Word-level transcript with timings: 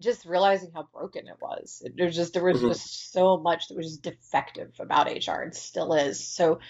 just 0.00 0.26
realizing 0.26 0.70
how 0.74 0.88
broken 0.92 1.26
it 1.26 1.36
was. 1.40 1.82
It, 1.84 2.02
was 2.02 2.14
just 2.14 2.34
there 2.34 2.44
was 2.44 2.58
mm-hmm. 2.58 2.68
just 2.68 3.12
so 3.12 3.38
much 3.38 3.68
that 3.68 3.76
was 3.76 3.86
just 3.86 4.02
defective 4.02 4.72
about 4.78 5.06
HR 5.06 5.42
and 5.42 5.54
still 5.54 5.94
is. 5.94 6.26
So 6.26 6.60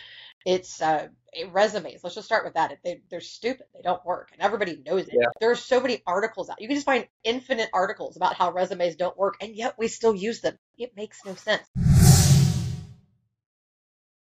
it's 0.45 0.80
uh, 0.80 1.08
it 1.33 1.52
resumes. 1.52 2.04
Let's 2.04 2.15
just 2.15 2.26
start 2.26 2.44
with 2.44 2.54
that. 2.54 2.78
They, 2.84 3.00
they're 3.10 3.20
stupid. 3.20 3.67
They 3.75 3.83
don't 3.83 4.04
work, 4.04 4.31
and 4.33 4.41
everybody 4.41 4.81
knows 4.86 5.08
it. 5.08 5.15
Yeah. 5.20 5.28
There 5.41 5.50
are 5.50 5.57
so 5.57 5.81
many 5.81 6.02
articles 6.07 6.49
out. 6.49 6.60
You 6.60 6.68
can 6.68 6.76
just 6.76 6.86
find 6.86 7.08
infinite 7.25 7.68
articles 7.73 8.16
about 8.16 8.34
how 8.34 8.52
resumes 8.52 8.95
don't 8.95 9.16
work, 9.18 9.34
and 9.40 9.56
yet 9.56 9.74
we 9.77 9.88
still 9.88 10.14
use 10.14 10.40
them. 10.40 10.56
It 10.79 10.93
makes 10.96 11.18
no 11.27 11.34
sense. 11.34 11.66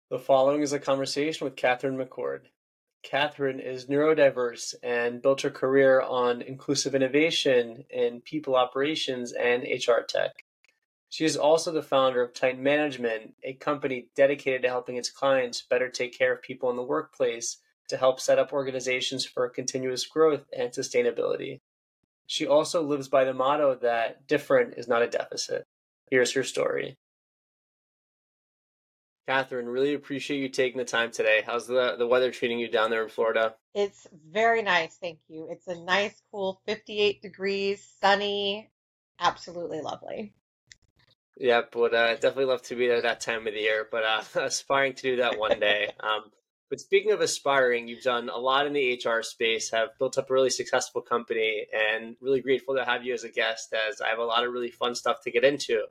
The 0.09 0.17
following 0.17 0.61
is 0.61 0.73
a 0.73 0.79
conversation 0.79 1.45
with 1.45 1.55
Katherine 1.55 1.97
McCord. 1.97 2.45
Katherine 3.03 3.59
is 3.59 3.85
neurodiverse 3.85 4.75
and 4.83 5.21
built 5.21 5.41
her 5.41 5.49
career 5.49 6.01
on 6.01 6.41
inclusive 6.41 6.93
innovation 6.93 7.85
in 7.89 8.21
people 8.21 8.55
operations 8.55 9.31
and 9.31 9.63
HR 9.63 10.01
tech. 10.07 10.43
She 11.09 11.23
is 11.23 11.37
also 11.37 11.71
the 11.71 11.81
founder 11.81 12.21
of 12.21 12.33
Titan 12.33 12.61
Management, 12.61 13.35
a 13.43 13.53
company 13.53 14.09
dedicated 14.15 14.63
to 14.63 14.67
helping 14.67 14.97
its 14.97 15.09
clients 15.09 15.61
better 15.61 15.89
take 15.89 16.17
care 16.17 16.33
of 16.33 16.41
people 16.41 16.69
in 16.69 16.75
the 16.75 16.83
workplace 16.83 17.57
to 17.87 17.97
help 17.97 18.19
set 18.19 18.39
up 18.39 18.51
organizations 18.51 19.25
for 19.25 19.47
continuous 19.47 20.05
growth 20.05 20.45
and 20.55 20.71
sustainability. 20.71 21.61
She 22.25 22.45
also 22.45 22.83
lives 22.83 23.07
by 23.07 23.23
the 23.23 23.33
motto 23.33 23.75
that 23.75 24.27
different 24.27 24.73
is 24.75 24.89
not 24.89 25.01
a 25.01 25.07
deficit. 25.07 25.65
Here's 26.11 26.33
her 26.33 26.43
story. 26.43 26.97
Katherine, 29.27 29.67
really 29.67 29.93
appreciate 29.93 30.39
you 30.39 30.47
taking 30.47 30.77
the 30.77 30.85
time 30.85 31.11
today. 31.11 31.43
How's 31.45 31.67
the, 31.67 31.95
the 31.97 32.07
weather 32.07 32.31
treating 32.31 32.59
you 32.59 32.69
down 32.69 32.89
there 32.89 33.03
in 33.03 33.09
Florida? 33.09 33.55
It's 33.75 34.07
very 34.31 34.61
nice, 34.61 34.95
thank 34.95 35.19
you. 35.27 35.49
It's 35.51 35.67
a 35.67 35.75
nice, 35.83 36.21
cool 36.31 36.61
58 36.65 37.21
degrees, 37.21 37.85
sunny, 37.99 38.69
absolutely 39.19 39.81
lovely. 39.81 40.33
Yep, 41.39 41.75
would 41.75 41.93
uh, 41.93 42.13
definitely 42.13 42.45
love 42.45 42.61
to 42.63 42.75
be 42.75 42.87
there 42.87 43.01
that 43.01 43.19
time 43.19 43.45
of 43.45 43.53
the 43.53 43.59
year, 43.59 43.87
but 43.91 44.03
uh, 44.03 44.23
aspiring 44.43 44.93
to 44.93 45.01
do 45.01 45.15
that 45.17 45.37
one 45.37 45.59
day. 45.59 45.91
Um, 45.99 46.31
but 46.69 46.81
speaking 46.81 47.13
of 47.13 47.21
aspiring, 47.21 47.87
you've 47.87 48.03
done 48.03 48.27
a 48.27 48.37
lot 48.37 48.67
in 48.67 48.73
the 48.73 49.01
HR 49.01 49.21
space, 49.23 49.71
have 49.71 49.97
built 49.99 50.17
up 50.17 50.29
a 50.29 50.33
really 50.33 50.49
successful 50.49 51.01
company, 51.01 51.65
and 51.73 52.17
really 52.19 52.41
grateful 52.41 52.75
to 52.75 52.83
have 52.83 53.05
you 53.05 53.13
as 53.13 53.23
a 53.23 53.29
guest 53.29 53.73
as 53.73 54.01
I 54.01 54.09
have 54.09 54.19
a 54.19 54.25
lot 54.25 54.45
of 54.45 54.51
really 54.51 54.71
fun 54.71 54.93
stuff 54.93 55.21
to 55.23 55.31
get 55.31 55.45
into. 55.45 55.83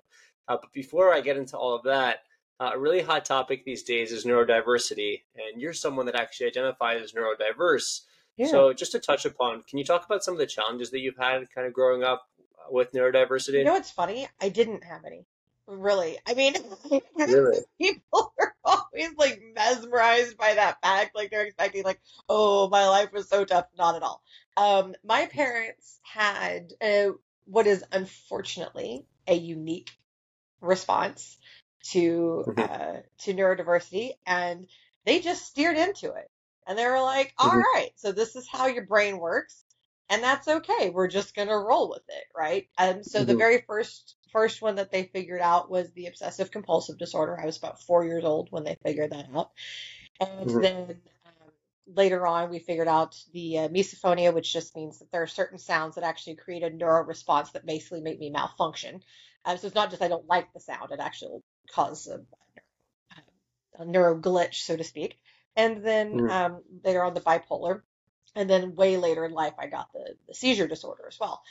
Uh, 0.48 0.58
but 0.60 0.72
before 0.74 1.14
I 1.14 1.22
get 1.22 1.38
into 1.38 1.56
all 1.56 1.74
of 1.74 1.84
that, 1.84 2.18
uh, 2.58 2.70
a 2.74 2.78
really 2.78 3.02
hot 3.02 3.24
topic 3.24 3.64
these 3.64 3.82
days 3.82 4.12
is 4.12 4.24
neurodiversity, 4.24 5.22
and 5.36 5.60
you're 5.60 5.72
someone 5.72 6.06
that 6.06 6.14
actually 6.14 6.46
identifies 6.46 7.02
as 7.02 7.12
neurodiverse. 7.12 8.02
Yeah. 8.36 8.46
So, 8.48 8.72
just 8.72 8.92
to 8.92 8.98
touch 8.98 9.24
upon, 9.24 9.62
can 9.62 9.78
you 9.78 9.84
talk 9.84 10.04
about 10.04 10.24
some 10.24 10.34
of 10.34 10.38
the 10.38 10.46
challenges 10.46 10.90
that 10.90 11.00
you've 11.00 11.16
had 11.16 11.50
kind 11.54 11.66
of 11.66 11.72
growing 11.72 12.02
up 12.02 12.28
with 12.70 12.92
neurodiversity? 12.92 13.58
You 13.58 13.64
know 13.64 13.72
what's 13.72 13.90
funny? 13.90 14.28
I 14.40 14.48
didn't 14.48 14.84
have 14.84 15.04
any. 15.04 15.26
Really, 15.66 16.16
I 16.26 16.34
mean, 16.34 16.54
really? 17.16 17.58
people 17.80 18.32
are 18.38 18.54
always 18.64 19.10
like 19.18 19.42
mesmerized 19.54 20.38
by 20.38 20.54
that 20.54 20.80
fact. 20.80 21.14
Like 21.14 21.30
they're 21.30 21.46
expecting, 21.46 21.84
like, 21.84 22.00
oh, 22.28 22.68
my 22.68 22.88
life 22.88 23.12
was 23.12 23.28
so 23.28 23.44
tough. 23.44 23.66
Not 23.76 23.96
at 23.96 24.02
all. 24.02 24.22
Um, 24.56 24.94
my 25.04 25.26
parents 25.26 25.98
had 26.02 26.72
a, 26.82 27.10
what 27.44 27.66
is 27.66 27.84
unfortunately 27.92 29.04
a 29.26 29.34
unique 29.34 29.90
response 30.60 31.36
to 31.90 32.44
mm-hmm. 32.46 32.60
uh, 32.60 33.00
to 33.18 33.34
neurodiversity, 33.34 34.12
and 34.26 34.66
they 35.04 35.20
just 35.20 35.46
steered 35.46 35.76
into 35.76 36.12
it. 36.12 36.30
And 36.66 36.78
they 36.78 36.86
were 36.86 37.00
like, 37.00 37.32
"All 37.38 37.50
mm-hmm. 37.50 37.58
right, 37.58 37.90
so 37.96 38.12
this 38.12 38.36
is 38.36 38.48
how 38.48 38.66
your 38.66 38.86
brain 38.86 39.18
works, 39.18 39.64
and 40.08 40.22
that's 40.22 40.48
okay. 40.48 40.90
We're 40.90 41.08
just 41.08 41.34
gonna 41.34 41.58
roll 41.58 41.88
with 41.90 42.02
it, 42.08 42.24
right?" 42.36 42.68
And 42.78 43.04
so 43.04 43.20
mm-hmm. 43.20 43.28
the 43.28 43.36
very 43.36 43.62
first 43.66 44.16
first 44.32 44.60
one 44.60 44.76
that 44.76 44.90
they 44.90 45.04
figured 45.04 45.40
out 45.40 45.70
was 45.70 45.92
the 45.92 46.06
obsessive 46.06 46.50
compulsive 46.50 46.98
disorder. 46.98 47.38
I 47.40 47.46
was 47.46 47.56
about 47.56 47.82
four 47.82 48.04
years 48.04 48.24
old 48.24 48.48
when 48.50 48.64
they 48.64 48.76
figured 48.82 49.12
that 49.12 49.26
out, 49.34 49.50
and 50.20 50.50
mm-hmm. 50.50 50.60
then 50.60 51.00
um, 51.24 51.52
later 51.86 52.26
on 52.26 52.50
we 52.50 52.58
figured 52.58 52.88
out 52.88 53.16
the 53.32 53.58
uh, 53.58 53.68
misophonia, 53.68 54.34
which 54.34 54.52
just 54.52 54.74
means 54.74 54.98
that 54.98 55.12
there 55.12 55.22
are 55.22 55.28
certain 55.28 55.58
sounds 55.58 55.94
that 55.94 56.04
actually 56.04 56.34
create 56.34 56.64
a 56.64 56.70
neuro 56.70 57.04
response 57.04 57.52
that 57.52 57.64
basically 57.64 58.00
make 58.00 58.18
me 58.18 58.30
malfunction. 58.30 59.02
Um, 59.44 59.56
so 59.56 59.68
it's 59.68 59.76
not 59.76 59.90
just 59.90 60.02
I 60.02 60.08
don't 60.08 60.26
like 60.26 60.52
the 60.52 60.58
sound; 60.58 60.90
it 60.90 60.98
actually 60.98 61.38
cause 61.72 62.06
a, 62.06 62.20
a 63.78 63.84
neuro 63.84 64.18
glitch, 64.18 64.62
so 64.62 64.76
to 64.76 64.84
speak. 64.84 65.18
And 65.54 65.84
then 65.84 66.20
mm. 66.20 66.30
um, 66.30 66.62
later 66.84 67.02
on, 67.04 67.14
the 67.14 67.20
bipolar. 67.20 67.82
And 68.34 68.50
then 68.50 68.74
way 68.74 68.98
later 68.98 69.24
in 69.24 69.32
life, 69.32 69.54
I 69.58 69.66
got 69.66 69.92
the, 69.92 70.14
the 70.28 70.34
seizure 70.34 70.68
disorder 70.68 71.04
as 71.08 71.18
well. 71.18 71.42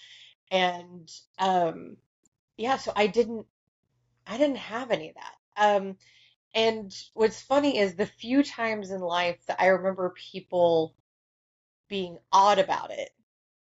And 0.52 1.12
um, 1.40 1.98
yeah, 2.58 2.78
so 2.78 2.94
I 2.96 3.08
didn't, 3.08 3.48
I 4.28 4.38
didn't 4.38 4.58
have 4.58 4.92
any 4.92 5.10
of 5.10 5.16
that. 5.16 5.76
Um, 5.78 5.98
and 6.54 6.96
what's 7.14 7.42
funny 7.42 7.80
is 7.80 7.96
the 7.96 8.06
few 8.06 8.44
times 8.44 8.92
in 8.92 9.02
life 9.02 9.38
that 9.48 9.60
I 9.60 9.68
remember 9.68 10.14
people 10.32 10.96
being 11.90 12.18
odd 12.32 12.60
about 12.60 12.92
it, 12.92 13.10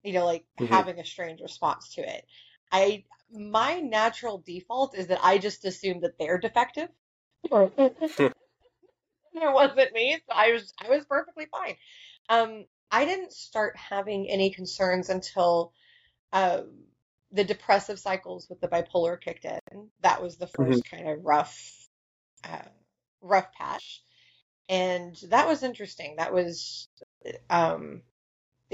you 0.02 0.12
know, 0.12 0.24
like 0.26 0.44
mm-hmm. 0.60 0.72
having 0.72 0.98
a 0.98 1.04
strange 1.04 1.40
response 1.40 1.94
to 1.94 2.02
it. 2.02 2.26
I 2.70 3.04
my 3.32 3.80
natural 3.80 4.42
default 4.44 4.96
is 4.96 5.08
that 5.08 5.20
I 5.22 5.38
just 5.38 5.64
assume 5.64 6.00
that 6.00 6.18
they're 6.18 6.38
defective. 6.38 6.88
it 9.34 9.52
wasn't 9.52 9.92
me. 9.92 10.18
So 10.26 10.34
I 10.34 10.52
was 10.52 10.72
I 10.82 10.88
was 10.88 11.04
perfectly 11.04 11.46
fine. 11.50 11.76
Um, 12.28 12.64
I 12.90 13.04
didn't 13.04 13.32
start 13.32 13.76
having 13.76 14.28
any 14.30 14.50
concerns 14.50 15.08
until 15.08 15.72
um, 16.32 16.84
the 17.32 17.44
depressive 17.44 17.98
cycles 17.98 18.46
with 18.48 18.60
the 18.60 18.68
bipolar 18.68 19.20
kicked 19.20 19.44
in. 19.44 19.88
That 20.00 20.22
was 20.22 20.36
the 20.36 20.46
1st 20.46 20.68
mm-hmm. 20.68 20.96
kind 20.96 21.08
of 21.08 21.24
rough, 21.24 21.88
uh, 22.44 22.68
rough 23.20 23.52
patch, 23.52 24.02
and 24.68 25.16
that 25.28 25.48
was 25.48 25.62
interesting. 25.62 26.16
That 26.16 26.32
was 26.32 26.88
um, 27.50 28.02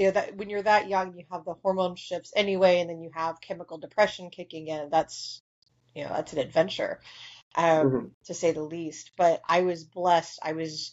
you 0.01 0.07
know 0.07 0.13
that 0.13 0.35
when 0.35 0.49
you're 0.49 0.63
that 0.63 0.89
young 0.89 1.15
you 1.15 1.25
have 1.31 1.45
the 1.45 1.53
hormone 1.61 1.95
shifts 1.95 2.33
anyway 2.35 2.79
and 2.79 2.89
then 2.89 3.01
you 3.01 3.11
have 3.13 3.39
chemical 3.39 3.77
depression 3.77 4.31
kicking 4.31 4.67
in. 4.67 4.89
That's 4.89 5.43
you 5.93 6.03
know 6.03 6.09
that's 6.09 6.33
an 6.33 6.39
adventure 6.39 6.99
um 7.55 7.65
mm-hmm. 7.65 8.05
to 8.25 8.33
say 8.33 8.51
the 8.51 8.63
least. 8.63 9.11
But 9.15 9.41
i 9.47 9.61
was 9.61 9.83
blessed. 9.83 10.39
I 10.41 10.53
was 10.53 10.91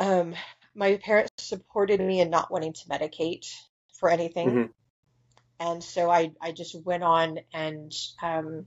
um 0.00 0.34
my 0.74 0.96
parents 0.96 1.30
supported 1.38 2.00
me 2.00 2.20
in 2.20 2.28
not 2.28 2.50
wanting 2.50 2.72
to 2.72 2.88
medicate 2.88 3.46
for 4.00 4.10
anything. 4.10 4.48
Mm-hmm. 4.50 4.72
and 5.60 5.84
so 5.84 6.10
i 6.10 6.32
i 6.40 6.50
just 6.50 6.74
went 6.84 7.04
on 7.04 7.38
and 7.54 7.92
um 8.20 8.66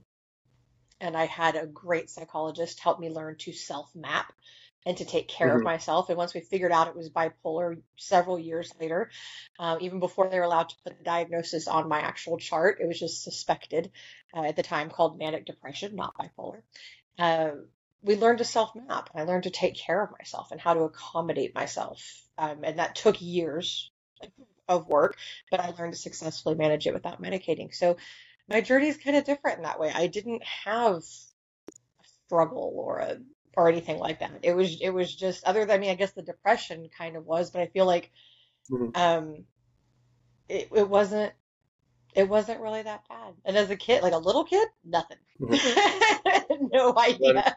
and 0.98 1.14
i 1.14 1.26
had 1.26 1.56
a 1.56 1.66
great 1.66 2.08
psychologist 2.08 2.80
help 2.80 2.98
me 2.98 3.10
learn 3.10 3.36
to 3.40 3.52
self 3.52 3.90
map 3.94 4.32
and 4.86 4.96
to 4.98 5.04
take 5.04 5.26
care 5.28 5.48
mm-hmm. 5.48 5.58
of 5.58 5.64
myself. 5.64 6.08
And 6.08 6.16
once 6.16 6.32
we 6.32 6.40
figured 6.40 6.70
out 6.70 6.86
it 6.86 6.96
was 6.96 7.10
bipolar 7.10 7.82
several 7.96 8.38
years 8.38 8.72
later, 8.80 9.10
uh, 9.58 9.76
even 9.80 9.98
before 9.98 10.30
they 10.30 10.38
were 10.38 10.44
allowed 10.44 10.68
to 10.68 10.76
put 10.84 10.96
the 10.96 11.04
diagnosis 11.04 11.66
on 11.66 11.88
my 11.88 11.98
actual 11.98 12.38
chart, 12.38 12.78
it 12.80 12.86
was 12.86 12.98
just 12.98 13.24
suspected 13.24 13.90
uh, 14.34 14.44
at 14.44 14.54
the 14.54 14.62
time 14.62 14.88
called 14.88 15.18
manic 15.18 15.44
depression, 15.44 15.96
not 15.96 16.14
bipolar. 16.16 16.62
Uh, 17.18 17.50
we 18.00 18.16
learned 18.16 18.38
to 18.38 18.44
self 18.44 18.74
map. 18.76 19.10
I 19.14 19.24
learned 19.24 19.42
to 19.42 19.50
take 19.50 19.76
care 19.76 20.00
of 20.00 20.12
myself 20.12 20.52
and 20.52 20.60
how 20.60 20.74
to 20.74 20.82
accommodate 20.82 21.54
myself. 21.54 22.22
Um, 22.38 22.60
and 22.62 22.78
that 22.78 22.94
took 22.94 23.20
years 23.20 23.90
of 24.68 24.86
work, 24.86 25.16
but 25.50 25.58
I 25.58 25.70
learned 25.70 25.94
to 25.94 25.98
successfully 25.98 26.54
manage 26.54 26.86
it 26.86 26.94
without 26.94 27.20
medicating. 27.20 27.74
So 27.74 27.96
my 28.48 28.60
journey 28.60 28.88
is 28.88 28.96
kind 28.96 29.16
of 29.16 29.24
different 29.24 29.58
in 29.58 29.64
that 29.64 29.80
way. 29.80 29.90
I 29.92 30.06
didn't 30.06 30.44
have 30.64 30.96
a 30.96 31.02
struggle 32.26 32.72
or 32.76 32.98
a 32.98 33.18
or 33.56 33.68
anything 33.68 33.98
like 33.98 34.20
that. 34.20 34.30
It 34.42 34.54
was 34.54 34.80
it 34.80 34.90
was 34.90 35.14
just 35.14 35.44
other 35.44 35.64
than 35.64 35.76
I 35.76 35.78
mean 35.78 35.90
I 35.90 35.94
guess 35.94 36.12
the 36.12 36.22
depression 36.22 36.88
kind 36.96 37.16
of 37.16 37.24
was, 37.24 37.50
but 37.50 37.62
I 37.62 37.66
feel 37.66 37.86
like 37.86 38.12
mm-hmm. 38.70 38.90
um 38.94 39.44
it 40.48 40.68
it 40.74 40.88
wasn't 40.88 41.32
it 42.14 42.28
wasn't 42.28 42.60
really 42.60 42.82
that 42.82 43.02
bad. 43.08 43.34
And 43.44 43.56
as 43.56 43.70
a 43.70 43.76
kid, 43.76 44.02
like 44.02 44.14
a 44.14 44.18
little 44.18 44.44
kid, 44.44 44.68
nothing. 44.84 45.18
Mm-hmm. 45.40 46.66
no 46.72 46.96
idea. 46.96 47.56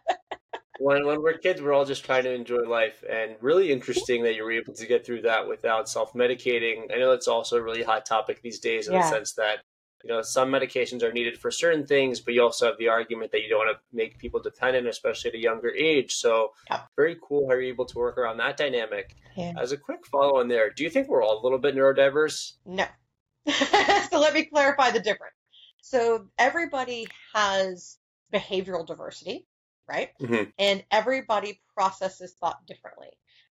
When, 0.79 1.05
when 1.05 1.21
we're 1.21 1.37
kids, 1.37 1.61
we're 1.61 1.73
all 1.73 1.85
just 1.85 2.05
trying 2.05 2.23
to 2.23 2.33
enjoy 2.33 2.63
life, 2.67 3.03
and 3.09 3.35
really 3.41 3.71
interesting 3.71 4.23
that 4.23 4.35
you 4.35 4.43
were 4.43 4.51
able 4.51 4.73
to 4.73 4.85
get 4.85 5.05
through 5.05 5.23
that 5.23 5.47
without 5.47 5.89
self 5.89 6.13
medicating. 6.13 6.93
I 6.93 6.99
know 6.99 7.11
that's 7.11 7.27
also 7.27 7.57
a 7.57 7.61
really 7.61 7.83
hot 7.83 8.05
topic 8.05 8.41
these 8.41 8.59
days 8.59 8.87
in 8.87 8.93
yeah. 8.93 9.01
the 9.01 9.09
sense 9.09 9.33
that 9.33 9.59
you 10.03 10.09
know 10.09 10.21
some 10.21 10.49
medications 10.49 11.03
are 11.03 11.11
needed 11.11 11.37
for 11.37 11.51
certain 11.51 11.85
things 11.85 12.19
but 12.19 12.33
you 12.33 12.41
also 12.41 12.65
have 12.67 12.77
the 12.77 12.87
argument 12.87 13.31
that 13.31 13.41
you 13.41 13.49
don't 13.49 13.59
want 13.59 13.77
to 13.77 13.95
make 13.95 14.17
people 14.17 14.39
dependent 14.41 14.87
especially 14.87 15.29
at 15.29 15.35
a 15.35 15.41
younger 15.41 15.69
age. 15.69 16.13
So 16.13 16.53
yeah. 16.69 16.81
very 16.95 17.17
cool 17.21 17.47
how 17.47 17.53
you're 17.53 17.63
able 17.63 17.85
to 17.85 17.97
work 17.97 18.17
around 18.17 18.37
that 18.37 18.57
dynamic. 18.57 19.15
Yeah. 19.35 19.53
as 19.57 19.71
a 19.71 19.77
quick 19.77 20.05
follow 20.05 20.39
on 20.39 20.47
there 20.47 20.69
do 20.69 20.83
you 20.83 20.89
think 20.89 21.07
we're 21.07 21.23
all 21.23 21.41
a 21.41 21.43
little 21.43 21.59
bit 21.59 21.75
neurodiverse? 21.75 22.53
No. 22.65 22.85
So 24.09 24.19
let 24.19 24.33
me 24.33 24.45
clarify 24.45 24.89
the 24.89 24.99
difference. 24.99 25.35
So 25.81 26.29
everybody 26.39 27.07
has 27.35 27.99
behavioral 28.33 28.85
diversity 28.85 29.45
right? 29.89 30.09
Mm-hmm. 30.21 30.49
and 30.59 30.83
everybody 30.91 31.61
processes 31.75 32.35
thought 32.39 32.65
differently 32.67 33.09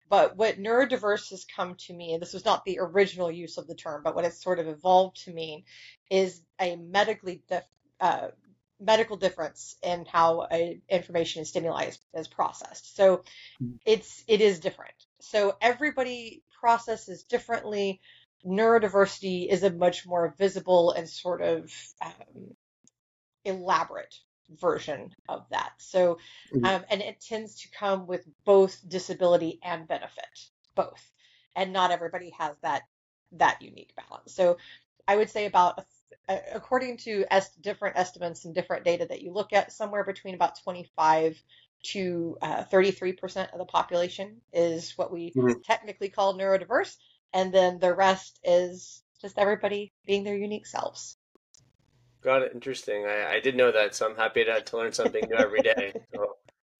But 0.07 0.37
what 0.37 0.59
neurodiverse 0.59 1.31
has 1.31 1.45
come 1.45 1.75
to 1.87 1.93
mean, 1.93 2.15
and 2.15 2.21
this 2.21 2.33
was 2.33 2.45
not 2.45 2.63
the 2.63 2.79
original 2.79 3.31
use 3.31 3.57
of 3.57 3.67
the 3.67 3.75
term, 3.75 4.03
but 4.03 4.15
what 4.15 4.25
it's 4.25 4.43
sort 4.43 4.59
of 4.59 4.67
evolved 4.67 5.23
to 5.25 5.33
mean, 5.33 5.63
is 6.09 6.41
a 6.59 6.75
medically 6.75 7.41
dif- 7.49 7.63
uh, 7.99 8.27
medical 8.79 9.17
difference 9.17 9.77
in 9.81 10.05
how 10.05 10.47
a, 10.51 10.79
information 10.89 11.39
and 11.39 11.47
stimuli 11.47 11.85
is, 11.85 11.99
is 12.13 12.27
processed. 12.27 12.95
So 12.95 13.17
mm-hmm. 13.61 13.75
it's 13.85 14.23
it 14.27 14.41
is 14.41 14.59
different. 14.59 14.93
So 15.21 15.55
everybody 15.61 16.43
processes 16.59 17.23
differently. 17.23 18.01
Neurodiversity 18.45 19.47
is 19.47 19.63
a 19.63 19.71
much 19.71 20.05
more 20.05 20.35
visible 20.37 20.91
and 20.91 21.09
sort 21.09 21.41
of 21.41 21.73
um, 21.99 22.55
elaborate 23.43 24.13
version 24.49 25.13
of 25.29 25.45
that. 25.51 25.73
So, 25.77 26.19
mm-hmm. 26.53 26.65
um, 26.65 26.85
and 26.89 27.01
it 27.01 27.21
tends 27.21 27.61
to 27.61 27.69
come 27.71 28.07
with 28.07 28.25
both 28.45 28.79
disability 28.87 29.59
and 29.63 29.87
benefit, 29.87 30.49
both, 30.75 31.11
and 31.55 31.73
not 31.73 31.91
everybody 31.91 32.31
has 32.37 32.55
that 32.61 32.83
that 33.33 33.61
unique 33.61 33.93
balance. 33.95 34.33
So, 34.33 34.57
I 35.07 35.15
would 35.15 35.29
say 35.29 35.45
about 35.45 35.85
according 36.27 36.97
to 36.97 37.25
est- 37.29 37.61
different 37.61 37.97
estimates 37.97 38.45
and 38.45 38.55
different 38.55 38.83
data 38.83 39.05
that 39.05 39.21
you 39.21 39.31
look 39.31 39.53
at, 39.53 39.71
somewhere 39.71 40.03
between 40.03 40.35
about 40.35 40.59
25 40.63 41.41
to 41.83 42.37
uh, 42.41 42.63
33% 42.65 43.51
of 43.51 43.59
the 43.59 43.65
population 43.65 44.41
is 44.51 44.97
what 44.97 45.11
we 45.11 45.31
mm-hmm. 45.31 45.59
technically 45.63 46.09
call 46.09 46.37
neurodiverse, 46.37 46.95
and 47.33 47.53
then 47.53 47.79
the 47.79 47.93
rest 47.93 48.39
is 48.43 49.03
just 49.21 49.37
everybody 49.37 49.93
being 50.05 50.23
their 50.23 50.37
unique 50.37 50.65
selves. 50.65 51.17
Got 52.25 52.41
it. 52.41 52.51
Interesting. 52.55 53.05
I, 53.05 53.35
I 53.35 53.39
did 53.39 53.55
know 53.55 53.71
that, 53.71 53.93
so 53.93 54.09
I'm 54.09 54.15
happy 54.15 54.43
to, 54.43 54.59
to 54.59 54.77
learn 54.77 54.91
something 54.91 55.23
new 55.29 55.35
every 55.35 55.61
day. 55.61 55.93
So 56.13 56.37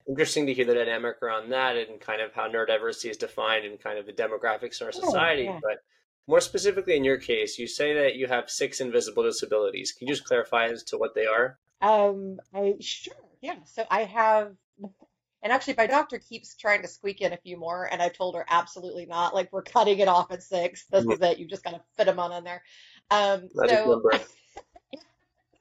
interesting 0.08 0.46
to 0.46 0.54
hear 0.54 0.66
the 0.66 0.76
dynamic 0.76 1.22
around 1.22 1.50
that 1.50 1.76
and 1.78 2.00
kind 2.00 2.22
of 2.22 2.32
how 2.32 2.48
neurodiversity 2.48 3.10
is 3.10 3.18
defined 3.18 3.66
and 3.66 3.80
kind 3.80 3.98
of 3.98 4.06
the 4.06 4.14
demographics 4.14 4.80
in 4.80 4.86
our 4.86 4.92
society. 4.92 5.44
Yeah. 5.44 5.60
But 5.62 5.80
more 6.28 6.42
specifically, 6.42 6.96
in 6.96 7.04
your 7.04 7.18
case, 7.18 7.58
you 7.58 7.68
say 7.68 7.94
that 7.94 8.16
you 8.16 8.28
have 8.28 8.50
six 8.50 8.82
invisible 8.82 9.24
disabilities. 9.24 9.92
Can 9.92 10.08
you 10.08 10.14
just 10.14 10.26
clarify 10.26 10.66
as 10.66 10.84
to 10.86 10.98
what 10.98 11.16
they 11.16 11.26
are? 11.26 11.58
Um, 11.82 12.40
I 12.54 12.76
sure, 12.80 13.14
yeah. 13.42 13.56
So 13.66 13.84
I 13.90 14.04
have, 14.04 14.56
and 15.44 15.52
actually, 15.52 15.76
my 15.78 15.88
doctor 15.88 16.20
keeps 16.20 16.56
trying 16.56 16.84
to 16.84 16.88
squeak 16.88 17.22
in 17.22 17.34
a 17.34 17.38
few 17.38 17.58
more, 17.58 17.90
and 17.92 18.02
I 18.02 18.10
told 18.10 18.36
her 18.36 18.46
absolutely 18.48 19.06
not. 19.08 19.34
Like 19.34 19.52
we're 19.52 19.64
cutting 19.64 20.00
it 20.00 20.08
off 20.08 20.32
at 20.32 20.44
six. 20.44 20.86
This 20.86 21.04
mm-hmm. 21.04 21.12
is 21.12 21.22
it. 21.22 21.40
You 21.40 21.48
just 21.48 21.64
got 21.64 21.72
to 21.72 21.82
fit 21.98 22.06
them 22.06 22.20
on 22.20 22.32
in 22.32 22.44
there. 22.44 22.64
Um, 23.12 23.50
so. 23.68 24.04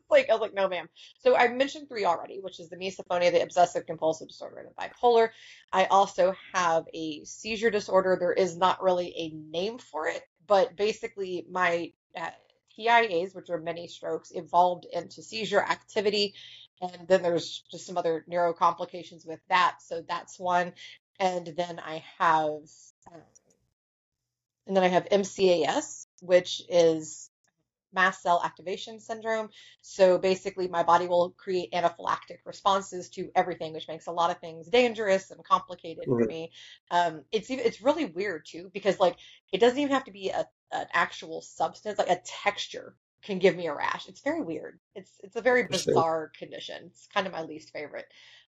like, 0.11 0.29
I 0.29 0.33
was 0.33 0.41
like, 0.41 0.55
no, 0.55 0.69
ma'am. 0.69 0.89
So 1.19 1.37
I 1.37 1.49
mentioned 1.49 1.89
three 1.89 2.05
already, 2.05 2.41
which 2.41 2.61
is 2.61 2.69
the 2.69 2.77
misophonia, 2.77 3.33
the 3.33 3.43
obsessive 3.43 3.87
compulsive 3.87 4.29
disorder, 4.29 4.59
and 4.59 4.69
the 4.69 4.75
bipolar. 4.75 5.31
I 5.73 5.87
also 5.87 6.35
have 6.53 6.85
a 6.95 7.25
seizure 7.25 7.71
disorder. 7.71 8.17
There 8.19 8.33
is 8.33 8.57
not 8.57 8.83
really 8.83 9.15
a 9.17 9.31
name 9.31 9.79
for 9.79 10.09
it, 10.09 10.23
but 10.47 10.77
basically 10.77 11.47
my 11.51 11.93
uh, 12.17 12.31
TIAs, 12.77 13.35
which 13.35 13.51
are 13.51 13.59
mini 13.59 13.89
strokes, 13.89 14.33
evolved 14.35 14.87
into 14.93 15.23
seizure 15.23 15.63
activity. 15.63 16.35
And 16.81 17.09
then 17.09 17.23
there's 17.23 17.63
just 17.71 17.87
some 17.87 17.97
other 17.97 18.25
neuro 18.27 18.53
complications 18.53 19.25
with 19.25 19.41
that. 19.49 19.77
So 19.81 20.03
that's 20.07 20.39
one. 20.39 20.73
And 21.21 21.47
then 21.57 21.79
I 21.79 22.03
have, 22.19 22.63
um, 23.13 23.23
and 24.67 24.77
then 24.77 24.83
I 24.83 24.89
have 24.89 25.07
MCAS, 25.07 26.07
which 26.21 26.63
is 26.69 27.31
mast 27.95 28.23
cell 28.23 28.43
activation 28.45 29.01
syndrome. 29.01 29.49
So 29.81 30.19
basically, 30.19 30.69
my 30.69 30.83
body 30.83 31.07
will 31.07 31.31
create 31.37 31.73
anaphylactic 31.73 32.39
responses 32.45 33.09
to 33.11 33.31
everything, 33.35 33.73
which 33.73 33.89
makes 33.89 34.07
a 34.07 34.13
lot 34.13 34.31
of 34.31 34.39
things 34.39 34.69
dangerous 34.69 35.31
and 35.31 35.45
complicated 35.45 36.05
mm-hmm. 36.05 36.23
for 36.23 36.27
me. 36.27 36.51
Um, 36.91 37.23
it's 37.33 37.51
it's 37.51 37.83
really 37.83 38.07
weird 38.07 38.47
too 38.47 38.71
because 38.73 39.01
like 39.01 39.17
it 39.53 39.59
doesn't 39.59 39.79
even 39.79 39.93
have 39.93 40.05
to 40.05 40.13
be 40.13 40.31
a, 40.31 40.47
an 40.73 40.87
actual 40.93 41.41
substance, 41.41 41.99
like 41.99 42.11
a 42.11 42.21
texture 42.25 42.97
can 43.23 43.39
give 43.39 43.57
me 43.57 43.67
a 43.67 43.75
rash. 43.75 44.09
It's 44.09 44.21
very 44.21 44.43
weird. 44.43 44.79
It's 44.95 45.11
it's 45.23 45.37
a 45.37 45.43
very 45.43 45.65
bizarre 45.65 46.31
condition. 46.39 46.85
It's 46.87 47.09
kind 47.13 47.27
of 47.27 47.33
my 47.33 47.43
least 47.43 47.73
favorite. 47.73 48.07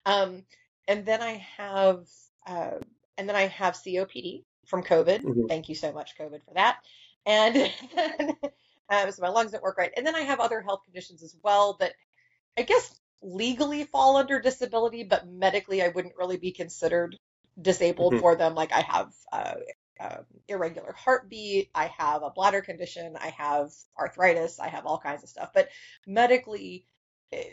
Um, 0.06 0.44
and 0.88 1.04
then 1.04 1.22
I 1.22 1.46
have 1.56 2.06
uh, 2.46 2.78
and 3.18 3.28
then 3.28 3.36
I 3.36 3.46
have 3.48 3.74
COPD 3.74 4.44
from 4.66 4.82
COVID. 4.82 5.22
Mm-hmm. 5.22 5.46
Thank 5.46 5.68
you 5.68 5.74
so 5.74 5.92
much, 5.92 6.16
COVID, 6.18 6.44
for 6.44 6.54
that. 6.54 6.78
And 7.26 7.70
um, 8.92 9.10
so 9.10 9.22
my 9.22 9.28
lungs 9.28 9.52
don't 9.52 9.62
work 9.62 9.78
right. 9.78 9.92
And 9.96 10.06
then 10.06 10.14
I 10.14 10.20
have 10.20 10.40
other 10.40 10.60
health 10.60 10.82
conditions 10.84 11.22
as 11.22 11.34
well 11.42 11.76
that 11.80 11.94
I 12.58 12.62
guess 12.62 12.94
legally 13.22 13.84
fall 13.84 14.16
under 14.16 14.40
disability, 14.40 15.04
but 15.04 15.26
medically 15.26 15.82
I 15.82 15.88
wouldn't 15.88 16.16
really 16.18 16.36
be 16.36 16.52
considered 16.52 17.18
disabled 17.60 18.14
mm-hmm. 18.14 18.20
for 18.20 18.36
them. 18.36 18.54
Like 18.54 18.72
I 18.72 18.80
have 18.80 19.12
uh, 19.32 19.54
uh, 20.00 20.22
irregular 20.48 20.94
heartbeat, 20.96 21.70
I 21.74 21.86
have 21.98 22.22
a 22.22 22.30
bladder 22.30 22.60
condition, 22.60 23.16
I 23.20 23.28
have 23.28 23.70
arthritis, 23.98 24.58
I 24.58 24.68
have 24.68 24.86
all 24.86 24.98
kinds 24.98 25.22
of 25.22 25.28
stuff. 25.28 25.50
But 25.54 25.68
medically, 26.06 26.86
eh, 27.32 27.44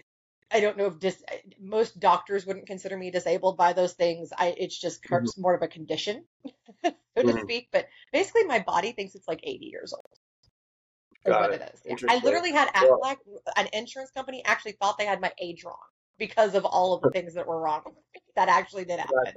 I 0.51 0.61
don't 0.61 0.77
know 0.77 0.87
if 0.87 0.99
dis- 0.99 1.23
most 1.59 1.99
doctors 1.99 2.45
wouldn't 2.45 2.65
consider 2.65 2.97
me 2.97 3.11
disabled 3.11 3.55
by 3.55 3.73
those 3.73 3.93
things. 3.93 4.33
I 4.35 4.55
it's 4.57 4.79
just 4.79 5.03
mm-hmm. 5.03 5.41
more 5.41 5.53
of 5.53 5.61
a 5.61 5.67
condition, 5.67 6.25
so 6.83 6.91
mm-hmm. 7.15 7.29
to 7.29 7.41
speak. 7.41 7.69
But 7.71 7.87
basically, 8.11 8.45
my 8.45 8.59
body 8.59 8.91
thinks 8.93 9.13
it's 9.13 9.27
like 9.27 9.41
80 9.43 9.65
years 9.65 9.93
old. 9.93 10.18
Got 11.25 11.41
what 11.41 11.51
it, 11.51 11.61
it 11.61 11.71
is. 11.73 12.01
Yeah. 12.03 12.07
I 12.09 12.19
literally 12.23 12.51
had 12.51 12.69
Aflac, 12.73 13.17
an 13.57 13.67
insurance 13.73 14.11
company, 14.11 14.43
actually 14.45 14.73
thought 14.73 14.97
they 14.97 15.05
had 15.05 15.19
my 15.21 15.31
age 15.39 15.63
wrong 15.63 15.75
because 16.17 16.55
of 16.55 16.65
all 16.65 16.93
of 16.93 17.01
the 17.01 17.09
things 17.09 17.33
that 17.33 17.45
were 17.45 17.59
wrong. 17.59 17.81
That 18.35 18.49
actually 18.49 18.85
did 18.85 18.99
happen. 18.99 19.33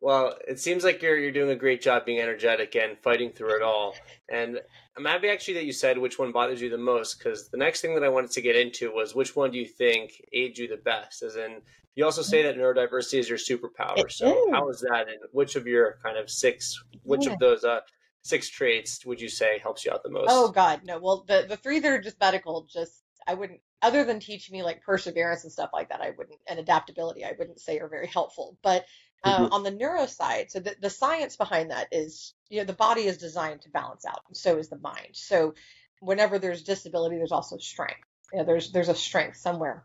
Well, 0.00 0.36
it 0.46 0.60
seems 0.60 0.84
like 0.84 1.00
you're 1.00 1.16
you're 1.16 1.32
doing 1.32 1.50
a 1.50 1.56
great 1.56 1.80
job 1.80 2.04
being 2.04 2.20
energetic 2.20 2.76
and 2.76 2.98
fighting 2.98 3.30
through 3.30 3.56
it 3.56 3.62
all. 3.62 3.94
And 4.28 4.60
I'm 4.96 5.04
happy 5.04 5.28
actually 5.28 5.54
that 5.54 5.64
you 5.64 5.72
said 5.72 5.96
which 5.96 6.18
one 6.18 6.32
bothers 6.32 6.60
you 6.60 6.68
the 6.68 6.78
most 6.78 7.18
because 7.18 7.48
the 7.48 7.56
next 7.56 7.80
thing 7.80 7.94
that 7.94 8.04
I 8.04 8.08
wanted 8.08 8.30
to 8.32 8.42
get 8.42 8.56
into 8.56 8.92
was 8.92 9.14
which 9.14 9.34
one 9.34 9.50
do 9.50 9.58
you 9.58 9.66
think 9.66 10.22
aids 10.32 10.58
you 10.58 10.68
the 10.68 10.76
best? 10.76 11.22
As 11.22 11.36
in, 11.36 11.62
you 11.94 12.04
also 12.04 12.22
say 12.22 12.42
that 12.42 12.56
neurodiversity 12.56 13.18
is 13.18 13.28
your 13.28 13.38
superpower. 13.38 13.98
It 13.98 14.12
so 14.12 14.28
is. 14.28 14.52
how 14.52 14.68
is 14.68 14.80
that? 14.80 15.08
And 15.08 15.18
which 15.32 15.56
of 15.56 15.66
your 15.66 15.98
kind 16.02 16.18
of 16.18 16.30
six, 16.30 16.78
which 17.02 17.26
yeah. 17.26 17.32
of 17.32 17.38
those 17.38 17.64
uh, 17.64 17.80
six 18.26 18.48
traits 18.48 19.04
would 19.06 19.20
you 19.20 19.28
say 19.28 19.58
helps 19.58 19.84
you 19.84 19.92
out 19.92 20.02
the 20.02 20.10
most? 20.10 20.28
Oh 20.30 20.50
God, 20.50 20.80
no. 20.84 20.98
Well, 20.98 21.24
the 21.26 21.46
the 21.48 21.56
three 21.56 21.78
that 21.78 21.92
are 21.92 22.00
just 22.00 22.20
medical, 22.20 22.66
just 22.70 23.02
I 23.26 23.34
wouldn't. 23.34 23.60
Other 23.82 24.04
than 24.04 24.20
teaching 24.20 24.54
me 24.54 24.62
like 24.62 24.82
perseverance 24.82 25.44
and 25.44 25.52
stuff 25.52 25.70
like 25.72 25.90
that, 25.90 26.00
I 26.00 26.10
wouldn't, 26.10 26.40
and 26.48 26.58
adaptability, 26.58 27.24
I 27.24 27.34
wouldn't 27.38 27.60
say 27.60 27.78
are 27.78 27.88
very 27.88 28.06
helpful. 28.06 28.56
But 28.62 28.86
uh, 29.22 29.44
mm-hmm. 29.44 29.52
on 29.52 29.62
the 29.62 29.70
neuro 29.70 30.06
side, 30.06 30.50
so 30.50 30.60
the, 30.60 30.74
the 30.80 30.90
science 30.90 31.36
behind 31.36 31.70
that 31.70 31.88
is, 31.92 32.34
you 32.48 32.58
know, 32.58 32.64
the 32.64 32.72
body 32.72 33.02
is 33.02 33.18
designed 33.18 33.62
to 33.62 33.70
balance 33.70 34.04
out, 34.06 34.22
and 34.28 34.36
so 34.36 34.56
is 34.56 34.68
the 34.68 34.78
mind. 34.78 35.10
So 35.12 35.54
whenever 36.00 36.38
there's 36.38 36.62
disability, 36.62 37.16
there's 37.16 37.32
also 37.32 37.58
strength. 37.58 38.00
You 38.32 38.40
know, 38.40 38.44
there's 38.44 38.72
there's 38.72 38.88
a 38.88 38.94
strength 38.94 39.36
somewhere. 39.36 39.84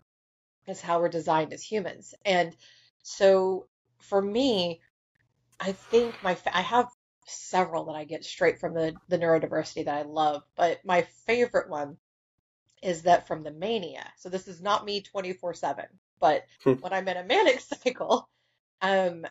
It's 0.67 0.81
how 0.81 0.99
we're 0.99 1.09
designed 1.09 1.53
as 1.53 1.63
humans, 1.63 2.13
and 2.25 2.55
so 3.03 3.67
for 3.99 4.21
me, 4.21 4.81
I 5.59 5.71
think 5.73 6.15
my 6.23 6.37
I 6.53 6.61
have 6.61 6.87
several 7.25 7.85
that 7.85 7.95
I 7.95 8.03
get 8.03 8.25
straight 8.25 8.59
from 8.59 8.73
the, 8.73 8.95
the 9.07 9.17
neurodiversity 9.17 9.85
that 9.85 9.97
I 9.97 10.01
love, 10.03 10.43
but 10.55 10.83
my 10.85 11.03
favorite 11.25 11.69
one 11.69 11.97
is 12.81 13.03
that 13.03 13.27
from 13.27 13.43
the 13.43 13.51
mania. 13.51 14.05
So 14.17 14.29
this 14.29 14.47
is 14.47 14.61
not 14.61 14.85
me 14.85 15.01
24 15.01 15.53
7, 15.53 15.85
but 16.19 16.45
hmm. 16.63 16.73
when 16.73 16.93
I'm 16.93 17.07
in 17.07 17.17
a 17.17 17.23
manic 17.23 17.59
cycle, 17.83 18.27
um, 18.81 19.25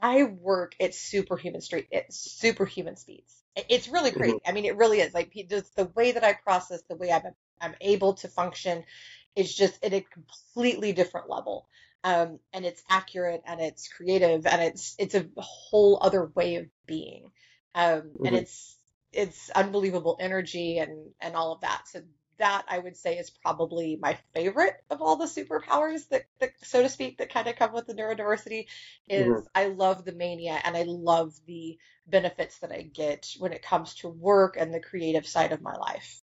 I 0.00 0.24
work 0.24 0.74
at 0.80 0.94
superhuman 0.94 1.62
street, 1.62 1.88
at 1.92 2.12
superhuman 2.12 2.96
speeds. 2.96 3.42
It's 3.56 3.88
really 3.88 4.10
mm-hmm. 4.10 4.18
crazy. 4.18 4.40
I 4.46 4.52
mean, 4.52 4.64
it 4.64 4.76
really 4.76 5.00
is. 5.00 5.14
Like 5.14 5.32
just 5.48 5.74
the 5.76 5.86
way 5.94 6.12
that 6.12 6.24
I 6.24 6.34
process, 6.34 6.82
the 6.82 6.96
way 6.96 7.10
I'm 7.10 7.22
I'm 7.60 7.74
able 7.80 8.14
to 8.14 8.28
function, 8.28 8.84
is 9.36 9.54
just 9.54 9.82
at 9.84 9.94
a 9.94 10.00
completely 10.00 10.92
different 10.92 11.30
level 11.30 11.66
um, 12.04 12.38
and 12.52 12.64
it's 12.64 12.82
accurate 12.88 13.42
and 13.46 13.60
it's 13.60 13.88
creative 13.88 14.46
and 14.46 14.62
it's 14.62 14.94
it's 14.98 15.14
a 15.14 15.26
whole 15.38 15.98
other 16.00 16.30
way 16.34 16.56
of 16.56 16.66
being 16.86 17.30
um, 17.74 18.02
mm-hmm. 18.02 18.26
and 18.26 18.36
it's 18.36 18.76
it's 19.12 19.50
unbelievable 19.50 20.16
energy 20.20 20.78
and 20.78 21.10
and 21.20 21.34
all 21.34 21.52
of 21.52 21.62
that 21.62 21.82
so 21.86 22.00
that 22.38 22.64
I 22.68 22.78
would 22.78 22.96
say 22.96 23.16
is 23.16 23.30
probably 23.30 23.96
my 24.00 24.18
favorite 24.34 24.74
of 24.90 25.00
all 25.00 25.16
the 25.16 25.26
superpowers 25.26 26.08
that, 26.08 26.24
that 26.40 26.50
so 26.62 26.82
to 26.82 26.88
speak, 26.88 27.18
that 27.18 27.32
kind 27.32 27.46
of 27.46 27.54
come 27.54 27.72
with 27.72 27.86
the 27.86 27.94
neurodiversity. 27.94 28.66
Is 29.08 29.26
mm-hmm. 29.26 29.46
I 29.54 29.66
love 29.66 30.04
the 30.04 30.12
mania 30.12 30.60
and 30.64 30.76
I 30.76 30.82
love 30.82 31.32
the 31.46 31.78
benefits 32.08 32.58
that 32.58 32.72
I 32.72 32.82
get 32.82 33.36
when 33.38 33.52
it 33.52 33.62
comes 33.62 33.94
to 33.96 34.08
work 34.08 34.56
and 34.58 34.74
the 34.74 34.80
creative 34.80 35.28
side 35.28 35.52
of 35.52 35.62
my 35.62 35.76
life 35.76 36.23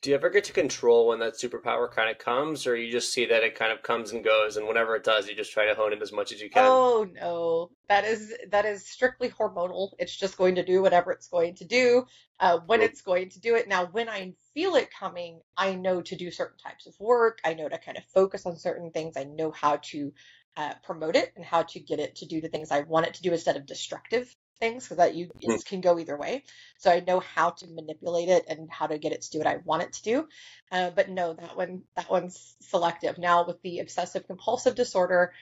do 0.00 0.10
you 0.10 0.16
ever 0.16 0.30
get 0.30 0.44
to 0.44 0.52
control 0.52 1.08
when 1.08 1.18
that 1.18 1.34
superpower 1.34 1.90
kind 1.90 2.10
of 2.10 2.18
comes 2.18 2.66
or 2.66 2.74
you 2.74 2.90
just 2.90 3.12
see 3.12 3.26
that 3.26 3.42
it 3.42 3.54
kind 3.54 3.72
of 3.72 3.82
comes 3.82 4.12
and 4.12 4.24
goes 4.24 4.56
and 4.56 4.66
whenever 4.66 4.96
it 4.96 5.04
does 5.04 5.28
you 5.28 5.34
just 5.34 5.52
try 5.52 5.66
to 5.66 5.74
hone 5.74 5.92
it 5.92 6.00
as 6.00 6.12
much 6.12 6.32
as 6.32 6.40
you 6.40 6.48
can? 6.48 6.64
Oh 6.64 7.06
no. 7.12 7.70
That 7.88 8.04
is 8.04 8.32
that 8.50 8.64
is 8.64 8.88
strictly 8.88 9.28
hormonal. 9.28 9.90
It's 9.98 10.16
just 10.16 10.38
going 10.38 10.54
to 10.54 10.64
do 10.64 10.80
whatever 10.82 11.12
it's 11.12 11.28
going 11.28 11.54
to 11.56 11.64
do. 11.64 12.06
Uh, 12.38 12.58
when 12.66 12.80
it's 12.80 13.02
going 13.02 13.28
to 13.30 13.40
do 13.40 13.56
it. 13.56 13.68
Now 13.68 13.86
when 13.86 14.08
i 14.08 14.32
feel 14.54 14.74
it 14.76 14.88
coming 14.98 15.40
i 15.56 15.74
know 15.74 16.00
to 16.00 16.16
do 16.16 16.30
certain 16.30 16.58
types 16.58 16.86
of 16.86 16.94
work. 16.98 17.38
I 17.44 17.54
know 17.54 17.68
to 17.68 17.78
kind 17.78 17.98
of 17.98 18.04
focus 18.14 18.46
on 18.46 18.56
certain 18.56 18.90
things. 18.90 19.16
I 19.16 19.24
know 19.24 19.50
how 19.50 19.76
to 19.90 20.12
uh, 20.56 20.74
promote 20.82 21.16
it 21.16 21.32
and 21.36 21.44
how 21.44 21.62
to 21.62 21.80
get 21.80 22.00
it 22.00 22.16
to 22.16 22.26
do 22.26 22.40
the 22.40 22.48
things 22.48 22.70
I 22.70 22.80
want 22.80 23.06
it 23.06 23.14
to 23.14 23.22
do 23.22 23.32
instead 23.32 23.56
of 23.56 23.66
destructive 23.66 24.34
things 24.60 24.88
so 24.88 24.94
that 24.94 25.14
you 25.14 25.30
it 25.40 25.64
can 25.64 25.80
go 25.80 25.98
either 25.98 26.16
way. 26.16 26.44
So 26.78 26.90
I 26.90 27.00
know 27.00 27.20
how 27.20 27.50
to 27.50 27.66
manipulate 27.66 28.28
it 28.28 28.44
and 28.48 28.70
how 28.70 28.86
to 28.86 28.98
get 28.98 29.12
it 29.12 29.22
to 29.22 29.30
do 29.30 29.38
what 29.38 29.46
I 29.46 29.56
want 29.64 29.82
it 29.82 29.92
to 29.94 30.02
do. 30.02 30.28
Uh, 30.70 30.90
but 30.90 31.08
no, 31.08 31.32
that 31.32 31.56
one 31.56 31.82
that 31.96 32.10
one's 32.10 32.54
selective. 32.60 33.18
Now 33.18 33.46
with 33.46 33.60
the 33.62 33.80
obsessive 33.80 34.26
compulsive 34.26 34.74
disorder, 34.74 35.32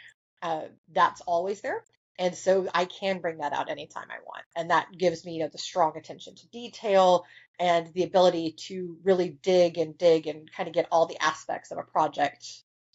uh, 0.43 0.63
that's 0.93 1.21
always 1.23 1.61
there. 1.61 1.85
And 2.19 2.35
so 2.35 2.69
I 2.75 2.85
can 2.85 3.21
bring 3.21 3.39
that 3.39 3.53
out 3.53 3.71
anytime 3.71 4.09
I 4.11 4.19
want. 4.25 4.45
And 4.57 4.71
that 4.71 4.89
gives 4.97 5.25
me 5.25 5.35
you 5.35 5.41
know, 5.41 5.49
the 5.49 5.59
strong 5.59 5.97
attention 5.97 6.35
to 6.35 6.49
detail 6.49 7.25
and 7.61 7.93
the 7.93 8.03
ability 8.03 8.57
to 8.67 8.99
really 9.05 9.31
dig 9.43 9.79
and 9.79 9.97
dig 9.97 10.27
and 10.27 10.51
kind 10.51 10.69
of 10.69 10.75
get 10.75 10.89
all 10.91 11.07
the 11.07 11.23
aspects 11.23 11.71
of 11.71 11.79
a 11.79 11.83
project, 11.83 12.45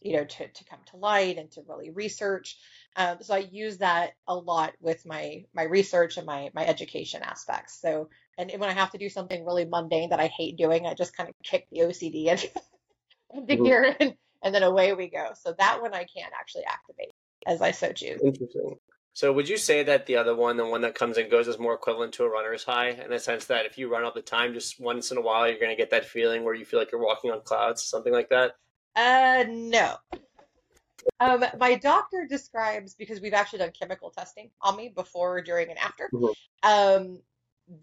you 0.03 0.17
know, 0.17 0.25
to, 0.25 0.47
to 0.47 0.63
come 0.65 0.79
to 0.91 0.97
light 0.97 1.37
and 1.37 1.49
to 1.51 1.61
really 1.67 1.89
research. 1.91 2.57
Um, 2.95 3.17
so 3.21 3.33
I 3.33 3.47
use 3.51 3.77
that 3.77 4.11
a 4.27 4.35
lot 4.35 4.73
with 4.79 5.05
my 5.05 5.45
my 5.53 5.63
research 5.63 6.17
and 6.17 6.25
my 6.25 6.51
my 6.53 6.65
education 6.65 7.21
aspects. 7.23 7.79
So 7.81 8.09
and 8.37 8.51
when 8.57 8.69
I 8.69 8.73
have 8.73 8.91
to 8.91 8.97
do 8.97 9.09
something 9.09 9.45
really 9.45 9.65
mundane 9.65 10.09
that 10.09 10.19
I 10.19 10.27
hate 10.27 10.57
doing, 10.57 10.85
I 10.87 10.93
just 10.93 11.15
kind 11.15 11.29
of 11.29 11.35
kick 11.43 11.67
the 11.71 11.79
OCD 11.81 12.25
into, 12.25 12.49
into 13.33 13.53
mm-hmm. 13.53 13.63
gear 13.63 13.95
and, 13.99 14.15
and 14.43 14.55
then 14.55 14.63
away 14.63 14.93
we 14.93 15.09
go. 15.09 15.29
So 15.35 15.55
that 15.57 15.81
one 15.81 15.93
I 15.93 16.05
can 16.05 16.29
actually 16.39 16.65
activate 16.65 17.13
as 17.45 17.61
I 17.61 17.71
so 17.71 17.91
choose. 17.91 18.21
Interesting. 18.23 18.75
So 19.15 19.31
would 19.31 19.47
you 19.47 19.57
say 19.57 19.83
that 19.83 20.07
the 20.07 20.15
other 20.15 20.35
one, 20.35 20.57
the 20.57 20.65
one 20.65 20.81
that 20.81 20.95
comes 20.95 21.17
and 21.17 21.29
goes, 21.29 21.47
is 21.47 21.59
more 21.59 21.75
equivalent 21.75 22.13
to 22.13 22.23
a 22.23 22.29
runner's 22.29 22.63
high 22.63 22.89
in 22.89 23.11
the 23.11 23.19
sense 23.19 23.45
that 23.45 23.67
if 23.67 23.77
you 23.77 23.91
run 23.91 24.03
all 24.03 24.13
the 24.13 24.23
time, 24.23 24.55
just 24.55 24.79
once 24.79 25.11
in 25.11 25.17
a 25.17 25.21
while, 25.21 25.47
you're 25.47 25.59
going 25.59 25.69
to 25.69 25.77
get 25.77 25.91
that 25.91 26.05
feeling 26.05 26.43
where 26.43 26.55
you 26.55 26.65
feel 26.65 26.79
like 26.79 26.91
you're 26.91 27.03
walking 27.03 27.29
on 27.29 27.41
clouds, 27.41 27.83
something 27.83 28.11
like 28.11 28.29
that? 28.29 28.53
Uh, 28.95 29.45
no. 29.49 29.95
Um, 31.19 31.43
my 31.59 31.75
doctor 31.75 32.25
describes 32.29 32.93
because 32.93 33.19
we've 33.19 33.33
actually 33.33 33.59
done 33.59 33.71
chemical 33.71 34.09
testing 34.09 34.49
on 34.61 34.75
me 34.77 34.89
before, 34.89 35.41
during, 35.41 35.69
and 35.69 35.79
after. 35.79 36.09
Mm-hmm. 36.13 36.69
Um, 36.69 37.19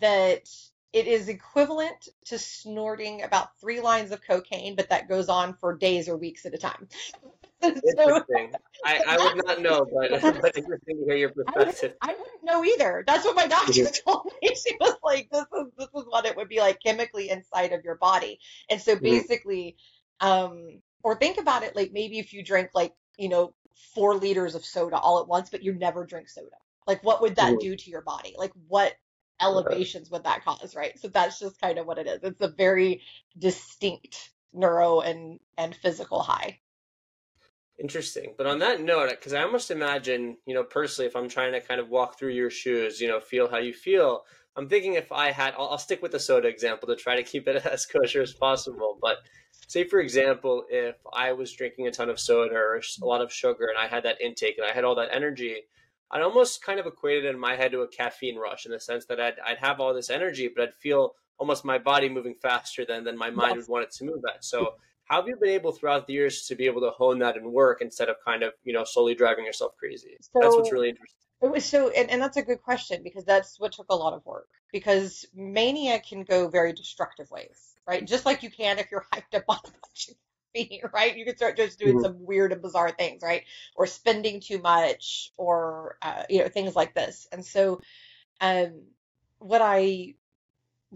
that 0.01 0.49
it 0.93 1.07
is 1.07 1.29
equivalent 1.29 2.09
to 2.27 2.39
snorting 2.39 3.23
about 3.23 3.59
three 3.61 3.81
lines 3.81 4.11
of 4.11 4.23
cocaine, 4.23 4.75
but 4.75 4.89
that 4.91 5.09
goes 5.09 5.29
on 5.29 5.55
for 5.55 5.77
days 5.77 6.09
or 6.09 6.17
weeks 6.17 6.47
at 6.47 6.55
a 6.55 6.59
time. 6.59 6.89
Interesting. 7.63 8.53
I, 8.85 9.03
I 9.07 9.17
would 9.19 9.47
not 9.47 9.61
know, 9.61 9.87
but, 9.93 10.23
but 10.41 10.57
interesting 10.57 10.99
to 10.99 11.05
hear 11.05 11.17
your 11.17 11.29
perspective. 11.29 11.95
I, 12.01 12.09
would, 12.09 12.17
I 12.17 12.19
wouldn't 12.19 12.45
know 12.45 12.65
either. 12.65 13.05
That's 13.07 13.25
what 13.25 13.37
my 13.37 13.47
doctor 13.47 13.73
mm-hmm. 13.73 14.11
told 14.11 14.33
me. 14.41 14.49
She 14.55 14.75
was 14.81 14.97
like, 15.05 15.29
"This 15.31 15.43
is 15.43 15.67
this 15.77 15.89
is 15.95 16.05
what 16.09 16.25
it 16.25 16.37
would 16.39 16.49
be 16.49 16.61
like 16.61 16.83
chemically 16.83 17.29
inside 17.29 17.73
of 17.73 17.85
your 17.85 17.97
body." 17.97 18.39
And 18.71 18.81
so 18.81 18.95
mm-hmm. 18.95 19.05
basically, 19.05 19.77
um, 20.21 20.81
or 21.03 21.15
think 21.15 21.39
about 21.39 21.63
it 21.63 21.77
like 21.77 21.93
maybe 21.93 22.19
if 22.19 22.33
you 22.33 22.45
drink 22.45 22.71
like 22.75 22.93
you 23.19 23.29
know 23.29 23.55
four 23.95 24.15
liters 24.15 24.55
of 24.55 24.65
soda 24.65 24.99
all 24.99 25.21
at 25.21 25.29
once, 25.29 25.51
but 25.51 25.63
you 25.63 25.73
never 25.73 26.05
drink 26.05 26.29
soda. 26.29 26.57
Like, 26.87 27.03
what 27.05 27.23
would 27.23 27.37
that 27.37 27.61
do 27.61 27.77
to 27.77 27.91
your 27.91 28.03
body? 28.03 28.35
Like, 28.37 28.53
what 28.69 28.95
elevations 29.41 30.11
would 30.11 30.25
that 30.25 30.45
cause, 30.45 30.75
right? 30.75 30.99
So 30.99 31.09
that's 31.09 31.39
just 31.39 31.61
kind 31.61 31.79
of 31.79 31.87
what 31.87 31.99
it 31.99 32.07
is. 32.07 32.21
It's 32.23 32.41
a 32.41 32.49
very 32.49 33.03
distinct 33.39 34.31
neuro 34.53 35.01
and 35.01 35.39
and 35.57 35.75
physical 35.75 36.21
high. 36.21 36.59
Interesting. 37.79 38.35
But 38.37 38.47
on 38.47 38.59
that 38.59 38.83
note, 38.83 39.11
because 39.11 39.33
I 39.33 39.43
almost 39.43 39.71
imagine, 39.71 40.37
you 40.45 40.55
know, 40.55 40.65
personally, 40.65 41.07
if 41.07 41.17
I'm 41.17 41.29
trying 41.29 41.53
to 41.53 41.61
kind 41.61 41.81
of 41.81 41.89
walk 41.89 42.19
through 42.19 42.33
your 42.33 42.51
shoes, 42.51 43.01
you 43.01 43.09
know, 43.09 43.21
feel 43.21 43.49
how 43.49 43.57
you 43.57 43.73
feel, 43.73 44.25
I'm 44.55 44.69
thinking 44.69 44.95
if 44.95 45.13
I 45.13 45.31
had, 45.31 45.55
I'll, 45.57 45.69
I'll 45.71 45.79
stick 45.79 46.03
with 46.03 46.13
the 46.13 46.21
soda 46.21 46.49
example 46.49 46.89
to 46.89 46.97
try 46.97 47.17
to 47.17 47.23
keep 47.23 47.49
it 47.49 47.57
as 47.67 47.87
kosher 47.87 48.21
as 48.21 48.35
possible. 48.35 48.99
But 49.01 49.19
say, 49.71 49.85
for 49.85 50.01
example, 50.01 50.65
if 50.69 50.97
I 51.13 51.33
was 51.33 51.53
drinking 51.53 51.87
a 51.87 51.93
ton 51.93 52.11
of 52.11 52.19
soda 52.19 52.57
or 52.57 52.81
a 53.01 53.05
lot 53.07 53.21
of 53.21 53.33
sugar 53.33 53.67
and 53.67 53.79
I 53.79 53.87
had 53.87 54.03
that 54.03 54.21
intake 54.21 54.59
and 54.59 54.67
I 54.67 54.75
had 54.75 54.83
all 54.83 54.97
that 54.97 55.11
energy, 55.13 55.63
I'd 56.11 56.23
almost 56.23 56.65
kind 56.65 56.81
of 56.81 56.87
equate 56.87 57.25
it 57.25 57.29
in 57.29 57.39
my 57.39 57.55
head 57.55 57.71
to 57.71 57.83
a 57.83 57.89
caffeine 57.89 58.37
rush 58.37 58.67
in 58.67 58.73
the 58.73 58.81
sense 58.81 59.05
that 59.07 59.21
I'd, 59.21 59.35
I'd 59.47 59.59
have 59.59 59.79
all 59.79 59.95
this 59.95 60.11
energy, 60.11 60.51
but 60.55 60.65
I'd 60.65 60.75
feel 60.75 61.15
almost 61.39 61.65
my 61.65 61.79
body 61.79 62.09
moving 62.09 62.35
faster 62.35 62.85
than, 62.85 63.05
than 63.05 63.17
my 63.17 63.31
mind 63.31 63.59
would 63.59 63.69
want 63.69 63.85
it 63.85 63.93
to 63.93 64.05
move 64.05 64.23
at. 64.35 64.45
So, 64.45 64.75
how 65.05 65.21
have 65.21 65.29
you 65.29 65.37
been 65.37 65.51
able 65.51 65.73
throughout 65.73 66.07
the 66.07 66.13
years 66.13 66.47
to 66.47 66.57
be 66.57 66.67
able 66.67 66.81
to 66.83 66.91
hone 66.91 67.21
that 67.21 67.37
and 67.37 67.53
work 67.53 67.81
instead 67.81 68.09
of 68.09 68.17
kind 68.25 68.43
of, 68.43 68.53
you 68.65 68.73
know, 68.73 68.85
slowly 68.85 69.15
driving 69.15 69.45
yourself 69.45 69.77
crazy? 69.77 70.17
So, 70.21 70.41
that's 70.41 70.57
what's 70.57 70.73
really 70.73 70.89
interesting. 70.89 71.17
It 71.43 71.51
was 71.51 71.65
so, 71.65 71.91
and, 71.91 72.11
and 72.11 72.21
that's 72.21 72.37
a 72.37 72.43
good 72.43 72.61
question 72.61 73.03
because 73.05 73.25
that's 73.25 73.59
what 73.61 73.73
took 73.73 73.87
a 73.89 73.95
lot 73.95 74.15
of 74.15 74.27
work. 74.27 74.49
Because 74.73 75.27
mania 75.33 76.01
can 76.01 76.25
go 76.25 76.49
very 76.49 76.73
destructive 76.73 77.31
ways, 77.31 77.77
right? 77.91 78.07
Just 78.07 78.25
like 78.25 78.43
you 78.45 78.51
can 78.51 78.79
if 78.79 78.91
you're 78.91 79.05
hyped 79.13 79.37
up 79.37 79.45
on 79.49 79.59
the 79.65 79.73
budget, 80.55 80.81
right? 80.95 81.17
You 81.17 81.25
can 81.25 81.37
start 81.37 81.57
just 81.57 81.79
doing 81.79 81.97
mm-hmm. 81.97 82.05
some 82.05 82.25
weird 82.25 82.53
and 82.53 82.63
bizarre 82.63 82.93
things, 82.93 83.23
right? 83.23 83.43
Or 83.75 83.87
spending 83.87 84.41
too 84.41 84.61
much, 84.61 85.33
or 85.37 85.97
uh, 86.01 86.23
you 86.31 86.39
know 86.39 86.49
things 86.49 86.77
like 86.77 86.95
this. 86.95 87.27
And 87.33 87.45
so, 87.45 87.81
um, 88.41 88.83
what 89.39 89.61
I 89.61 90.15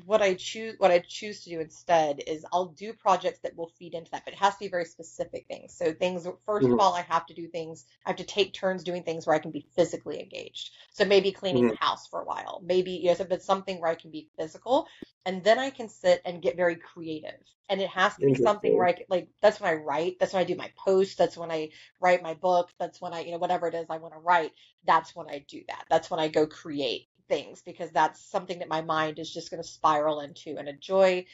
what 0.06 0.22
I 0.22 0.34
choose 0.34 0.74
what 0.78 0.90
I 0.90 0.98
choose 0.98 1.44
to 1.44 1.50
do 1.50 1.60
instead 1.60 2.20
is 2.26 2.44
I'll 2.52 2.66
do 2.66 2.92
projects 2.92 3.38
that 3.40 3.56
will 3.56 3.70
feed 3.78 3.94
into 3.94 4.10
that, 4.10 4.24
but 4.24 4.34
it 4.34 4.40
has 4.40 4.54
to 4.54 4.60
be 4.60 4.68
very 4.68 4.84
specific 4.84 5.46
things. 5.46 5.72
So 5.72 5.92
things 5.92 6.24
1st 6.24 6.36
mm-hmm. 6.46 6.72
of 6.72 6.80
all, 6.80 6.94
I 6.94 7.02
have 7.02 7.26
to 7.26 7.34
do 7.34 7.46
things. 7.46 7.86
I 8.04 8.10
have 8.10 8.16
to 8.16 8.24
take 8.24 8.52
turns 8.52 8.82
doing 8.82 9.04
things 9.04 9.26
where 9.26 9.36
I 9.36 9.38
can 9.38 9.52
be 9.52 9.66
physically 9.76 10.20
engaged. 10.20 10.72
So 10.90 11.04
maybe 11.04 11.30
cleaning 11.30 11.64
mm-hmm. 11.64 11.76
the 11.80 11.84
house 11.84 12.08
for 12.08 12.20
a 12.20 12.24
while. 12.24 12.60
Maybe 12.64 12.92
you 12.92 13.06
know, 13.06 13.12
if 13.12 13.30
it's 13.30 13.46
something 13.46 13.80
where 13.80 13.90
I 13.90 13.94
can 13.94 14.10
be 14.10 14.28
physical, 14.36 14.88
and 15.24 15.44
then 15.44 15.60
I 15.60 15.70
can 15.70 15.88
sit 15.88 16.20
and 16.24 16.42
get 16.42 16.56
very 16.56 16.76
creative. 16.76 17.40
And 17.70 17.80
it 17.80 17.88
has 17.88 18.14
to 18.16 18.26
be 18.26 18.34
something 18.34 18.76
where 18.76 18.86
I 18.86 18.92
can, 18.92 19.06
like 19.08 19.28
that's 19.40 19.58
when 19.60 19.70
I 19.70 19.74
write. 19.74 20.16
That's 20.18 20.34
when 20.34 20.42
I 20.42 20.44
do 20.44 20.56
my 20.56 20.70
post. 20.76 21.16
That's 21.16 21.36
when 21.36 21.50
I 21.50 21.70
write 22.00 22.22
my 22.22 22.34
book. 22.34 22.70
That's 22.78 23.00
when 23.00 23.14
I 23.14 23.20
you 23.20 23.30
know 23.30 23.38
whatever 23.38 23.68
it 23.68 23.74
is 23.74 23.86
I 23.88 23.98
want 23.98 24.12
to 24.12 24.20
write. 24.20 24.52
That's 24.84 25.14
when 25.14 25.28
I 25.30 25.44
do 25.48 25.62
that. 25.68 25.84
That's 25.88 26.10
when 26.10 26.20
I 26.20 26.28
go 26.28 26.46
create 26.46 27.08
things 27.28 27.62
because 27.62 27.90
that's 27.90 28.20
something 28.30 28.58
that 28.60 28.68
my 28.68 28.82
mind 28.82 29.18
is 29.18 29.32
just 29.32 29.50
going 29.50 29.62
to 29.62 29.68
spiral 29.68 30.20
into 30.20 30.56
and 30.58 30.68
enjoy. 30.68 31.26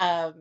Um, 0.00 0.34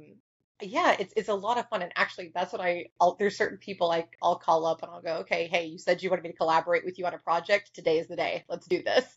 yeah, 0.61 0.95
it's 0.97 1.13
it's 1.17 1.29
a 1.29 1.33
lot 1.33 1.57
of 1.57 1.67
fun, 1.69 1.81
and 1.81 1.91
actually, 1.95 2.31
that's 2.33 2.51
what 2.53 2.61
I. 2.61 2.87
I'll, 2.99 3.15
there's 3.15 3.37
certain 3.37 3.57
people 3.57 3.91
I 3.91 4.07
I'll 4.21 4.37
call 4.37 4.65
up 4.65 4.83
and 4.83 4.91
I'll 4.91 5.01
go, 5.01 5.17
okay, 5.17 5.47
hey, 5.47 5.65
you 5.65 5.77
said 5.77 6.01
you 6.01 6.09
wanted 6.09 6.23
me 6.23 6.31
to 6.31 6.37
collaborate 6.37 6.85
with 6.85 6.99
you 6.99 7.05
on 7.05 7.13
a 7.13 7.17
project. 7.17 7.73
Today 7.73 7.99
is 7.99 8.07
the 8.07 8.15
day. 8.15 8.45
Let's 8.49 8.67
do 8.67 8.81
this. 8.83 9.05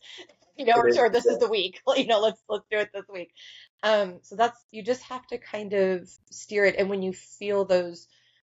You 0.59 0.65
know, 0.65 0.73
or 0.73 0.91
sure, 0.91 1.07
this 1.07 1.27
is 1.27 1.37
the 1.37 1.47
week. 1.47 1.81
You 1.95 2.07
know, 2.07 2.19
let's 2.19 2.41
let's 2.49 2.65
do 2.71 2.79
it 2.79 2.89
this 2.91 3.05
week. 3.13 3.31
Um, 3.83 4.21
so 4.23 4.35
that's 4.35 4.59
you 4.71 4.81
just 4.81 5.03
have 5.03 5.25
to 5.27 5.37
kind 5.37 5.71
of 5.73 6.09
steer 6.31 6.65
it, 6.65 6.73
and 6.79 6.89
when 6.89 7.03
you 7.03 7.13
feel 7.13 7.63
those 7.63 8.07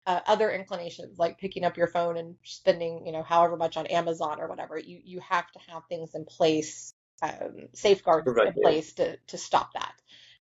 uh, 0.06 0.20
other 0.28 0.52
inclinations 0.52 1.18
like 1.18 1.40
picking 1.40 1.64
up 1.64 1.78
your 1.78 1.88
phone 1.88 2.16
and 2.18 2.36
spending 2.44 3.08
you 3.08 3.12
know 3.12 3.24
however 3.24 3.58
much 3.58 3.76
on 3.76 3.88
Amazon 3.88 4.40
or 4.40 4.48
whatever, 4.48 4.78
you 4.78 5.02
you 5.04 5.20
have 5.22 5.52
to 5.54 5.60
have 5.68 5.82
things 5.90 6.14
in 6.14 6.26
place 6.26 6.94
um, 7.22 7.70
safeguards 7.74 8.28
right, 8.28 8.48
in 8.48 8.54
place 8.62 8.94
to, 8.94 9.18
to 9.28 9.38
stop 9.38 9.74
that 9.74 9.94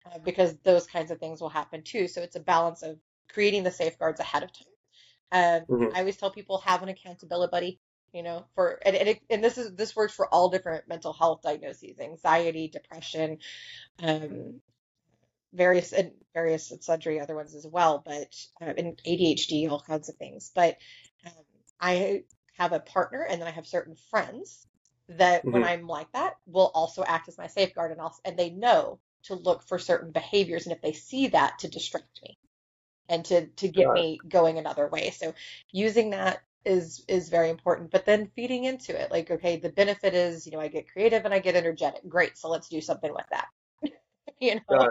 uh, 0.07 0.19
because 0.25 0.57
those 0.63 0.87
kinds 0.87 1.11
of 1.11 1.19
things 1.19 1.41
will 1.41 1.49
happen 1.49 1.83
too. 1.83 2.09
So 2.09 2.23
it's 2.23 2.37
a 2.37 2.41
balance 2.41 2.83
of 2.83 2.99
creating 3.33 3.65
the 3.65 3.71
safeguards 3.71 4.21
ahead 4.21 4.43
of 4.43 4.51
time. 4.53 4.67
Um, 5.33 5.67
mm-hmm. 5.67 5.97
I 5.97 6.01
always 6.01 6.17
tell 6.17 6.31
people 6.31 6.59
have 6.59 6.83
an 6.83 6.89
accountability 6.89 7.51
buddy, 7.51 7.81
you 8.13 8.23
know, 8.23 8.47
for 8.55 8.81
and, 8.85 8.97
and, 8.97 9.09
it, 9.11 9.21
and 9.31 9.45
this 9.45 9.59
is 9.59 9.75
this 9.77 9.95
works 9.95 10.13
for 10.13 10.27
all 10.27 10.51
different 10.51 10.89
mental 10.89 11.13
health 11.13 11.43
diagnoses, 11.43 12.01
anxiety, 12.01 12.69
depression, 12.69 13.39
um, 14.03 14.61
various 15.53 15.93
and 15.93 16.13
various 16.35 16.71
and 16.71 16.83
sundry 16.83 17.21
other 17.21 17.37
ones 17.37 17.55
as 17.55 17.67
well, 17.67 18.03
but 18.05 18.35
uh, 18.61 18.73
and 18.77 19.01
ADHD, 19.07 19.71
all 19.71 19.83
kinds 19.87 20.09
of 20.09 20.17
things. 20.17 20.51
But 20.55 20.77
um, 21.25 21.33
I 21.81 22.25
have 22.59 22.73
a 22.73 22.81
partner, 22.81 23.23
and 23.29 23.41
then 23.41 23.49
I 23.49 23.53
have 23.53 23.67
certain 23.67 23.95
friends 24.11 24.67
that 25.11 25.41
mm-hmm. 25.41 25.53
when 25.53 25.65
I'm 25.65 25.87
like 25.87 26.11
that 26.13 26.37
will 26.47 26.71
also 26.75 27.05
act 27.05 27.29
as 27.29 27.39
my 27.39 27.47
safeguard 27.47 27.93
and 27.93 28.01
also 28.01 28.21
and 28.25 28.37
they 28.37 28.51
know 28.51 28.99
to 29.25 29.35
look 29.35 29.63
for 29.63 29.79
certain 29.79 30.13
behaviors 30.13 30.67
and 30.67 30.75
if 30.75 30.81
they 30.81 30.93
see 30.93 31.29
that 31.29 31.59
to 31.61 31.69
distract 31.69 32.21
me 32.23 32.39
and 33.09 33.25
to 33.27 33.47
to 33.47 33.69
get 33.69 33.93
me 33.93 34.19
going 34.29 34.59
another 34.59 34.89
way. 34.89 35.11
So 35.11 35.35
using 35.73 36.11
that 36.11 36.43
is 36.65 37.05
is 37.09 37.31
very 37.31 37.49
important 37.49 37.91
but 37.91 38.05
then 38.05 38.31
feeding 38.37 38.65
into 38.65 38.95
it 38.95 39.11
like 39.11 39.31
okay 39.31 39.57
the 39.57 39.71
benefit 39.71 40.13
is 40.13 40.45
you 40.45 40.53
know 40.53 40.61
i 40.61 40.69
get 40.69 40.93
creative 40.93 41.25
and 41.25 41.33
i 41.33 41.39
get 41.39 41.57
energetic 41.57 42.07
great 42.07 42.37
so 42.37 42.51
let's 42.51 42.69
do 42.69 42.83
something 42.83 43.15
with 43.15 43.25
that 43.31 43.47
you 44.41 44.57
know 44.57 44.89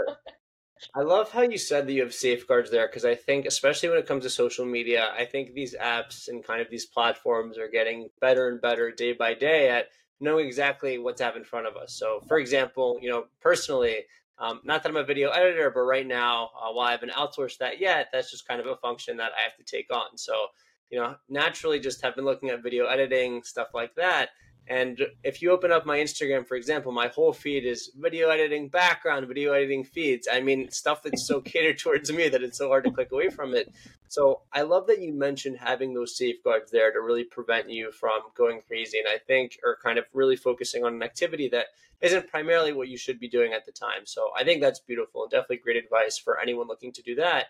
I 0.96 1.02
love 1.02 1.32
how 1.32 1.42
you 1.42 1.58
said 1.58 1.88
that 1.88 1.94
you 1.94 2.04
have 2.04 2.14
safeguards 2.14 2.72
there 2.72 2.88
because 2.88 3.04
I 3.04 3.16
think, 3.16 3.46
especially 3.46 3.90
when 3.90 3.98
it 3.98 4.08
comes 4.08 4.24
to 4.24 4.30
social 4.30 4.66
media, 4.66 5.12
I 5.14 5.26
think 5.26 5.54
these 5.54 5.76
apps 5.76 6.30
and 6.30 6.44
kind 6.44 6.62
of 6.62 6.70
these 6.70 6.86
platforms 6.86 7.58
are 7.58 7.68
getting 7.68 8.10
better 8.22 8.48
and 8.48 8.62
better 8.62 8.90
day 8.92 9.14
by 9.14 9.34
day 9.34 9.70
at 9.70 9.88
know 10.20 10.38
exactly 10.38 10.98
what 10.98 11.18
to 11.18 11.24
have 11.24 11.36
in 11.36 11.44
front 11.44 11.68
of 11.68 11.76
us. 11.76 11.94
So, 11.94 12.22
for 12.28 12.38
example, 12.38 12.98
you 13.02 13.10
know, 13.10 13.26
personally, 13.42 14.06
um, 14.38 14.62
not 14.64 14.84
that 14.84 14.90
I'm 14.90 14.96
a 14.96 15.04
video 15.04 15.30
editor, 15.32 15.70
but 15.70 15.82
right 15.82 16.08
now, 16.08 16.50
uh, 16.56 16.72
while 16.72 16.88
I 16.88 16.92
haven't 16.92 17.12
outsourced 17.12 17.58
that 17.58 17.80
yet, 17.80 18.08
that's 18.12 18.32
just 18.32 18.48
kind 18.48 18.62
of 18.62 18.68
a 18.68 18.78
function 18.78 19.18
that 19.18 19.32
I 19.38 19.42
have 19.42 19.56
to 19.58 19.64
take 19.64 19.94
on. 19.94 20.18
So, 20.18 20.34
you 20.90 21.00
know, 21.00 21.16
naturally, 21.28 21.80
just 21.80 22.02
have 22.02 22.16
been 22.16 22.26
looking 22.26 22.50
at 22.50 22.64
video 22.64 22.86
editing 22.86 23.44
stuff 23.44 23.70
like 23.74 23.94
that, 23.96 24.30
And 24.70 25.02
if 25.24 25.42
you 25.42 25.50
open 25.50 25.72
up 25.72 25.88
my 25.88 25.98
Instagram, 25.98 26.46
for 26.46 26.56
example, 26.56 26.92
my 26.92 27.08
whole 27.08 27.34
feed 27.34 27.66
is 27.66 27.92
video 27.98 28.30
editing 28.30 28.70
background, 28.70 29.28
video 29.28 29.52
editing 29.52 29.84
feeds. 29.84 30.28
I 30.32 30.42
mean, 30.42 30.70
stuff 30.70 31.02
that's 31.02 31.26
so 31.26 31.42
catered 31.42 31.80
towards 31.84 32.12
me 32.12 32.30
that 32.30 32.44
it's 32.44 32.60
so 32.60 32.68
hard 32.68 32.84
to 32.84 32.92
click 32.92 33.12
away 33.12 33.30
from 33.30 33.56
it. 33.56 33.74
So 34.10 34.42
I 34.54 34.62
love 34.62 34.86
that 34.88 35.02
you 35.02 35.12
mentioned 35.12 35.58
having 35.58 35.96
those 35.96 36.16
safeguards 36.16 36.72
there 36.72 36.92
to 36.92 37.02
really 37.02 37.24
prevent 37.24 37.70
you 37.70 37.92
from 37.92 38.22
going 38.38 38.62
crazy. 38.62 39.00
And 39.00 39.08
I 39.08 39.18
think, 39.18 39.58
or 39.64 39.78
kind 39.84 39.98
of 39.98 40.06
really 40.14 40.36
focusing 40.36 40.84
on 40.84 40.94
an 40.94 41.04
activity 41.04 41.50
that 41.50 41.68
isn't 42.02 42.28
primarily 42.28 42.72
what 42.72 42.90
you 42.90 42.98
should 42.98 43.20
be 43.20 43.28
doing 43.28 43.54
at 43.54 43.66
the 43.66 43.72
time. 43.72 44.06
So 44.06 44.30
I 44.38 44.44
think 44.44 44.62
that's 44.62 44.80
beautiful 44.80 45.24
and 45.24 45.32
definitely 45.32 45.58
great 45.58 45.84
advice 45.84 46.18
for 46.18 46.40
anyone 46.40 46.68
looking 46.68 46.92
to 46.94 47.02
do 47.02 47.16
that. 47.16 47.48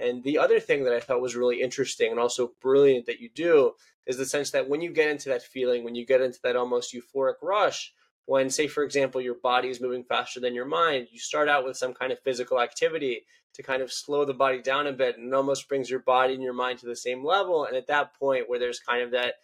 And 0.00 0.22
the 0.22 0.38
other 0.38 0.60
thing 0.60 0.84
that 0.84 0.94
I 0.94 1.00
thought 1.00 1.20
was 1.20 1.36
really 1.36 1.60
interesting 1.60 2.10
and 2.10 2.20
also 2.20 2.52
brilliant 2.60 3.06
that 3.06 3.20
you 3.20 3.28
do 3.34 3.72
is 4.06 4.16
the 4.16 4.26
sense 4.26 4.50
that 4.52 4.68
when 4.68 4.80
you 4.80 4.90
get 4.90 5.10
into 5.10 5.28
that 5.28 5.42
feeling, 5.42 5.84
when 5.84 5.94
you 5.94 6.06
get 6.06 6.20
into 6.20 6.38
that 6.42 6.56
almost 6.56 6.94
euphoric 6.94 7.34
rush, 7.42 7.92
when, 8.26 8.50
say, 8.50 8.68
for 8.68 8.84
example, 8.84 9.20
your 9.20 9.36
body 9.42 9.68
is 9.68 9.80
moving 9.80 10.04
faster 10.04 10.38
than 10.38 10.54
your 10.54 10.66
mind, 10.66 11.08
you 11.10 11.18
start 11.18 11.48
out 11.48 11.64
with 11.64 11.76
some 11.76 11.94
kind 11.94 12.12
of 12.12 12.20
physical 12.20 12.60
activity 12.60 13.24
to 13.54 13.62
kind 13.62 13.82
of 13.82 13.92
slow 13.92 14.24
the 14.24 14.34
body 14.34 14.60
down 14.60 14.86
a 14.86 14.92
bit 14.92 15.16
and 15.16 15.34
almost 15.34 15.68
brings 15.68 15.90
your 15.90 16.00
body 16.00 16.34
and 16.34 16.42
your 16.42 16.52
mind 16.52 16.78
to 16.78 16.86
the 16.86 16.94
same 16.94 17.24
level. 17.24 17.64
And 17.64 17.76
at 17.76 17.86
that 17.86 18.14
point, 18.14 18.48
where 18.48 18.58
there's 18.58 18.80
kind 18.80 19.02
of 19.02 19.10
that 19.12 19.34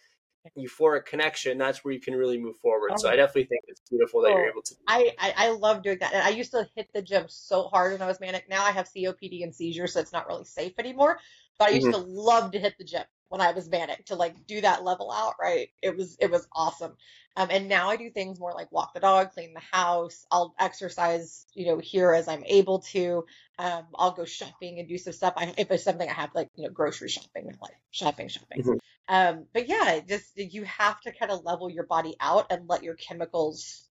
euphoric 0.57 1.05
connection, 1.05 1.57
that's 1.57 1.83
where 1.83 1.93
you 1.93 1.99
can 1.99 2.15
really 2.15 2.37
move 2.37 2.57
forward. 2.57 2.91
Oh. 2.93 2.97
So 2.97 3.09
I 3.09 3.15
definitely 3.15 3.45
think 3.45 3.63
it's 3.67 3.81
beautiful 3.89 4.21
that 4.21 4.31
you're 4.31 4.49
able 4.49 4.61
to. 4.61 4.75
I, 4.87 5.13
I, 5.19 5.33
I 5.37 5.49
love 5.49 5.83
doing 5.83 5.97
that, 5.99 6.13
and 6.13 6.23
I 6.23 6.29
used 6.29 6.51
to 6.51 6.67
hit 6.75 6.89
the 6.93 7.01
gym 7.01 7.25
so 7.27 7.63
hard 7.63 7.93
when 7.93 8.01
I 8.01 8.07
was 8.07 8.19
manic. 8.19 8.49
Now 8.49 8.63
I 8.63 8.71
have 8.71 8.87
COPD 8.87 9.43
and 9.43 9.53
seizures, 9.53 9.93
so 9.93 9.99
it's 9.99 10.13
not 10.13 10.27
really 10.27 10.45
safe 10.45 10.73
anymore. 10.77 11.19
But 11.57 11.69
I 11.69 11.71
used 11.71 11.87
mm-hmm. 11.87 12.01
to 12.01 12.11
love 12.11 12.51
to 12.51 12.59
hit 12.59 12.75
the 12.77 12.83
gym 12.83 13.03
when 13.29 13.39
I 13.41 13.51
was 13.51 13.69
manic 13.69 14.05
to 14.07 14.15
like 14.15 14.45
do 14.45 14.61
that 14.61 14.83
level 14.83 15.11
out. 15.11 15.35
Right, 15.39 15.69
it 15.81 15.95
was 15.95 16.17
it 16.19 16.29
was 16.29 16.47
awesome. 16.53 16.95
Um, 17.37 17.49
and 17.51 17.67
now 17.67 17.89
I 17.89 17.97
do 17.97 18.09
things 18.09 18.39
more 18.39 18.53
like 18.53 18.71
walk 18.71 18.93
the 18.93 19.01
dog, 19.01 19.31
clean 19.31 19.53
the 19.53 19.59
house. 19.59 20.25
I'll 20.31 20.55
exercise, 20.57 21.45
you 21.53 21.65
know, 21.65 21.79
here 21.79 22.13
as 22.13 22.27
I'm 22.29 22.43
able 22.45 22.79
to. 22.79 23.25
Um, 23.59 23.83
I'll 23.95 24.11
go 24.11 24.25
shopping 24.25 24.79
and 24.79 24.87
do 24.87 24.97
some 24.97 25.13
stuff. 25.13 25.33
I, 25.35 25.53
if 25.57 25.69
it's 25.69 25.83
something 25.83 26.09
I 26.09 26.13
have, 26.13 26.29
like 26.33 26.49
you 26.55 26.63
know, 26.63 26.69
grocery 26.69 27.09
shopping, 27.09 27.51
like 27.61 27.75
shopping, 27.91 28.29
shopping. 28.29 28.61
Mm-hmm. 28.61 28.77
Um, 29.07 29.45
but 29.53 29.67
yeah, 29.67 29.99
just 30.07 30.37
you 30.37 30.63
have 30.63 30.99
to 31.01 31.11
kind 31.11 31.31
of 31.31 31.43
level 31.43 31.69
your 31.69 31.85
body 31.85 32.15
out 32.19 32.47
and 32.51 32.67
let 32.67 32.83
your 32.83 32.95
chemicals 32.95 33.87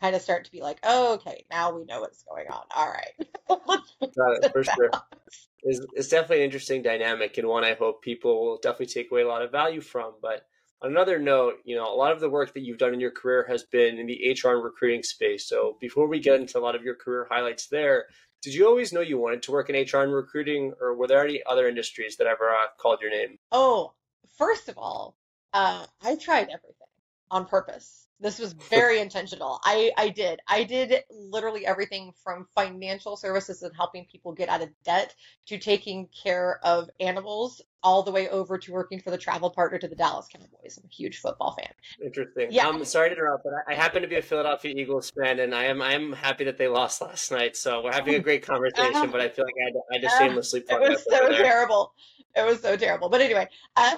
kind 0.00 0.16
of 0.16 0.22
start 0.22 0.44
to 0.44 0.50
be 0.50 0.60
like, 0.60 0.78
oh, 0.82 1.14
okay, 1.14 1.44
now 1.50 1.76
we 1.76 1.84
know 1.84 2.00
what's 2.00 2.22
going 2.22 2.46
on. 2.48 2.62
All 2.74 2.90
right. 2.90 3.28
Got 4.16 4.44
it, 4.44 4.52
for 4.52 4.64
sure. 4.64 4.90
It's, 5.62 5.80
it's 5.94 6.08
definitely 6.08 6.38
an 6.38 6.44
interesting 6.44 6.82
dynamic 6.82 7.36
and 7.38 7.48
one 7.48 7.64
I 7.64 7.74
hope 7.74 8.02
people 8.02 8.44
will 8.44 8.58
definitely 8.58 8.86
take 8.86 9.10
away 9.10 9.22
a 9.22 9.28
lot 9.28 9.42
of 9.42 9.50
value 9.50 9.80
from. 9.80 10.14
But 10.22 10.46
on 10.82 10.90
another 10.90 11.18
note, 11.18 11.54
you 11.64 11.76
know, 11.76 11.92
a 11.92 11.96
lot 11.96 12.12
of 12.12 12.20
the 12.20 12.30
work 12.30 12.54
that 12.54 12.60
you've 12.60 12.78
done 12.78 12.94
in 12.94 13.00
your 13.00 13.10
career 13.10 13.44
has 13.48 13.64
been 13.64 13.98
in 13.98 14.06
the 14.06 14.36
HR 14.40 14.54
and 14.54 14.64
recruiting 14.64 15.02
space. 15.02 15.48
So 15.48 15.76
before 15.80 16.06
we 16.08 16.20
get 16.20 16.40
into 16.40 16.58
a 16.58 16.60
lot 16.60 16.76
of 16.76 16.82
your 16.82 16.94
career 16.94 17.26
highlights 17.28 17.66
there, 17.68 18.06
did 18.42 18.54
you 18.54 18.68
always 18.68 18.92
know 18.92 19.00
you 19.00 19.18
wanted 19.18 19.42
to 19.42 19.50
work 19.50 19.68
in 19.68 19.74
HR 19.74 20.04
and 20.04 20.14
recruiting, 20.14 20.72
or 20.80 20.96
were 20.96 21.08
there 21.08 21.24
any 21.24 21.42
other 21.44 21.68
industries 21.68 22.16
that 22.16 22.28
ever 22.28 22.48
uh, 22.48 22.68
called 22.78 23.00
your 23.00 23.10
name? 23.10 23.36
Oh, 23.50 23.94
first 24.36 24.68
of 24.68 24.78
all, 24.78 25.16
uh, 25.52 25.86
I 26.02 26.16
tried 26.16 26.48
everything 26.48 26.86
on 27.30 27.46
purpose. 27.46 28.06
This 28.20 28.38
was 28.38 28.52
very 28.70 29.00
intentional. 29.00 29.60
I, 29.64 29.92
I 29.96 30.08
did. 30.08 30.40
I 30.48 30.64
did 30.64 31.04
literally 31.10 31.66
everything 31.66 32.12
from 32.22 32.46
financial 32.54 33.16
services 33.16 33.62
and 33.62 33.74
helping 33.76 34.06
people 34.10 34.32
get 34.32 34.48
out 34.48 34.62
of 34.62 34.70
debt 34.84 35.14
to 35.46 35.58
taking 35.58 36.08
care 36.08 36.58
of 36.64 36.90
animals 37.00 37.62
all 37.82 38.02
the 38.02 38.10
way 38.10 38.28
over 38.28 38.58
to 38.58 38.72
working 38.72 39.00
for 39.00 39.12
the 39.12 39.18
travel 39.18 39.50
partner 39.50 39.78
to 39.78 39.86
the 39.86 39.94
Dallas 39.94 40.26
Cowboys. 40.26 40.78
I'm 40.78 40.90
a 40.90 40.92
huge 40.92 41.18
football 41.18 41.54
fan. 41.56 41.72
Interesting. 42.04 42.48
Yeah. 42.50 42.68
I'm 42.68 42.84
sorry 42.84 43.10
to 43.10 43.14
interrupt, 43.14 43.44
but 43.44 43.52
I 43.68 43.74
happen 43.74 44.02
to 44.02 44.08
be 44.08 44.16
a 44.16 44.22
Philadelphia 44.22 44.74
Eagles 44.76 45.12
fan, 45.12 45.38
and 45.38 45.54
I 45.54 45.64
am 45.64 45.80
I 45.80 45.92
am 45.92 46.12
happy 46.12 46.44
that 46.44 46.58
they 46.58 46.66
lost 46.66 47.00
last 47.00 47.30
night. 47.30 47.56
So 47.56 47.82
we're 47.84 47.92
having 47.92 48.16
a 48.16 48.20
great 48.20 48.42
conversation, 48.46 48.96
uh, 48.96 49.06
but 49.06 49.20
I 49.20 49.28
feel 49.28 49.44
like 49.44 49.54
I 49.60 49.64
had 49.64 49.72
to, 49.74 49.80
I 49.90 49.94
had 49.94 50.02
to 50.02 50.08
uh, 50.08 50.18
shamelessly. 50.18 50.64
It 50.68 50.90
was 50.90 51.04
so 51.08 51.28
terrible. 51.28 51.92
It 52.38 52.46
was 52.46 52.60
so 52.60 52.76
terrible. 52.76 53.08
But 53.08 53.20
anyway, 53.20 53.48
uh, 53.76 53.96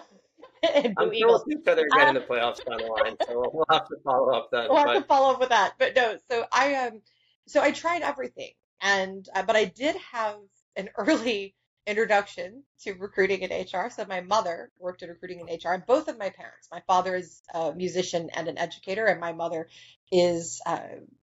I'm 0.99 1.12
Eagles. 1.12 1.44
each 1.50 1.66
other 1.66 1.87
again 1.87 2.09
in 2.09 2.14
the 2.14 2.20
playoffs 2.20 2.64
down 2.64 2.78
the 2.78 2.87
line, 2.87 3.16
so 3.26 3.50
we'll 3.52 3.66
have 3.70 3.87
to 3.88 3.97
follow 4.04 4.30
up 4.32 4.49
then. 4.50 4.68
We'll 4.68 4.78
have 4.78 4.87
but... 4.87 4.94
to 4.94 5.04
follow 5.04 5.35
up 5.35 5.40
with 5.40 5.50
that. 5.50 5.75
But 5.78 5.97
no, 5.97 6.16
so 6.30 6.44
I 6.52 6.75
um, 6.75 7.02
so 7.47 7.62
I 7.62 7.73
tried 7.73 8.02
everything, 8.02 8.52
and 8.80 9.26
uh, 9.35 9.42
but 9.42 9.56
I 9.56 9.66
did 9.66 9.97
have 10.12 10.37
an 10.76 10.88
early 10.97 11.54
introduction 11.87 12.62
to 12.82 12.92
recruiting 12.92 13.40
in 13.40 13.50
HR. 13.50 13.90
So 13.90 14.04
my 14.06 14.20
mother 14.20 14.70
worked 14.78 15.02
in 15.02 15.09
recruiting 15.09 15.40
in 15.40 15.47
HR, 15.47 15.75
and 15.75 15.87
both 15.87 16.09
of 16.09 16.18
my 16.18 16.30
parents. 16.30 16.68
My 16.70 16.82
father 16.87 17.16
is 17.16 17.42
a 17.55 17.72
musician 17.74 18.31
and 18.35 18.48
an 18.48 18.59
educator, 18.59 19.07
and 19.07 19.20
my 19.20 19.33
mother 19.33 19.68
is 20.12 20.61
uh, 20.66 20.81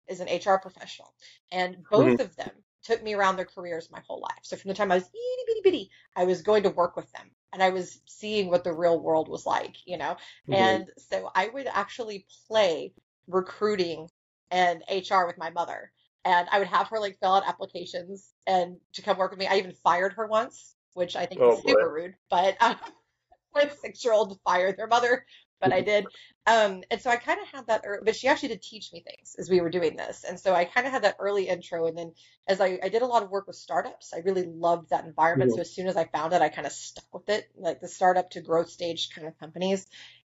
is 0.08 0.20
an 0.20 0.28
HR 0.28 0.58
professional, 0.58 1.14
and 1.52 1.78
both 1.90 2.06
mm-hmm. 2.06 2.22
of 2.22 2.36
them 2.36 2.52
took 2.88 3.04
me 3.04 3.14
around 3.14 3.36
their 3.36 3.46
careers 3.46 3.92
my 3.92 4.02
whole 4.08 4.22
life. 4.22 4.40
So 4.44 4.56
from 4.56 4.70
the 4.70 4.74
time 4.74 4.92
I 4.92 4.96
was 4.96 5.04
itty 5.04 5.44
bitty 5.46 5.62
bitty, 5.64 5.90
I 6.16 6.24
was 6.24 6.42
going 6.42 6.64
to 6.64 6.70
work 6.70 6.96
with 6.96 7.12
them 7.12 7.30
and 7.52 7.62
I 7.62 7.70
was 7.70 8.00
seeing 8.06 8.50
what 8.50 8.64
the 8.64 8.74
real 8.74 9.00
world 9.00 9.28
was 9.28 9.46
like, 9.46 9.76
you 9.86 9.98
know? 9.98 10.16
Mm-hmm. 10.50 10.54
And 10.54 10.92
so 10.98 11.30
I 11.36 11.50
would 11.50 11.68
actually 11.68 12.26
play 12.48 12.94
recruiting 13.28 14.08
and 14.52 14.84
HR 14.90 15.26
with 15.26 15.38
my 15.38 15.50
mother. 15.50 15.92
And 16.24 16.48
I 16.50 16.60
would 16.60 16.68
have 16.70 16.88
her 16.88 17.00
like 17.00 17.18
fill 17.20 17.36
out 17.36 17.48
applications 17.48 18.34
and 18.48 18.78
to 18.94 19.02
come 19.02 19.18
work 19.18 19.32
with 19.32 19.40
me. 19.40 19.48
I 19.48 19.58
even 19.58 19.74
fired 19.74 20.14
her 20.14 20.28
once, 20.28 20.76
which 20.94 21.16
I 21.16 21.26
think 21.26 21.42
oh, 21.42 21.54
is 21.54 21.64
super 21.64 21.90
boy. 21.90 21.94
rude, 21.94 22.16
but 22.30 22.58
my 23.54 23.70
six 23.82 24.04
year 24.04 24.14
old 24.14 24.40
fired 24.46 24.78
their 24.78 24.88
mother 24.88 25.26
but 25.60 25.74
I 25.74 25.82
did. 25.82 26.06
Um, 26.46 26.84
and 26.90 27.02
so 27.02 27.10
I 27.10 27.18
kind 27.18 27.40
of 27.42 27.48
had 27.48 27.68
that, 27.68 27.82
early, 27.86 28.02
but 28.06 28.16
she 28.16 28.28
actually 28.28 28.50
did 28.50 28.62
teach 28.62 28.92
me 28.94 29.02
things 29.02 29.36
as 29.38 29.50
we 29.50 29.60
were 29.60 29.70
doing 29.70 29.96
this. 29.96 30.24
And 30.24 30.40
so 30.40 30.54
I 30.54 30.66
kind 30.66 30.88
of 30.88 30.94
had 30.94 31.04
that 31.04 31.18
early 31.20 31.48
intro. 31.48 31.88
And 31.88 31.98
then 31.98 32.14
as 32.48 32.62
I, 32.62 32.80
I 32.82 32.90
did 32.90 33.02
a 33.02 33.06
lot 33.08 33.24
of 33.24 33.30
work 33.30 33.48
with 33.48 33.56
startups, 33.56 34.14
I 34.14 34.20
really 34.20 34.46
loved 34.46 34.92
that 34.92 35.06
environment. 35.06 35.52
Mm-hmm. 35.52 35.58
So 35.58 35.62
as 35.62 35.74
soon 35.74 35.88
as 35.88 35.98
I 35.98 36.06
found 36.06 36.34
it, 36.34 36.42
I 36.42 36.50
kind 36.50 36.68
of 36.68 36.74
stuck 36.74 37.14
with 37.14 37.30
it, 37.30 37.50
like 37.58 37.82
the 37.82 37.88
startup 37.88 38.30
to 38.32 38.42
growth 38.42 38.70
stage 38.70 39.10
kind 39.14 39.28
of 39.28 39.38
companies. 39.40 39.88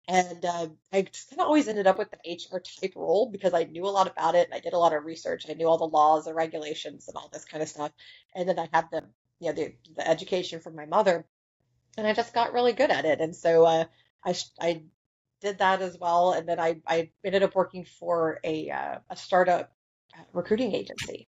And 0.07 0.45
uh, 0.45 0.69
I 0.93 1.03
just 1.03 1.31
kind 1.31 1.41
of 1.41 1.47
always 1.47 1.67
ended 1.67 1.87
up 1.87 1.99
with 1.99 2.11
the 2.11 2.19
HR 2.31 2.61
type 2.61 2.93
role 2.95 3.31
because 3.31 3.55
I 3.55 3.65
knew 3.65 3.87
a 3.87 3.89
lot 3.89 4.07
about 4.07 4.35
it 4.35 4.49
and 4.49 4.55
I 4.55 4.61
did 4.61 4.75
a 4.75 4.79
lot 4.79 4.93
of 4.93 5.05
research. 5.05 5.47
I 5.49 5.55
knew 5.55 5.67
all 5.67 5.79
the 5.79 5.85
laws 5.85 6.27
and 6.27 6.37
regulations 6.37 7.09
and 7.09 7.17
all 7.17 7.31
this 7.33 7.47
kind 7.47 7.63
of 7.63 7.69
stuff. 7.71 7.91
And 8.35 8.49
then 8.49 8.59
I 8.59 8.69
had 8.71 8.85
the, 8.93 9.05
you 9.41 9.49
know, 9.49 9.55
the, 9.55 9.75
the 9.97 10.07
education 10.07 10.61
from 10.61 10.77
my 10.77 10.85
mother 10.85 11.25
and 11.97 12.07
I 12.07 12.13
just 12.13 12.35
got 12.35 12.53
really 12.53 12.73
good 12.73 12.91
at 12.91 13.05
it. 13.05 13.21
And 13.21 13.35
so 13.35 13.65
uh, 13.65 13.85
I, 14.25 14.35
I 14.61 14.83
did 15.44 15.59
that 15.59 15.83
as 15.83 15.96
well, 16.00 16.33
and 16.33 16.48
then 16.48 16.59
I 16.59 16.80
I 16.87 17.11
ended 17.24 17.42
up 17.42 17.54
working 17.54 17.85
for 17.85 18.40
a 18.42 18.70
uh, 18.70 18.98
a 19.11 19.16
startup 19.16 19.70
recruiting 20.33 20.74
agency, 20.74 21.28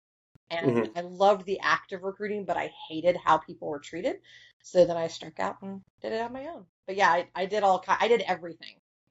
and 0.51 0.71
mm-hmm. 0.71 0.99
I 0.99 1.03
loved 1.03 1.45
the 1.45 1.61
act 1.61 1.93
of 1.93 2.03
recruiting, 2.03 2.45
but 2.45 2.57
I 2.57 2.71
hated 2.89 3.17
how 3.23 3.39
people 3.39 3.69
were 3.69 3.81
treated. 3.81 4.17
So 4.63 4.87
then 4.87 4.97
I 4.97 5.09
struck 5.09 5.39
out 5.41 5.57
and 5.61 5.83
did 6.01 6.13
it 6.13 6.23
on 6.23 6.33
my 6.33 6.47
own. 6.47 6.65
But 6.87 6.97
yeah, 6.97 7.11
I, 7.11 7.29
I 7.35 7.47
did 7.47 7.63
all 7.63 7.85
I 7.87 8.09
did 8.09 8.23
everything. 8.27 8.77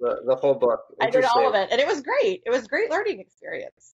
the, 0.00 0.22
the 0.26 0.36
whole 0.36 0.54
book. 0.54 0.80
I 1.00 1.10
did 1.10 1.24
all 1.24 1.48
of 1.48 1.54
it, 1.54 1.68
and 1.72 1.80
it 1.80 1.86
was 1.86 2.02
great. 2.02 2.42
It 2.46 2.50
was 2.50 2.68
great 2.68 2.90
learning 2.90 3.20
experience. 3.20 3.94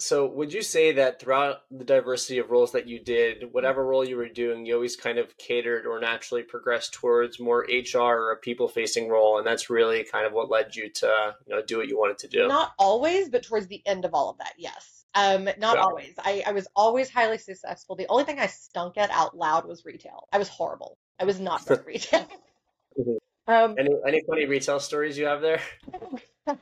So, 0.00 0.26
would 0.26 0.52
you 0.52 0.62
say 0.62 0.92
that 0.92 1.20
throughout 1.20 1.62
the 1.72 1.84
diversity 1.84 2.38
of 2.38 2.50
roles 2.50 2.70
that 2.70 2.86
you 2.86 3.00
did, 3.00 3.52
whatever 3.52 3.84
role 3.84 4.06
you 4.06 4.16
were 4.16 4.28
doing, 4.28 4.64
you 4.64 4.74
always 4.74 4.94
kind 4.94 5.18
of 5.18 5.36
catered 5.38 5.86
or 5.86 5.98
naturally 5.98 6.44
progressed 6.44 6.92
towards 6.92 7.40
more 7.40 7.66
HR 7.68 7.98
or 7.98 8.30
a 8.30 8.36
people-facing 8.36 9.08
role, 9.08 9.38
and 9.38 9.46
that's 9.46 9.68
really 9.68 10.04
kind 10.04 10.24
of 10.24 10.32
what 10.32 10.50
led 10.50 10.76
you 10.76 10.88
to, 10.88 11.34
you 11.46 11.54
know, 11.54 11.62
do 11.62 11.78
what 11.78 11.88
you 11.88 11.98
wanted 11.98 12.18
to 12.18 12.28
do? 12.28 12.46
Not 12.46 12.74
always, 12.78 13.28
but 13.28 13.42
towards 13.42 13.66
the 13.66 13.82
end 13.86 14.04
of 14.04 14.14
all 14.14 14.30
of 14.30 14.38
that, 14.38 14.52
yes. 14.56 15.04
Um, 15.16 15.48
not 15.58 15.78
always. 15.78 16.14
I, 16.18 16.44
I 16.46 16.52
was 16.52 16.68
always 16.76 17.10
highly 17.10 17.38
successful. 17.38 17.96
The 17.96 18.06
only 18.08 18.22
thing 18.22 18.38
I 18.38 18.46
stunk 18.46 18.98
at 18.98 19.10
out 19.10 19.36
loud 19.36 19.66
was 19.66 19.84
retail. 19.84 20.28
I 20.32 20.38
was 20.38 20.48
horrible. 20.48 20.96
I 21.18 21.24
was 21.24 21.40
not 21.40 21.66
good 21.66 21.80
at 21.80 21.86
retail. 21.86 22.28
Mm-hmm. 22.96 23.52
Um, 23.52 23.74
any 23.78 23.90
any 24.06 24.22
funny 24.28 24.44
retail 24.44 24.78
stories 24.78 25.16
you 25.16 25.24
have 25.24 25.40
there? 25.40 25.62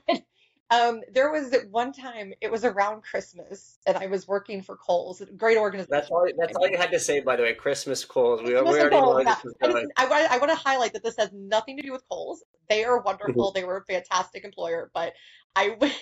Um, 0.70 1.02
there 1.12 1.31
was 1.31 1.52
at 1.52 1.70
one 1.70 1.92
time 1.92 2.33
it 2.40 2.50
was 2.50 2.64
around 2.64 3.02
Christmas, 3.02 3.79
and 3.87 3.96
I 3.96 4.07
was 4.07 4.26
working 4.26 4.62
for 4.62 4.76
Kohl's, 4.76 5.22
great 5.37 5.57
organization. 5.57 5.90
That's 5.90 6.11
all. 6.11 6.26
That's 6.37 6.57
all 6.57 6.68
you 6.68 6.76
had 6.76 6.90
to 6.90 6.98
say, 6.98 7.20
by 7.20 7.37
the 7.37 7.44
way. 7.44 7.55
Christmas 7.55 8.05
Kohl's. 8.05 8.42
We, 8.42 8.50
Christmas 8.50 8.74
we 8.74 8.81
already 8.81 8.96
know 8.96 9.18
yeah. 9.20 9.35
this 9.35 9.44
is 9.44 9.55
going. 9.62 9.88
I, 9.96 10.07
I, 10.07 10.35
I 10.35 10.38
want 10.38 10.50
to 10.50 10.57
highlight 10.57 10.92
that 10.94 11.05
this 11.05 11.16
has 11.18 11.31
nothing 11.33 11.76
to 11.76 11.85
do 11.85 11.92
with 11.92 12.02
Kohl's. 12.09 12.42
They 12.68 12.85
are 12.85 13.00
wonderful. 13.00 13.50
Mm-hmm. 13.50 13.61
they 13.61 13.64
were 13.64 13.76
a 13.76 13.85
fantastic 13.85 14.44
employer, 14.44 14.90
but 14.92 15.12
I 15.55 15.76
went, 15.81 15.94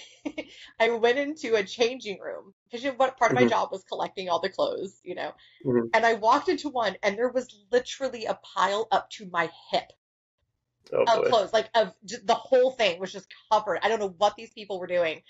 I 0.81 0.91
went 0.91 1.19
into 1.19 1.57
a 1.57 1.63
changing 1.63 2.19
room 2.21 2.55
because 2.71 2.85
what 2.97 3.19
part 3.19 3.33
of 3.33 3.37
my 3.37 3.43
mm-hmm. 3.43 3.51
job 3.51 3.69
was 3.71 3.85
collecting 3.85 4.31
all 4.31 4.41
the 4.41 4.49
clothes, 4.49 4.99
you 5.05 5.15
know. 5.15 5.33
Mm-hmm. 5.65 5.89
And 5.93 6.07
I 6.07 6.15
walked 6.15 6.49
into 6.49 6.71
one, 6.71 6.97
and 7.03 7.19
there 7.19 7.31
was 7.31 7.55
literally 7.71 8.25
a 8.25 8.39
pile 8.43 8.89
up 8.91 9.11
to 9.11 9.29
my 9.31 9.51
hip 9.71 9.93
oh, 10.93 11.05
of 11.05 11.29
clothes, 11.29 11.53
like 11.53 11.69
of 11.75 11.95
the 12.03 12.35
whole 12.35 12.73
thing 12.73 13.01
was 13.01 13.13
just 13.13 13.27
covered. 13.51 13.81
I 13.83 13.89
don't 13.89 14.01
know 14.01 14.15
what 14.17 14.37
these 14.37 14.53
people 14.53 14.79
were 14.79 14.87
doing, 14.87 15.23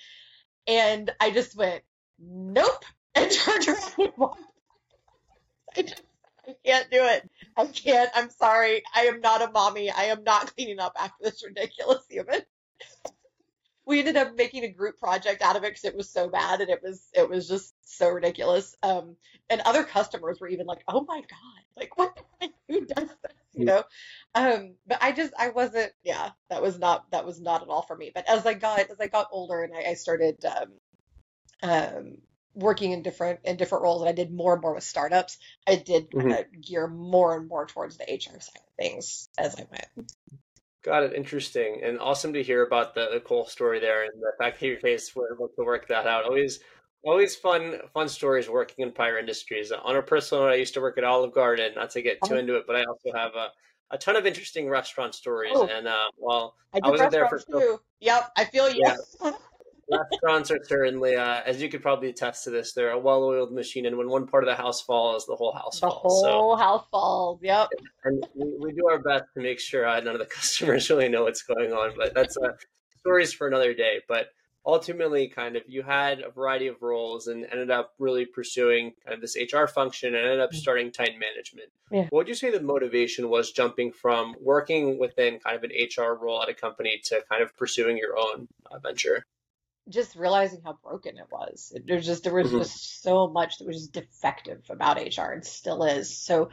and 0.67 1.11
I 1.21 1.31
just 1.31 1.57
went 1.57 1.83
nope 2.19 2.85
and 3.15 3.31
turned 3.31 3.69
around 3.69 3.95
and 3.99 4.13
walked. 4.17 4.41
I, 5.77 5.83
just, 5.83 6.03
I 6.47 6.55
can't 6.65 6.91
do 6.91 7.05
it. 7.05 7.29
I 7.57 7.67
can't. 7.67 8.11
I'm 8.15 8.31
sorry. 8.31 8.83
I 8.95 9.07
am 9.07 9.21
not 9.21 9.43
a 9.43 9.51
mommy. 9.51 9.91
I 9.91 10.05
am 10.05 10.23
not 10.25 10.55
cleaning 10.55 10.81
up 10.81 10.97
after 10.99 11.17
this 11.23 11.45
ridiculous 11.45 12.05
human. 12.09 12.43
we 13.87 13.99
ended 13.99 14.17
up 14.17 14.37
making 14.37 14.65
a 14.65 14.69
group 14.69 14.99
project 14.99 15.43
out 15.43 15.57
of 15.57 15.65
it 15.65 15.71
because 15.71 15.85
it 15.85 15.97
was 15.97 16.11
so 16.11 16.29
bad 16.29 16.61
and 16.61 16.71
it 16.71 16.81
was 16.83 17.09
it 17.13 17.29
was 17.29 17.49
just 17.49 17.75
so 17.85 18.09
ridiculous. 18.09 18.77
Um, 18.83 19.17
and 19.51 19.61
other 19.63 19.85
customers 19.85 20.41
were 20.41 20.49
even 20.49 20.67
like, 20.67 20.83
"Oh 20.89 21.05
my 21.07 21.21
god, 21.21 21.63
like 21.77 21.97
what? 21.99 22.19
Who 22.69 22.87
does 22.87 23.09
this?" 23.09 23.44
You 23.55 23.65
know. 23.65 23.83
Um, 24.35 24.75
but 24.87 24.99
I 25.01 25.13
just 25.13 25.33
I 25.39 25.51
wasn't. 25.51 25.93
Yeah, 26.03 26.31
that 26.51 26.63
was 26.63 26.79
not 26.79 27.11
that 27.13 27.25
was 27.25 27.41
not 27.41 27.63
at 27.63 27.69
all 27.69 27.83
for 27.83 27.97
me. 27.97 28.11
But 28.15 28.29
as 28.29 28.47
I 28.47 28.55
got 28.55 28.81
as 28.91 29.01
I 29.01 29.07
got 29.07 29.29
older 29.31 29.63
and 29.63 29.75
I, 29.75 29.91
I 29.91 29.95
started 29.95 30.45
um, 30.45 30.73
um, 31.63 32.19
working 32.55 32.93
in 32.93 33.03
different 33.03 33.41
in 33.45 33.57
different 33.57 33.85
roles 33.85 34.03
and 34.03 34.09
I 34.09 34.13
did 34.13 34.33
more 34.33 34.55
and 34.55 34.63
more 34.63 34.75
with 34.75 34.85
startups, 34.85 35.39
I 35.67 35.77
did 35.77 36.11
kind 36.11 36.33
of 36.33 36.39
mm-hmm. 36.39 36.61
gear 36.61 36.87
more 36.87 37.37
and 37.37 37.49
more 37.49 37.67
towards 37.67 37.97
the 37.97 38.05
HR 38.05 38.41
side 38.41 38.57
of 38.57 38.75
things 38.79 39.29
as 39.39 39.57
I 39.57 39.67
went. 39.71 40.13
Got 40.85 41.05
it. 41.05 41.15
Interesting 41.15 41.81
and 41.83 41.99
awesome 41.99 42.35
to 42.35 42.43
hear 42.43 42.65
about 42.65 42.95
the, 42.95 43.09
the 43.13 43.21
Kohl's 43.21 43.51
story 43.51 43.81
there 43.81 44.05
and 44.05 44.21
the 44.21 44.33
fact 44.39 44.61
that 44.61 44.67
your 44.67 44.79
face 44.79 45.15
were 45.17 45.35
able 45.35 45.49
to 45.49 45.65
work 45.65 45.89
that 45.89 46.07
out. 46.07 46.25
Always, 46.25 46.61
always 47.05 47.37
fun, 47.37 47.79
fun 47.93 48.09
stories 48.09 48.49
working 48.49 48.85
in 48.85 48.93
prior 48.93 49.19
industries. 49.19 49.73
On 49.73 49.97
a 49.97 50.03
personal 50.03 50.45
note, 50.45 50.53
I 50.53 50.57
used 50.57 50.75
to 50.75 50.81
work 50.81 50.99
at 50.99 51.05
Olive 51.05 51.35
Garden. 51.35 51.73
Not 51.75 51.91
to 51.91 52.03
get 52.03 52.19
too 52.25 52.35
oh. 52.35 52.39
into 52.39 52.57
it, 52.57 52.65
but 52.67 52.77
I 52.77 52.85
also 52.85 53.17
have 53.17 53.35
a, 53.35 53.49
a 53.91 53.99
ton 53.99 54.17
of 54.17 54.27
interesting 54.27 54.69
restaurant 54.69 55.15
stories. 55.15 55.53
Oh. 55.55 55.69
And 55.69 55.87
uh, 55.87 56.05
while 56.17 56.55
I, 56.73 56.81
I 56.83 56.91
wasn't 56.91 57.11
there 57.11 57.29
for 57.29 57.39
too. 57.39 57.81
Yep, 58.01 58.31
I 58.37 58.45
feel 58.45 58.71
you. 58.71 58.83
Yeah. 58.85 59.33
Restaurants 59.91 60.51
are 60.51 60.59
certainly, 60.65 61.15
uh, 61.15 61.43
as 61.45 61.61
you 61.61 61.69
could 61.69 61.83
probably 61.83 62.09
attest 62.09 62.45
to 62.45 62.51
this, 62.51 62.73
they're 62.73 62.93
a 62.93 62.99
well-oiled 62.99 63.53
machine, 63.53 63.85
and 63.85 63.99
when 63.99 64.09
one 64.09 64.27
part 64.27 64.43
of 64.43 64.49
the 64.49 64.57
house 64.57 64.81
falls, 64.81 65.27
the 65.27 65.37
whole 65.37 65.53
house 65.53 65.79
the 65.79 65.89
falls. 65.89 66.23
The 66.23 66.31
whole 66.31 66.57
so, 66.57 66.63
house 66.63 66.87
falls. 66.91 67.41
Yep. 67.43 67.69
And 68.05 68.27
we, 68.35 68.47
we, 68.59 68.73
do 68.73 68.89
our 68.91 68.99
best 68.99 69.25
to 69.37 69.43
make 69.43 69.61
sure 69.61 69.87
uh, 69.87 70.01
none 70.01 70.15
of 70.15 70.21
the 70.21 70.27
customers 70.35 70.89
really 70.89 71.11
know 71.11 71.25
what's 71.25 71.43
going 71.43 71.75
on, 71.75 71.93
but 71.99 72.15
that's 72.15 72.37
uh, 72.39 72.53
stories 73.01 73.35
for 73.35 73.47
another 73.47 73.75
day. 73.75 74.01
But 74.09 74.29
ultimately, 74.67 75.29
kind 75.29 75.57
of, 75.57 75.63
you 75.67 75.83
had 75.83 76.21
a 76.21 76.31
variety 76.31 76.67
of 76.67 76.83
roles 76.83 77.27
and 77.27 77.47
ended 77.51 77.71
up 77.71 77.95
really 77.99 78.27
pursuing 78.27 78.93
kind 79.05 79.15
of 79.15 79.21
this 79.21 79.37
HR 79.37 79.67
function 79.67 80.15
and 80.15 80.25
ended 80.25 80.41
up 80.41 80.53
mm. 80.53 80.57
starting 80.57 80.91
Titan 80.91 81.19
Management. 81.19 81.71
Yeah. 81.91 82.07
What 82.11 82.21
would 82.21 82.29
you 82.29 82.35
say 82.35 82.51
the 82.51 82.61
motivation 82.61 83.29
was 83.29 83.53
jumping 83.53 83.93
from 83.93 84.35
working 84.41 84.99
within 84.99 85.39
kind 85.39 85.57
of 85.57 85.65
an 85.65 85.71
HR 85.71 86.15
role 86.15 86.43
at 86.43 86.49
a 86.49 86.55
company 86.55 87.01
to 87.05 87.23
kind 87.31 87.43
of 87.43 87.57
pursuing 87.57 87.99
your 87.99 88.19
own 88.19 88.49
uh, 88.71 88.79
venture? 88.79 89.27
just 89.89 90.17
realizing 90.17 90.61
how 90.65 90.79
broken 90.83 91.19
it 91.19 91.27
was. 91.31 91.77
There's 91.85 92.07
just 92.07 92.25
there 92.25 92.33
was 92.33 92.49
mm-hmm. 92.49 92.59
just 92.59 93.03
so 93.03 93.29
much 93.29 93.59
that 93.59 93.67
was 93.67 93.77
just 93.77 93.93
defective 93.93 94.63
about 94.71 94.97
HR 94.97 95.33
and 95.33 95.45
still 95.45 95.85
is. 95.85 96.17
So 96.17 96.51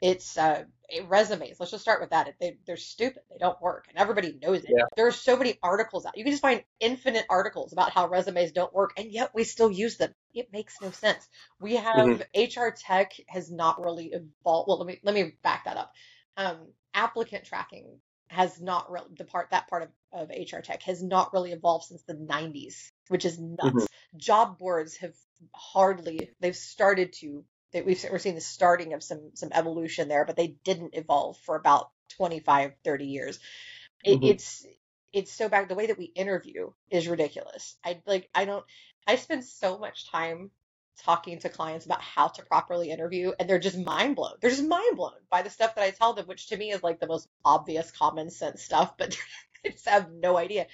it's 0.00 0.38
uh, 0.38 0.64
resumes. 1.08 1.56
Let's 1.58 1.72
just 1.72 1.82
start 1.82 2.00
with 2.00 2.10
that. 2.10 2.34
They, 2.40 2.56
they're 2.66 2.76
stupid. 2.76 3.22
They 3.30 3.38
don't 3.38 3.60
work, 3.60 3.86
and 3.88 3.98
everybody 3.98 4.38
knows 4.42 4.64
it. 4.64 4.70
Yeah. 4.74 4.84
There 4.96 5.06
are 5.06 5.12
so 5.12 5.36
many 5.36 5.58
articles 5.62 6.06
out. 6.06 6.16
You 6.16 6.24
can 6.24 6.32
just 6.32 6.42
find 6.42 6.62
infinite 6.80 7.26
articles 7.28 7.72
about 7.72 7.90
how 7.90 8.08
resumes 8.08 8.52
don't 8.52 8.72
work, 8.72 8.92
and 8.96 9.10
yet 9.10 9.32
we 9.34 9.44
still 9.44 9.70
use 9.70 9.96
them. 9.96 10.14
It 10.34 10.48
makes 10.52 10.76
no 10.80 10.90
sense. 10.90 11.28
We 11.60 11.76
have 11.76 11.96
mm-hmm. 11.96 12.60
HR 12.60 12.74
tech 12.76 13.12
has 13.28 13.50
not 13.50 13.80
really 13.80 14.12
evolved. 14.12 14.68
Well, 14.68 14.78
let 14.78 14.86
me 14.86 15.00
let 15.02 15.14
me 15.14 15.34
back 15.42 15.64
that 15.64 15.76
up. 15.76 15.92
Um, 16.36 16.58
applicant 16.94 17.44
tracking 17.44 17.98
has 18.28 18.60
not 18.60 18.90
really 18.90 19.08
the 19.18 19.24
part 19.24 19.50
that 19.50 19.68
part 19.68 19.82
of, 19.82 19.88
of 20.12 20.30
HR 20.30 20.60
tech 20.60 20.82
has 20.84 21.02
not 21.02 21.32
really 21.32 21.50
evolved 21.52 21.86
since 21.86 22.02
the 22.04 22.14
90s, 22.14 22.90
which 23.08 23.24
is 23.24 23.38
nuts. 23.38 23.60
Mm-hmm. 23.62 24.18
Job 24.18 24.58
boards 24.58 24.96
have 24.98 25.14
hardly 25.54 26.30
they've 26.40 26.56
started 26.56 27.12
to 27.14 27.44
they, 27.72 27.82
we've 27.82 28.04
we're 28.10 28.18
seeing 28.18 28.34
the 28.34 28.40
starting 28.40 28.92
of 28.94 29.02
some 29.02 29.30
some 29.34 29.50
evolution 29.52 30.08
there, 30.08 30.24
but 30.24 30.36
they 30.36 30.56
didn't 30.64 30.94
evolve 30.94 31.38
for 31.38 31.56
about 31.56 31.90
25 32.16 32.72
30 32.84 33.04
years. 33.06 33.38
It, 34.04 34.16
mm-hmm. 34.16 34.24
It's 34.24 34.66
it's 35.12 35.32
so 35.32 35.48
bad. 35.48 35.68
The 35.68 35.74
way 35.74 35.86
that 35.86 35.98
we 35.98 36.04
interview 36.04 36.70
is 36.90 37.08
ridiculous. 37.08 37.76
I 37.84 38.00
like 38.06 38.28
I 38.34 38.44
don't 38.44 38.64
I 39.06 39.16
spend 39.16 39.44
so 39.44 39.78
much 39.78 40.10
time 40.10 40.50
talking 41.02 41.38
to 41.38 41.48
clients 41.48 41.86
about 41.86 42.02
how 42.02 42.28
to 42.28 42.42
properly 42.42 42.90
interview 42.90 43.32
and 43.38 43.48
they're 43.48 43.58
just 43.58 43.78
mind 43.78 44.16
blown. 44.16 44.34
They're 44.40 44.50
just 44.50 44.66
mind 44.66 44.96
blown 44.96 45.14
by 45.30 45.42
the 45.42 45.50
stuff 45.50 45.74
that 45.74 45.84
I 45.84 45.90
tell 45.90 46.12
them, 46.12 46.26
which 46.26 46.48
to 46.48 46.56
me 46.56 46.70
is 46.70 46.82
like 46.82 47.00
the 47.00 47.06
most 47.06 47.28
obvious 47.44 47.90
common 47.90 48.30
sense 48.30 48.62
stuff, 48.62 48.96
but 48.98 49.16
they 49.64 49.70
just 49.70 49.88
have 49.88 50.10
no 50.12 50.36
idea. 50.36 50.66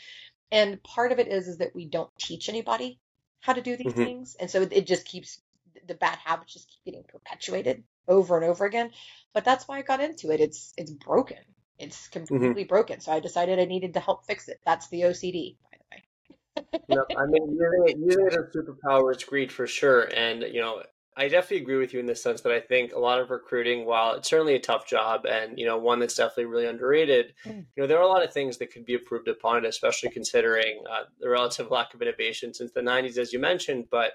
And 0.50 0.82
part 0.82 1.12
of 1.12 1.18
it 1.18 1.28
is 1.28 1.48
is 1.48 1.58
that 1.58 1.74
we 1.74 1.86
don't 1.86 2.10
teach 2.18 2.48
anybody 2.48 2.98
how 3.40 3.52
to 3.52 3.62
do 3.62 3.76
these 3.76 3.92
mm-hmm. 3.92 4.04
things. 4.04 4.36
And 4.38 4.50
so 4.50 4.62
it 4.62 4.86
just 4.86 5.04
keeps 5.04 5.38
the 5.86 5.94
bad 5.94 6.18
habits 6.24 6.52
just 6.52 6.68
keep 6.68 6.84
getting 6.84 7.04
perpetuated 7.08 7.84
over 8.08 8.36
and 8.36 8.44
over 8.44 8.64
again. 8.64 8.90
But 9.32 9.44
that's 9.44 9.66
why 9.68 9.78
I 9.78 9.82
got 9.82 10.00
into 10.00 10.30
it. 10.30 10.40
It's 10.40 10.72
it's 10.76 10.90
broken. 10.90 11.38
It's 11.78 12.08
mm-hmm. 12.08 12.18
completely 12.20 12.62
mm-hmm. 12.62 12.68
broken. 12.68 13.00
So 13.00 13.12
I 13.12 13.20
decided 13.20 13.58
I 13.58 13.64
needed 13.64 13.94
to 13.94 14.00
help 14.00 14.26
fix 14.26 14.48
it. 14.48 14.60
That's 14.64 14.88
the 14.88 15.02
OCD 15.02 15.56
by 15.62 15.78
the 15.78 16.72
way. 16.72 16.80
no, 16.88 17.04
I 17.16 17.26
mean 17.26 17.50
using 17.50 17.84
it, 17.86 17.96
using 17.98 18.26
it 18.26 18.34
as 18.34 18.54
superpower 18.54 19.14
is 19.14 19.24
great 19.24 19.52
for 19.52 19.66
sure, 19.66 20.02
and 20.02 20.42
you 20.42 20.60
know 20.60 20.82
I 21.18 21.28
definitely 21.28 21.62
agree 21.62 21.78
with 21.78 21.94
you 21.94 22.00
in 22.00 22.06
the 22.06 22.14
sense 22.14 22.42
that 22.42 22.52
I 22.52 22.60
think 22.60 22.92
a 22.92 22.98
lot 22.98 23.20
of 23.20 23.30
recruiting, 23.30 23.86
while 23.86 24.14
it's 24.16 24.28
certainly 24.28 24.54
a 24.54 24.60
tough 24.60 24.86
job 24.86 25.24
and 25.24 25.58
you 25.58 25.64
know 25.64 25.78
one 25.78 25.98
that's 25.98 26.14
definitely 26.14 26.44
really 26.44 26.66
underrated, 26.66 27.32
mm. 27.46 27.64
you 27.74 27.82
know 27.82 27.86
there 27.86 27.98
are 27.98 28.02
a 28.02 28.08
lot 28.08 28.22
of 28.22 28.32
things 28.32 28.58
that 28.58 28.70
could 28.70 28.84
be 28.84 28.94
improved 28.94 29.28
upon 29.28 29.64
especially 29.64 30.10
considering 30.10 30.82
uh, 30.90 31.04
the 31.18 31.28
relative 31.28 31.70
lack 31.70 31.94
of 31.94 32.02
innovation 32.02 32.52
since 32.52 32.72
the 32.72 32.82
'90s, 32.82 33.16
as 33.16 33.32
you 33.32 33.38
mentioned. 33.38 33.86
But 33.90 34.12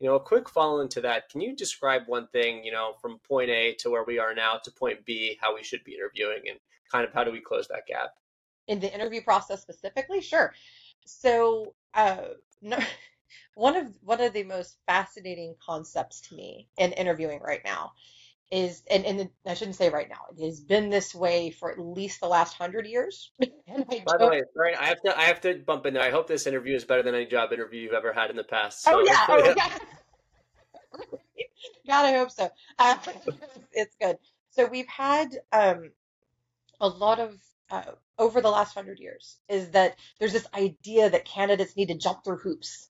you 0.00 0.08
know, 0.08 0.16
a 0.16 0.20
quick 0.20 0.48
follow 0.48 0.80
into 0.80 1.02
that, 1.02 1.28
can 1.28 1.42
you 1.42 1.54
describe 1.54 2.02
one 2.06 2.26
thing, 2.28 2.64
you 2.64 2.72
know, 2.72 2.94
from 3.02 3.18
point 3.18 3.50
A 3.50 3.74
to 3.80 3.90
where 3.90 4.04
we 4.04 4.18
are 4.18 4.34
now 4.34 4.58
to 4.64 4.70
point 4.70 5.04
B, 5.04 5.38
how 5.40 5.54
we 5.54 5.62
should 5.62 5.84
be 5.84 5.94
interviewing, 5.94 6.40
and 6.48 6.58
kind 6.90 7.06
of 7.06 7.12
how 7.12 7.22
do 7.22 7.30
we 7.30 7.40
close 7.40 7.68
that 7.68 7.86
gap? 7.86 8.14
In 8.66 8.80
the 8.80 8.92
interview 8.92 9.22
process 9.22 9.60
specifically, 9.60 10.22
sure. 10.22 10.54
So 11.04 11.74
uh, 11.92 12.28
no, 12.62 12.78
one 13.54 13.76
of 13.76 13.92
one 14.02 14.22
of 14.22 14.32
the 14.32 14.42
most 14.42 14.78
fascinating 14.86 15.54
concepts 15.64 16.22
to 16.28 16.34
me 16.34 16.68
in 16.78 16.92
interviewing 16.92 17.40
right 17.40 17.62
now 17.64 17.92
is 18.50 18.82
and, 18.90 19.04
and 19.04 19.30
I 19.46 19.54
shouldn't 19.54 19.76
say 19.76 19.90
right 19.90 20.08
now. 20.08 20.26
It 20.36 20.44
has 20.44 20.60
been 20.60 20.90
this 20.90 21.14
way 21.14 21.50
for 21.50 21.70
at 21.70 21.78
least 21.78 22.20
the 22.20 22.26
last 22.26 22.54
hundred 22.54 22.86
years. 22.86 23.30
By 23.38 23.46
the 24.18 24.28
way, 24.28 24.42
sorry, 24.54 24.74
I 24.74 24.86
have 24.86 25.00
to 25.02 25.18
I 25.18 25.24
have 25.24 25.40
to 25.42 25.54
bump 25.54 25.86
in 25.86 25.94
there. 25.94 26.02
I 26.02 26.10
hope 26.10 26.26
this 26.26 26.46
interview 26.46 26.74
is 26.74 26.84
better 26.84 27.02
than 27.02 27.14
any 27.14 27.26
job 27.26 27.52
interview 27.52 27.80
you've 27.80 27.92
ever 27.92 28.12
had 28.12 28.30
in 28.30 28.36
the 28.36 28.44
past. 28.44 28.82
So. 28.82 28.92
Oh 28.94 29.04
yeah, 29.04 29.26
oh 29.28 29.54
yeah. 29.56 29.78
God, 31.86 32.06
I 32.06 32.12
hope 32.12 32.30
so. 32.30 32.50
Uh, 32.78 32.96
it's 33.72 33.94
good. 34.00 34.16
So 34.50 34.66
we've 34.66 34.88
had 34.88 35.28
um, 35.52 35.90
a 36.80 36.88
lot 36.88 37.20
of 37.20 37.36
uh, 37.70 37.82
over 38.18 38.40
the 38.40 38.50
last 38.50 38.74
hundred 38.74 38.98
years 38.98 39.38
is 39.48 39.70
that 39.70 39.96
there's 40.18 40.32
this 40.32 40.46
idea 40.54 41.08
that 41.08 41.24
candidates 41.24 41.76
need 41.76 41.86
to 41.86 41.94
jump 41.96 42.24
through 42.24 42.38
hoops, 42.38 42.88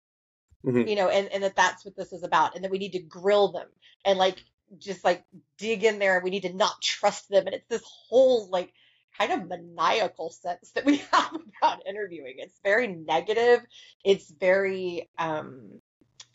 mm-hmm. 0.65 0.89
you 0.89 0.97
know, 0.97 1.09
and, 1.09 1.29
and 1.29 1.43
that 1.43 1.55
that's 1.55 1.85
what 1.85 1.97
this 1.97 2.15
is 2.15 2.23
about, 2.23 2.55
and 2.55 2.65
that 2.65 2.71
we 2.71 2.79
need 2.79 2.93
to 2.93 3.03
grill 3.03 3.53
them 3.53 3.69
and 4.05 4.19
like 4.19 4.43
just 4.79 5.05
like 5.05 5.25
dig 5.59 5.85
in 5.85 5.99
there, 5.99 6.17
and 6.17 6.25
we 6.25 6.31
need 6.31 6.43
to 6.43 6.53
not 6.53 6.81
trust 6.83 7.29
them, 7.29 7.47
and 7.47 7.55
it's 7.55 7.69
this 7.69 7.85
whole 7.85 8.49
like 8.51 8.73
kind 9.19 9.33
of 9.33 9.49
maniacal 9.49 10.31
sense 10.31 10.71
that 10.73 10.85
we 10.85 10.97
have 11.13 11.37
about 11.59 11.87
interviewing. 11.87 12.37
It's 12.39 12.59
very 12.63 12.87
negative. 12.87 13.61
It's 14.05 14.31
very 14.31 15.09
um, 15.19 15.81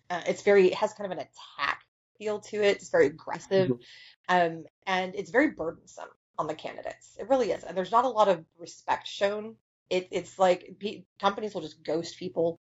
uh, 0.09 0.21
it's 0.27 0.41
very 0.41 0.67
it 0.67 0.75
has 0.75 0.93
kind 0.93 1.11
of 1.11 1.17
an 1.17 1.25
attack 1.25 1.81
feel 2.17 2.39
to 2.39 2.57
it. 2.57 2.77
It's 2.77 2.89
very 2.89 3.07
aggressive, 3.07 3.69
mm-hmm. 3.69 4.35
um, 4.35 4.65
and 4.85 5.15
it's 5.15 5.31
very 5.31 5.51
burdensome 5.51 6.09
on 6.37 6.47
the 6.47 6.55
candidates. 6.55 7.15
It 7.19 7.29
really 7.29 7.51
is. 7.51 7.63
And 7.63 7.75
there's 7.75 7.91
not 7.91 8.05
a 8.05 8.09
lot 8.09 8.27
of 8.27 8.43
respect 8.57 9.07
shown. 9.07 9.55
It, 9.89 10.07
it's 10.11 10.37
like 10.39 10.75
p- 10.79 11.05
companies 11.19 11.53
will 11.53 11.61
just 11.61 11.83
ghost 11.83 12.17
people. 12.17 12.59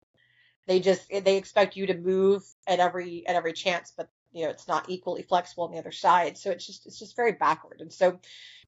They 0.67 0.81
just 0.81 1.11
they 1.11 1.37
expect 1.37 1.77
you 1.77 1.87
to 1.87 1.95
move 1.95 2.43
at 2.67 2.81
every 2.81 3.27
at 3.27 3.37
every 3.37 3.53
chance, 3.53 3.93
but 3.95 4.09
you 4.35 4.45
know 4.45 4.51
it's 4.51 4.69
not 4.69 4.91
equally 4.91 5.23
flexible 5.23 5.65
on 5.65 5.73
the 5.73 5.79
other 5.79 5.93
side. 5.93 6.37
So 6.37 6.51
it's 6.51 6.67
just 6.67 6.87
it's 6.87 6.99
just 6.99 7.17
very 7.17 7.33
backward. 7.33 7.81
And 7.81 7.93
so 7.93 8.19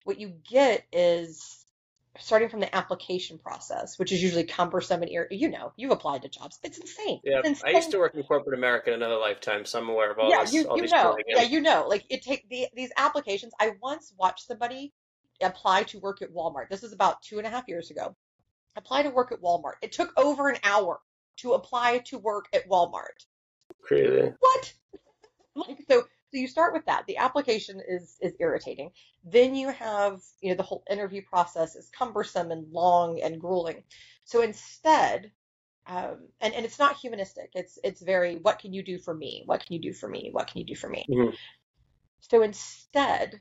what 0.05 0.19
you 0.19 0.33
get 0.49 0.87
is 0.93 1.65
starting 2.19 2.49
from 2.49 2.61
the 2.61 2.75
application 2.75 3.39
process, 3.39 3.99
which 3.99 4.13
is 4.13 4.23
usually 4.23 4.45
cumbersome 4.45 5.03
and 5.03 5.11
ir- 5.11 5.29
you 5.31 5.51
know, 5.51 5.73
you've 5.77 5.91
applied 5.91 6.23
to 6.23 6.29
jobs. 6.29 6.59
It's 6.63 6.79
insane. 6.79 7.21
Yeah, 7.25 7.41
it's 7.41 7.49
insane. 7.49 7.75
I 7.75 7.79
used 7.79 7.91
to 7.91 7.99
work 7.99 8.15
in 8.15 8.23
corporate 8.23 8.57
America 8.57 8.91
in 8.91 9.03
another 9.03 9.19
lifetime, 9.19 9.65
so 9.65 9.81
I'm 9.81 9.89
aware 9.89 10.11
of 10.11 10.19
all 10.19 10.31
yeah, 10.31 10.43
this. 10.43 10.53
You, 10.53 10.67
all 10.69 10.77
you 10.77 10.87
know, 10.87 11.17
yeah, 11.29 11.43
you 11.43 11.61
know, 11.61 11.87
like 11.89 12.05
it 12.09 12.23
take 12.23 12.49
the, 12.49 12.69
these 12.75 12.91
applications. 12.97 13.53
I 13.61 13.73
once 13.83 14.15
watched 14.19 14.47
somebody 14.47 14.93
apply 15.43 15.83
to 15.85 15.99
work 15.99 16.23
at 16.23 16.33
Walmart. 16.33 16.69
This 16.71 16.83
is 16.83 16.93
about 16.93 17.23
two 17.23 17.39
and 17.39 17.47
a 17.47 17.51
half 17.51 17.69
years 17.69 17.91
ago. 17.91 18.17
Apply 18.77 19.03
to 19.03 19.11
work 19.11 19.33
at 19.33 19.43
Walmart. 19.43 19.75
It 19.83 19.93
took 19.93 20.13
over 20.17 20.49
an 20.49 20.59
hour 20.63 21.01
to 21.39 21.53
apply 21.53 21.99
to 22.07 22.19
work 22.19 22.47
at 22.53 22.69
Walmart. 22.69 23.27
Crazy. 23.83 24.33
What? 24.39 24.73
Like 25.57 25.79
so 25.89 26.03
so 26.03 26.41
you 26.41 26.49
start 26.49 26.75
with 26.75 26.87
that. 26.87 27.07
The 27.07 27.19
application 27.19 27.81
is 27.87 28.17
is 28.21 28.35
irritating. 28.39 28.91
Then 29.25 29.55
you 29.55 29.69
have, 29.71 30.21
you 30.41 30.51
know, 30.51 30.57
the 30.57 30.63
whole 30.63 30.85
interview 30.91 31.23
process 31.23 31.75
is 31.77 31.91
cumbersome 31.91 32.51
and 32.51 32.71
long 32.73 33.21
and 33.21 33.41
grueling. 33.41 33.83
So 34.25 34.43
instead, 34.43 35.31
um, 35.87 36.29
and, 36.41 36.53
and 36.53 36.65
it's 36.65 36.79
not 36.79 36.97
humanistic. 36.97 37.51
It's 37.55 37.79
it's 37.83 38.03
very 38.03 38.37
what 38.37 38.59
can 38.59 38.73
you 38.73 38.83
do 38.83 38.99
for 38.99 39.15
me? 39.15 39.45
What 39.47 39.65
can 39.65 39.75
you 39.75 39.81
do 39.81 39.93
for 39.93 40.09
me? 40.09 40.31
What 40.33 40.49
can 40.49 40.61
you 40.61 40.67
do 40.67 40.75
for 40.75 40.89
me? 40.89 41.07
Mm-hmm. 41.09 41.35
So 42.21 42.43
instead, 42.43 43.41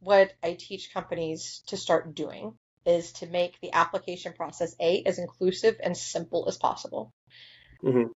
what 0.00 0.32
I 0.42 0.54
teach 0.54 0.92
companies 0.92 1.62
to 1.68 1.76
start 1.76 2.14
doing 2.14 2.54
is 2.84 3.12
to 3.14 3.26
make 3.26 3.58
the 3.60 3.72
application 3.72 4.32
process 4.32 4.74
A 4.80 5.02
as 5.04 5.18
inclusive 5.18 5.76
and 5.82 5.96
simple 5.96 6.46
as 6.48 6.56
possible. 6.56 7.12
Mm-hmm. 7.82 8.10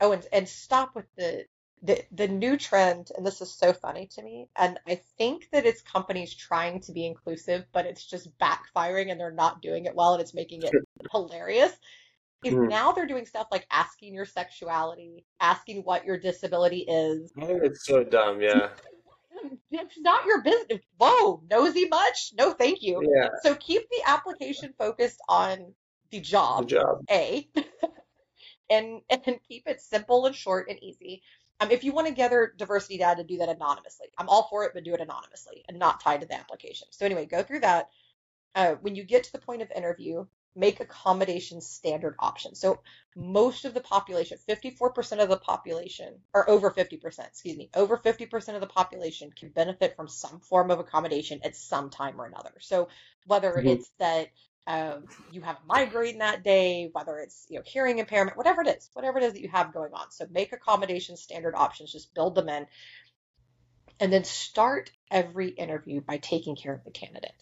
Oh, 0.00 0.12
and, 0.12 0.26
and 0.32 0.48
stop 0.48 0.94
with 0.94 1.06
the, 1.16 1.44
the 1.82 2.02
the 2.12 2.28
new 2.28 2.56
trend, 2.56 3.10
and 3.16 3.26
this 3.26 3.40
is 3.40 3.52
so 3.52 3.72
funny 3.72 4.06
to 4.14 4.22
me. 4.22 4.48
And 4.56 4.78
I 4.86 5.00
think 5.18 5.48
that 5.52 5.66
it's 5.66 5.82
companies 5.82 6.34
trying 6.34 6.80
to 6.82 6.92
be 6.92 7.06
inclusive, 7.06 7.64
but 7.72 7.86
it's 7.86 8.04
just 8.04 8.28
backfiring 8.38 9.10
and 9.10 9.18
they're 9.18 9.32
not 9.32 9.62
doing 9.62 9.86
it 9.86 9.94
well, 9.94 10.14
and 10.14 10.22
it's 10.22 10.34
making 10.34 10.62
it 10.62 10.72
hilarious. 11.10 11.72
Is 12.44 12.54
mm-hmm. 12.54 12.68
now 12.68 12.92
they're 12.92 13.06
doing 13.06 13.26
stuff 13.26 13.48
like 13.52 13.66
asking 13.70 14.14
your 14.14 14.24
sexuality, 14.24 15.24
asking 15.40 15.82
what 15.82 16.04
your 16.04 16.18
disability 16.18 16.84
is. 16.88 17.32
It's 17.36 17.86
so 17.86 18.04
dumb, 18.04 18.40
yeah. 18.40 18.68
It's 19.72 19.98
not 19.98 20.24
your 20.26 20.42
business. 20.42 20.80
Whoa, 20.98 21.42
nosy 21.50 21.88
much? 21.88 22.32
No, 22.38 22.52
thank 22.52 22.82
you. 22.82 23.02
Yeah. 23.16 23.28
So 23.42 23.56
keep 23.56 23.82
the 23.88 24.02
application 24.06 24.72
focused 24.78 25.18
on 25.28 25.72
the 26.10 26.20
job. 26.20 26.68
The 26.68 26.74
job. 26.76 26.98
A. 27.10 27.48
and 28.70 29.00
and 29.10 29.38
keep 29.48 29.66
it 29.66 29.80
simple 29.80 30.26
and 30.26 30.34
short 30.34 30.68
and 30.68 30.80
easy. 30.82 31.22
Um, 31.62 31.70
if 31.70 31.84
you 31.84 31.92
want 31.92 32.08
to 32.08 32.12
gather 32.12 32.52
diversity 32.56 32.98
data, 32.98 33.22
do 33.22 33.38
that 33.38 33.48
anonymously. 33.48 34.08
I'm 34.18 34.28
all 34.28 34.48
for 34.50 34.64
it, 34.64 34.72
but 34.74 34.82
do 34.82 34.94
it 34.94 35.00
anonymously 35.00 35.64
and 35.68 35.78
not 35.78 36.00
tied 36.00 36.22
to 36.22 36.26
the 36.26 36.34
application. 36.34 36.88
So 36.90 37.06
anyway, 37.06 37.26
go 37.26 37.44
through 37.44 37.60
that. 37.60 37.88
Uh, 38.54 38.74
when 38.80 38.96
you 38.96 39.04
get 39.04 39.24
to 39.24 39.32
the 39.32 39.38
point 39.38 39.62
of 39.62 39.70
interview, 39.70 40.26
make 40.56 40.80
accommodations 40.80 41.66
standard 41.66 42.16
option. 42.18 42.56
So 42.56 42.80
most 43.14 43.64
of 43.64 43.74
the 43.74 43.80
population, 43.80 44.38
54% 44.48 45.22
of 45.22 45.28
the 45.28 45.36
population, 45.36 46.14
or 46.34 46.50
over 46.50 46.70
50%, 46.70 47.26
excuse 47.26 47.56
me, 47.56 47.70
over 47.74 47.96
50% 47.96 48.54
of 48.54 48.60
the 48.60 48.66
population 48.66 49.30
can 49.30 49.50
benefit 49.50 49.94
from 49.94 50.08
some 50.08 50.40
form 50.40 50.72
of 50.72 50.80
accommodation 50.80 51.40
at 51.44 51.54
some 51.54 51.90
time 51.90 52.20
or 52.20 52.26
another. 52.26 52.52
So 52.58 52.88
whether 53.26 53.52
mm-hmm. 53.52 53.68
it's 53.68 53.90
that 54.00 54.28
um, 54.66 55.04
you 55.32 55.40
have 55.42 55.56
migraine 55.66 56.18
that 56.18 56.44
day, 56.44 56.88
whether 56.92 57.18
it's 57.18 57.46
you 57.48 57.58
know 57.58 57.62
hearing 57.66 57.98
impairment, 57.98 58.36
whatever 58.36 58.62
it 58.62 58.68
is, 58.68 58.90
whatever 58.92 59.18
it 59.18 59.24
is 59.24 59.32
that 59.32 59.42
you 59.42 59.48
have 59.48 59.74
going 59.74 59.92
on. 59.92 60.10
So 60.10 60.26
make 60.30 60.52
accommodations 60.52 61.20
standard 61.20 61.54
options, 61.56 61.92
just 61.92 62.14
build 62.14 62.34
them 62.34 62.48
in, 62.48 62.66
and 63.98 64.12
then 64.12 64.24
start 64.24 64.90
every 65.10 65.48
interview 65.48 66.00
by 66.00 66.18
taking 66.18 66.56
care 66.56 66.74
of 66.74 66.84
the 66.84 66.90
candidate. 66.90 67.32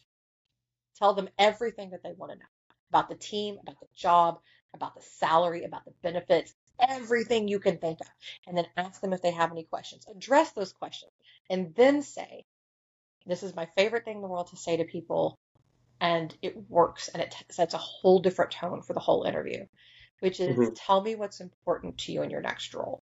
Tell 0.99 1.15
them 1.15 1.29
everything 1.39 1.91
that 1.91 2.03
they 2.03 2.13
want 2.13 2.33
to 2.33 2.39
know 2.39 2.45
about 2.91 3.09
the 3.09 3.15
team, 3.15 3.59
about 3.63 3.81
the 3.81 3.87
job, 3.95 4.41
about 4.75 4.95
the 4.95 5.03
salary, 5.03 5.65
about 5.65 5.85
the 5.85 5.93
benefits, 6.03 6.55
everything 6.79 7.49
you 7.49 7.59
can 7.59 7.79
think 7.79 8.01
of. 8.01 8.07
And 8.47 8.57
then 8.57 8.67
ask 8.77 9.01
them 9.01 9.13
if 9.13 9.23
they 9.23 9.31
have 9.31 9.53
any 9.53 9.65
questions. 9.65 10.07
Address 10.11 10.53
those 10.53 10.73
questions 10.73 11.13
and 11.49 11.75
then 11.75 12.03
say, 12.03 12.45
This 13.27 13.43
is 13.43 13.55
my 13.55 13.67
favorite 13.77 14.05
thing 14.05 14.17
in 14.17 14.23
the 14.23 14.29
world 14.29 14.49
to 14.49 14.57
say 14.57 14.77
to 14.77 14.85
people. 14.85 15.39
And 16.01 16.35
it 16.41 16.57
works 16.71 17.09
and 17.09 17.23
it 17.23 17.35
sets 17.51 17.75
a 17.75 17.79
whole 17.79 18.21
different 18.21 18.53
tone 18.53 18.83
for 18.83 18.95
the 18.95 19.01
whole 19.01 19.25
interview, 19.25 19.67
which 20.21 20.41
is 20.41 20.57
mm-hmm. 20.57 20.73
tell 20.75 21.03
me 21.03 21.15
what's 21.15 21.41
important 21.41 21.99
to 21.99 22.13
you 22.13 22.23
in 22.23 22.31
your 22.31 22.41
next 22.41 22.73
role. 22.75 23.03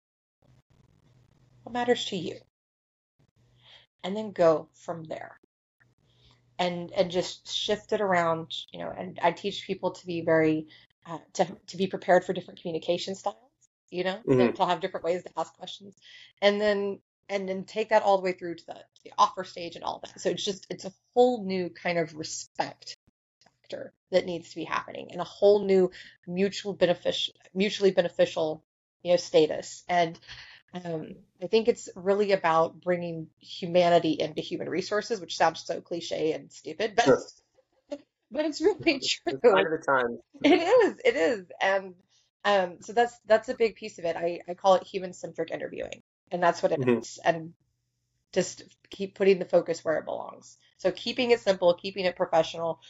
What 1.63 1.73
matters 1.73 2.07
to 2.07 2.17
you? 2.17 2.37
And 4.03 4.17
then 4.17 4.31
go 4.31 4.69
from 4.73 5.05
there 5.05 5.39
and 6.59 6.93
and 6.93 7.11
just 7.11 7.53
shift 7.53 7.93
it 7.93 8.01
around 8.01 8.53
you 8.73 8.79
know 8.79 8.93
and 8.97 9.19
i 9.23 9.31
teach 9.31 9.67
people 9.67 9.91
to 9.91 10.07
be 10.07 10.23
very 10.23 10.67
uh, 11.07 11.19
to, 11.35 11.47
to 11.67 11.77
be 11.77 11.87
prepared 11.87 12.25
for 12.25 12.33
different 12.33 12.61
communication 12.61 13.15
styles 13.15 13.37
you 13.91 14.05
know 14.05 14.19
mm-hmm. 14.29 14.55
to 14.55 14.65
have 14.67 14.81
different 14.81 15.05
ways 15.05 15.23
to 15.23 15.31
ask 15.37 15.53
questions 15.55 15.97
and 16.43 16.61
then 16.61 16.99
and 17.29 17.49
then 17.49 17.65
take 17.65 17.91
that 17.91 18.03
all 18.03 18.17
the 18.17 18.25
way 18.25 18.33
through 18.33 18.55
to 18.55 18.67
the, 18.67 18.75
to 18.75 19.05
the 19.05 19.13
offer 19.19 19.45
stage 19.45 19.77
and 19.77 19.85
all 19.85 20.01
that 20.03 20.21
so 20.21 20.31
it's 20.31 20.45
just 20.45 20.67
it's 20.71 20.85
a 20.85 20.93
whole 21.15 21.45
new 21.45 21.69
kind 21.71 21.99
of 21.99 22.15
respect 22.15 22.97
factor 23.43 23.93
that 24.11 24.27
needs 24.27 24.51
to 24.51 24.57
be 24.57 24.65
happening 24.65 25.09
and 25.11 25.21
a 25.21 25.25
whole 25.25 25.65
new 25.65 25.91
mutual 26.27 26.73
beneficial 26.73 27.35
mutually 27.55 27.91
beneficial 27.91 28.63
you 29.03 29.13
know 29.13 29.17
status 29.17 29.83
and 29.89 30.19
um, 30.85 31.15
I 31.43 31.47
think 31.47 31.69
it's 31.69 31.89
really 31.95 32.33
about 32.33 32.81
bringing 32.81 33.29
humanity 33.39 34.13
into 34.19 34.41
human 34.41 34.69
resources, 34.69 35.21
which 35.21 35.37
sounds 35.37 35.65
so 35.65 35.81
cliche 35.81 36.33
and 36.33 36.51
stupid, 36.53 36.95
but 36.97 37.05
sure. 37.05 37.23
but 38.31 38.45
it's 38.45 38.61
really 38.61 39.01
true. 39.01 39.39
It's 39.43 39.87
time. 39.87 40.19
It 40.43 40.61
is. 40.61 41.01
It 41.05 41.17
is, 41.17 41.47
and 41.61 41.95
um, 42.45 42.77
so 42.81 42.93
that's 42.93 43.19
that's 43.27 43.49
a 43.49 43.55
big 43.55 43.77
piece 43.77 43.99
of 43.99 44.05
it. 44.05 44.17
I, 44.17 44.41
I 44.49 44.55
call 44.55 44.75
it 44.75 44.83
human 44.85 45.13
centric 45.13 45.51
interviewing, 45.51 46.03
and 46.31 46.43
that's 46.43 46.63
what 46.63 46.73
it 46.73 46.81
mm-hmm. 46.81 46.99
is. 46.99 47.19
And 47.25 47.53
just 48.33 48.63
keep 48.91 49.15
putting 49.15 49.39
the 49.39 49.45
focus 49.45 49.85
where 49.85 49.97
it 49.97 50.05
belongs. 50.05 50.59
So 50.79 50.91
keeping 50.91 51.31
it 51.31 51.41
simple, 51.41 51.75
keeping 51.75 52.05
it 52.05 52.17
professional, 52.17 52.81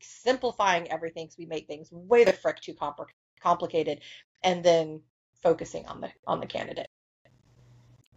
simplifying 0.00 0.90
everything 0.90 1.26
because 1.26 1.38
we 1.38 1.46
make 1.46 1.66
things 1.66 1.88
way 1.90 2.24
the 2.24 2.32
frick 2.32 2.60
too 2.60 2.74
compl- 2.74 3.06
complicated, 3.40 4.00
and 4.42 4.62
then 4.62 5.00
focusing 5.42 5.86
on 5.86 6.00
the 6.00 6.10
on 6.26 6.40
the 6.40 6.46
candidate. 6.46 6.88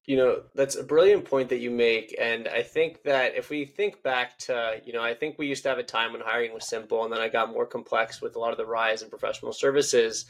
You 0.06 0.18
know, 0.18 0.42
that's 0.54 0.76
a 0.76 0.84
brilliant 0.84 1.24
point 1.24 1.48
that 1.50 1.60
you 1.60 1.72
make. 1.72 2.14
And 2.20 2.50
I 2.50 2.62
think 2.62 3.04
that 3.04 3.36
if 3.36 3.50
we 3.50 3.64
think 3.64 4.04
back 4.04 4.38
to, 4.40 4.82
you 4.84 4.92
know, 4.92 5.02
I 5.02 5.14
think 5.14 5.38
we 5.38 5.48
used 5.48 5.64
to 5.64 5.70
have 5.70 5.78
a 5.78 5.84
time 5.84 6.12
when 6.12 6.22
hiring 6.22 6.54
was 6.54 6.68
simple 6.68 7.06
and 7.06 7.14
then 7.14 7.22
I 7.22 7.30
got 7.30 7.54
more 7.54 7.66
complex 7.66 8.22
with 8.22 8.36
a 8.36 8.40
lot 8.40 8.52
of 8.52 8.58
the 8.58 8.66
rise 8.66 9.02
in 9.02 9.10
professional 9.10 9.54
services. 9.54 10.26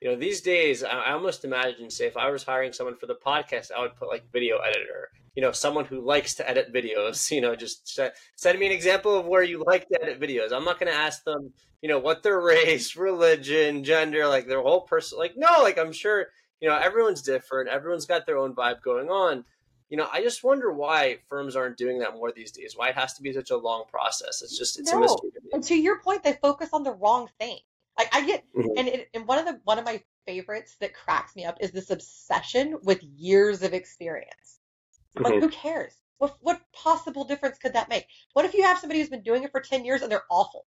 You 0.00 0.10
know, 0.10 0.16
these 0.16 0.40
days, 0.40 0.84
I 0.84 1.12
almost 1.12 1.44
imagine, 1.44 1.90
say, 1.90 2.06
if 2.06 2.16
I 2.16 2.30
was 2.30 2.44
hiring 2.44 2.72
someone 2.72 2.96
for 2.96 3.06
the 3.06 3.16
podcast, 3.16 3.72
I 3.76 3.80
would 3.80 3.96
put 3.96 4.08
like 4.08 4.30
video 4.32 4.58
editor, 4.58 5.10
you 5.34 5.42
know, 5.42 5.50
someone 5.50 5.86
who 5.86 6.00
likes 6.00 6.34
to 6.36 6.48
edit 6.48 6.72
videos, 6.72 7.30
you 7.32 7.40
know, 7.40 7.56
just 7.56 8.00
send 8.36 8.58
me 8.58 8.66
an 8.66 8.72
example 8.72 9.18
of 9.18 9.26
where 9.26 9.42
you 9.42 9.64
like 9.66 9.88
to 9.88 10.02
edit 10.02 10.20
videos. 10.20 10.52
I'm 10.52 10.64
not 10.64 10.78
going 10.78 10.92
to 10.92 10.98
ask 10.98 11.24
them, 11.24 11.52
you 11.82 11.88
know, 11.88 11.98
what 11.98 12.22
their 12.22 12.40
race, 12.42 12.96
religion, 12.96 13.82
gender, 13.82 14.26
like 14.26 14.46
their 14.46 14.62
whole 14.62 14.82
person. 14.82 15.18
Like, 15.18 15.34
no, 15.36 15.62
like 15.62 15.78
I'm 15.78 15.92
sure 15.92 16.28
you 16.60 16.68
know 16.68 16.76
everyone's 16.76 17.22
different 17.22 17.68
everyone's 17.68 18.06
got 18.06 18.26
their 18.26 18.38
own 18.38 18.54
vibe 18.54 18.82
going 18.82 19.08
on 19.08 19.44
you 19.90 19.96
know 19.96 20.08
i 20.12 20.22
just 20.22 20.44
wonder 20.44 20.72
why 20.72 21.18
firms 21.28 21.56
aren't 21.56 21.76
doing 21.76 21.98
that 21.98 22.14
more 22.14 22.32
these 22.32 22.52
days 22.52 22.74
why 22.76 22.88
it 22.88 22.94
has 22.94 23.14
to 23.14 23.22
be 23.22 23.32
such 23.32 23.50
a 23.50 23.56
long 23.56 23.84
process 23.88 24.42
it's 24.42 24.58
just 24.58 24.78
it's 24.78 24.92
no. 24.92 24.98
a 24.98 25.00
mystery 25.00 25.30
to 25.30 25.40
and 25.52 25.64
to 25.64 25.74
your 25.74 26.00
point 26.00 26.22
they 26.22 26.34
focus 26.34 26.70
on 26.72 26.82
the 26.82 26.92
wrong 26.92 27.28
thing 27.38 27.58
like 27.98 28.14
i 28.14 28.24
get 28.24 28.44
mm-hmm. 28.56 28.78
and, 28.78 28.88
it, 28.88 29.08
and 29.14 29.26
one 29.26 29.38
of 29.38 29.46
the 29.46 29.60
one 29.64 29.78
of 29.78 29.84
my 29.84 30.02
favorites 30.26 30.76
that 30.80 30.94
cracks 30.94 31.34
me 31.36 31.44
up 31.44 31.56
is 31.60 31.70
this 31.70 31.90
obsession 31.90 32.78
with 32.82 33.02
years 33.02 33.62
of 33.62 33.74
experience 33.74 34.58
like 35.16 35.32
mm-hmm. 35.34 35.42
who 35.42 35.48
cares 35.48 35.94
what 36.18 36.36
what 36.40 36.60
possible 36.72 37.24
difference 37.24 37.58
could 37.58 37.72
that 37.74 37.88
make 37.88 38.06
what 38.32 38.44
if 38.44 38.54
you 38.54 38.62
have 38.62 38.78
somebody 38.78 39.00
who's 39.00 39.08
been 39.08 39.22
doing 39.22 39.42
it 39.42 39.52
for 39.52 39.60
10 39.60 39.84
years 39.84 40.02
and 40.02 40.10
they're 40.10 40.24
awful 40.30 40.66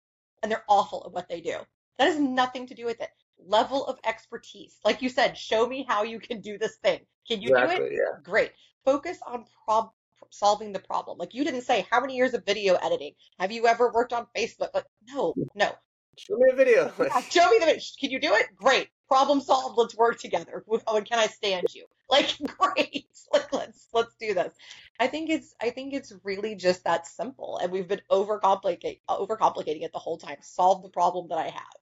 and 0.42 0.52
they're 0.52 0.66
awful 0.68 1.04
at 1.06 1.14
what 1.14 1.30
they 1.30 1.42
do 1.42 1.58
that 1.98 2.08
has 2.08 2.20
nothing 2.20 2.68
to 2.68 2.76
do 2.76 2.86
with 2.86 3.00
it 3.02 3.10
level 3.48 3.86
of 3.86 4.00
expertise. 4.06 4.78
Like 4.84 5.02
you 5.02 5.10
said, 5.10 5.38
show 5.38 5.68
me 5.68 5.86
how 5.88 6.04
you 6.04 6.20
can 6.20 6.42
do 6.42 6.58
this 6.58 6.76
thing. 6.78 7.00
Can 7.28 7.42
you 7.42 7.50
exactly, 7.50 7.78
do 7.78 7.84
it? 7.86 7.92
Yeah. 7.94 8.20
Great. 8.24 8.52
Focus 8.86 9.20
on 9.26 9.46
prob- 9.66 9.92
solving 10.30 10.72
the 10.72 10.80
problem. 10.80 11.18
Like 11.18 11.34
you 11.34 11.44
didn't 11.44 11.62
say 11.62 11.86
how 11.90 12.02
many 12.02 12.16
years 12.16 12.34
of 12.34 12.46
video 12.46 12.76
editing. 12.76 13.14
Have 13.40 13.52
you 13.52 13.68
ever 13.68 13.92
worked 13.92 14.14
on 14.14 14.28
Facebook? 14.36 14.70
Like 14.74 14.86
no, 15.08 15.34
no. 15.56 15.72
Show 16.17 16.38
me 16.38 16.49
a 16.52 16.56
video. 16.56 16.91
show 17.30 17.49
me 17.49 17.60
the 17.60 17.65
video. 17.65 17.82
Can 17.99 18.12
you 18.12 18.19
do 18.19 18.34
it? 18.34 18.47
Great. 18.56 18.89
Problem 19.08 19.41
solved. 19.41 19.78
Let's 19.78 19.95
work 19.95 20.19
together. 20.19 20.63
Can 20.88 21.19
I 21.19 21.28
stand 21.28 21.67
you? 21.73 21.86
Like 22.10 22.36
great. 22.58 23.08
Like 23.34 23.52
let's 23.52 23.88
let's 23.93 24.15
do 24.19 24.36
this. 24.36 24.54
I 24.99 25.08
think 25.08 25.32
it's 25.32 25.56
I 25.60 25.71
think 25.71 25.95
it's 25.95 26.13
really 26.23 26.54
just 26.54 26.84
that 26.84 27.08
simple, 27.08 27.58
and 27.58 27.71
we've 27.71 27.88
been 27.88 28.02
overcomplicating 28.12 28.99
overcomplicating 29.10 29.82
it 29.82 29.91
the 29.91 29.97
whole 29.97 30.19
time. 30.19 30.38
Solve 30.41 30.84
the 30.84 30.89
problem 30.89 31.30
that 31.30 31.39
I 31.39 31.45
have. 31.45 31.76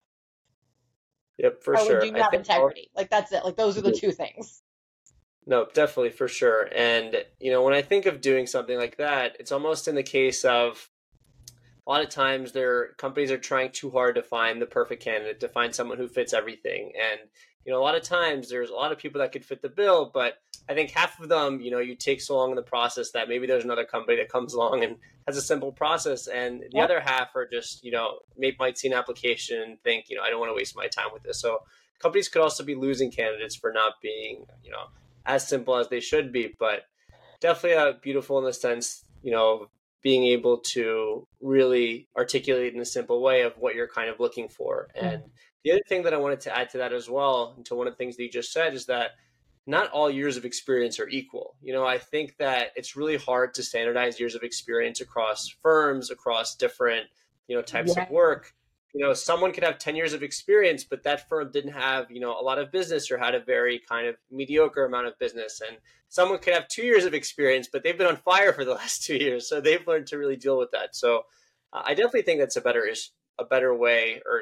Yep, 1.39 1.61
for 1.61 1.77
oh, 1.77 1.85
sure. 1.85 1.99
do 1.99 2.07
you 2.07 2.13
have 2.13 2.33
integrity? 2.33 2.89
Like 2.95 3.09
that's 3.09 3.33
it. 3.33 3.43
Like 3.43 3.57
those 3.57 3.77
are 3.77 3.81
the 3.81 3.91
two 3.91 4.11
things. 4.11 4.61
No, 5.45 5.65
definitely 5.73 6.11
for 6.11 6.27
sure. 6.27 6.69
And 6.73 7.25
you 7.39 7.51
know, 7.51 7.63
when 7.63 7.73
I 7.73 7.81
think 7.81 8.05
of 8.05 8.21
doing 8.21 8.47
something 8.47 8.77
like 8.77 8.97
that, 8.97 9.35
it's 9.39 9.51
almost 9.51 9.87
in 9.87 9.95
the 9.95 10.03
case 10.03 10.45
of 10.45 10.89
a 11.87 11.89
lot 11.89 12.03
of 12.03 12.09
times 12.09 12.51
their 12.51 12.89
companies 12.93 13.31
are 13.31 13.37
trying 13.37 13.71
too 13.71 13.89
hard 13.89 14.15
to 14.15 14.23
find 14.23 14.61
the 14.61 14.65
perfect 14.65 15.03
candidate, 15.03 15.39
to 15.39 15.47
find 15.47 15.73
someone 15.73 15.97
who 15.97 16.07
fits 16.07 16.33
everything. 16.33 16.91
And 16.99 17.19
you 17.65 17.71
know, 17.71 17.79
a 17.79 17.83
lot 17.83 17.95
of 17.95 18.01
times 18.03 18.49
there's 18.49 18.69
a 18.69 18.73
lot 18.73 18.91
of 18.91 18.97
people 18.97 19.21
that 19.21 19.31
could 19.31 19.45
fit 19.45 19.61
the 19.61 19.69
bill, 19.69 20.09
but 20.11 20.35
I 20.67 20.73
think 20.73 20.91
half 20.91 21.19
of 21.19 21.29
them, 21.29 21.61
you 21.61 21.69
know, 21.69 21.79
you 21.79 21.95
take 21.95 22.21
so 22.21 22.35
long 22.35 22.49
in 22.49 22.55
the 22.55 22.61
process 22.61 23.11
that 23.11 23.29
maybe 23.29 23.45
there's 23.45 23.63
another 23.63 23.85
company 23.85 24.17
that 24.17 24.29
comes 24.29 24.53
along 24.55 24.83
and 24.83 24.97
has 25.27 25.37
a 25.37 25.41
simple 25.41 25.71
process, 25.71 26.27
and 26.27 26.61
the 26.61 26.69
yep. 26.73 26.85
other 26.85 26.99
half 26.99 27.35
are 27.35 27.47
just, 27.47 27.83
you 27.83 27.91
know, 27.91 28.19
may, 28.37 28.55
might 28.59 28.77
see 28.77 28.87
an 28.87 28.93
application 28.93 29.61
and 29.61 29.81
think, 29.83 30.05
you 30.09 30.15
know, 30.15 30.23
I 30.23 30.29
don't 30.29 30.39
want 30.39 30.49
to 30.49 30.55
waste 30.55 30.75
my 30.75 30.87
time 30.87 31.09
with 31.13 31.23
this. 31.23 31.39
So 31.39 31.59
companies 31.99 32.29
could 32.29 32.41
also 32.41 32.63
be 32.63 32.75
losing 32.75 33.11
candidates 33.11 33.55
for 33.55 33.71
not 33.71 33.93
being, 34.01 34.45
you 34.63 34.71
know, 34.71 34.87
as 35.25 35.47
simple 35.47 35.75
as 35.75 35.87
they 35.89 35.99
should 35.99 36.31
be, 36.31 36.55
but 36.57 36.85
definitely 37.41 37.77
uh, 37.77 37.93
beautiful 38.01 38.39
in 38.39 38.45
the 38.45 38.53
sense, 38.53 39.05
you 39.21 39.31
know, 39.31 39.69
being 40.01 40.25
able 40.25 40.57
to 40.57 41.27
really 41.41 42.07
articulate 42.17 42.73
in 42.73 42.81
a 42.81 42.85
simple 42.85 43.21
way 43.21 43.41
of 43.41 43.53
what 43.57 43.75
you're 43.75 43.87
kind 43.87 44.09
of 44.09 44.19
looking 44.19 44.49
for. 44.49 44.89
Hmm. 44.95 45.05
And 45.05 45.23
the 45.63 45.71
other 45.71 45.81
thing 45.87 46.03
that 46.03 46.13
I 46.13 46.17
wanted 46.17 46.41
to 46.41 46.57
add 46.57 46.69
to 46.71 46.79
that 46.79 46.93
as 46.93 47.09
well, 47.09 47.53
and 47.55 47.65
to 47.67 47.75
one 47.75 47.87
of 47.87 47.93
the 47.93 47.97
things 47.97 48.17
that 48.17 48.23
you 48.23 48.29
just 48.29 48.51
said, 48.51 48.73
is 48.73 48.87
that 48.87 49.11
not 49.67 49.91
all 49.91 50.09
years 50.09 50.37
of 50.37 50.45
experience 50.45 50.99
are 50.99 51.07
equal. 51.07 51.55
You 51.61 51.73
know, 51.73 51.85
I 51.85 51.99
think 51.99 52.37
that 52.37 52.71
it's 52.75 52.95
really 52.95 53.17
hard 53.17 53.53
to 53.55 53.63
standardize 53.63 54.19
years 54.19 54.33
of 54.33 54.43
experience 54.43 55.01
across 55.01 55.47
firms, 55.61 56.09
across 56.09 56.55
different, 56.55 57.05
you 57.47 57.55
know, 57.55 57.61
types 57.61 57.93
yeah. 57.95 58.03
of 58.03 58.09
work. 58.09 58.53
You 58.93 59.05
know, 59.05 59.13
someone 59.13 59.53
could 59.53 59.63
have 59.63 59.77
10 59.77 59.95
years 59.95 60.13
of 60.13 60.23
experience, 60.23 60.83
but 60.83 61.03
that 61.03 61.29
firm 61.29 61.49
didn't 61.51 61.73
have, 61.73 62.11
you 62.11 62.19
know, 62.19 62.37
a 62.37 62.43
lot 62.43 62.59
of 62.59 62.71
business 62.71 63.09
or 63.09 63.17
had 63.17 63.35
a 63.35 63.39
very 63.39 63.79
kind 63.87 64.07
of 64.07 64.15
mediocre 64.29 64.85
amount 64.85 65.07
of 65.07 65.17
business. 65.17 65.61
And 65.65 65.77
someone 66.09 66.39
could 66.39 66.53
have 66.53 66.67
two 66.67 66.83
years 66.83 67.05
of 67.05 67.13
experience, 67.13 67.69
but 67.71 67.83
they've 67.83 67.97
been 67.97 68.07
on 68.07 68.17
fire 68.17 68.51
for 68.51 68.65
the 68.65 68.73
last 68.75 69.03
two 69.03 69.15
years. 69.15 69.47
So 69.47 69.61
they've 69.61 69.85
learned 69.87 70.07
to 70.07 70.17
really 70.17 70.35
deal 70.35 70.57
with 70.57 70.71
that. 70.71 70.95
So 70.95 71.23
uh, 71.71 71.83
I 71.85 71.93
definitely 71.93 72.23
think 72.23 72.39
that's 72.39 72.57
a 72.57 72.61
better, 72.61 72.85
is 72.85 73.11
a 73.39 73.45
better 73.45 73.73
way, 73.73 74.21
or 74.25 74.41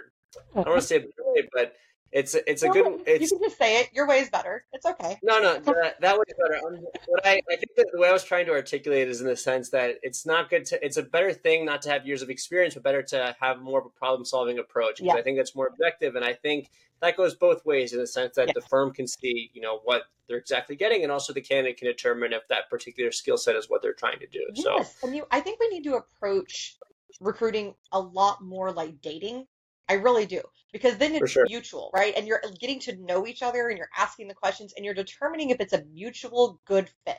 I 0.56 0.64
don't 0.64 0.70
want 0.70 0.82
to 0.82 0.88
say 0.88 0.98
a 0.98 1.00
better 1.00 1.14
way, 1.26 1.48
but 1.54 1.74
it's 2.12 2.36
it's 2.36 2.64
a 2.64 2.70
good. 2.70 3.02
It's, 3.06 3.32
you 3.32 3.38
can 3.38 3.48
just 3.48 3.58
say 3.58 3.82
it. 3.82 3.90
Your 3.94 4.08
way 4.08 4.20
is 4.20 4.30
better. 4.30 4.66
It's 4.74 4.86
okay. 4.86 5.18
No, 5.24 5.40
no, 5.40 5.60
that, 5.60 6.02
that 6.02 6.18
way 6.18 6.24
is 6.28 6.36
better. 6.42 6.60
Um, 6.66 6.86
what 7.08 7.26
I, 7.26 7.42
I 7.52 7.56
think 7.56 7.76
that 7.78 7.88
the 7.92 8.00
way 8.00 8.10
I 8.10 8.12
was 8.12 8.24
trying 8.24 8.46
to 8.48 8.52
articulate 8.52 9.08
is 9.08 9.22
in 9.22 9.28
the 9.28 9.36
sense 9.36 9.70
that 9.70 9.96
it's 10.02 10.26
not 10.26 10.50
good 10.50 10.66
to. 10.66 10.84
It's 10.84 10.98
a 10.98 11.04
better 11.04 11.34
thing 11.34 11.66
not 11.66 11.82
to 11.84 11.90
have 11.90 12.08
years 12.08 12.22
of 12.22 12.30
experience, 12.30 12.74
but 12.74 12.84
better 12.84 13.04
to 13.04 13.36
have 13.40 13.62
more 13.62 13.80
of 13.80 13.86
a 13.86 13.90
problem 13.90 14.26
solving 14.26 14.60
approach. 14.60 15.02
Yeah. 15.02 15.14
I 15.14 15.22
think 15.22 15.38
that's 15.38 15.56
more 15.56 15.68
objective, 15.68 16.16
and 16.16 16.26
I 16.26 16.34
think 16.34 16.70
that 17.02 17.16
goes 17.16 17.36
both 17.36 17.66
ways 17.66 17.94
in 17.94 18.00
the 18.00 18.08
sense 18.08 18.36
that 18.36 18.52
the 18.54 18.62
firm 18.62 18.92
can 18.92 19.08
see, 19.08 19.50
you 19.54 19.62
know, 19.62 19.80
what 19.84 20.04
they're 20.28 20.38
exactly 20.38 20.76
getting, 20.76 21.04
and 21.04 21.12
also 21.12 21.34
the 21.34 21.42
candidate 21.42 21.78
can 21.78 21.88
determine 21.88 22.34
if 22.34 22.48
that 22.50 22.70
particular 22.70 23.12
skill 23.12 23.38
set 23.38 23.56
is 23.56 23.70
what 23.70 23.82
they're 23.82 23.94
trying 23.94 24.20
to 24.20 24.28
do. 24.28 24.46
Yes, 24.54 24.96
so, 25.00 25.08
and 25.08 25.16
you, 25.16 25.26
I 25.32 25.40
think 25.40 25.60
we 25.60 25.70
need 25.70 25.84
to 25.86 25.96
approach 25.96 26.78
recruiting 27.22 27.74
a 27.92 28.00
lot 28.00 28.44
more 28.44 28.72
like 28.72 29.02
dating 29.02 29.46
I 29.90 29.94
really 29.94 30.26
do. 30.26 30.42
Because 30.72 30.98
then 30.98 31.16
it's 31.16 31.32
sure. 31.32 31.46
mutual, 31.50 31.90
right? 31.94 32.14
And 32.16 32.28
you're 32.28 32.42
getting 32.60 32.80
to 32.82 32.96
know 32.96 33.26
each 33.26 33.42
other 33.42 33.70
and 33.70 33.78
you're 33.78 33.90
asking 33.98 34.28
the 34.28 34.36
questions 34.36 34.74
and 34.76 34.86
you're 34.86 34.94
determining 34.94 35.50
if 35.50 35.60
it's 35.60 35.74
a 35.74 35.84
mutual 35.92 36.62
good 36.66 36.88
fit, 37.06 37.18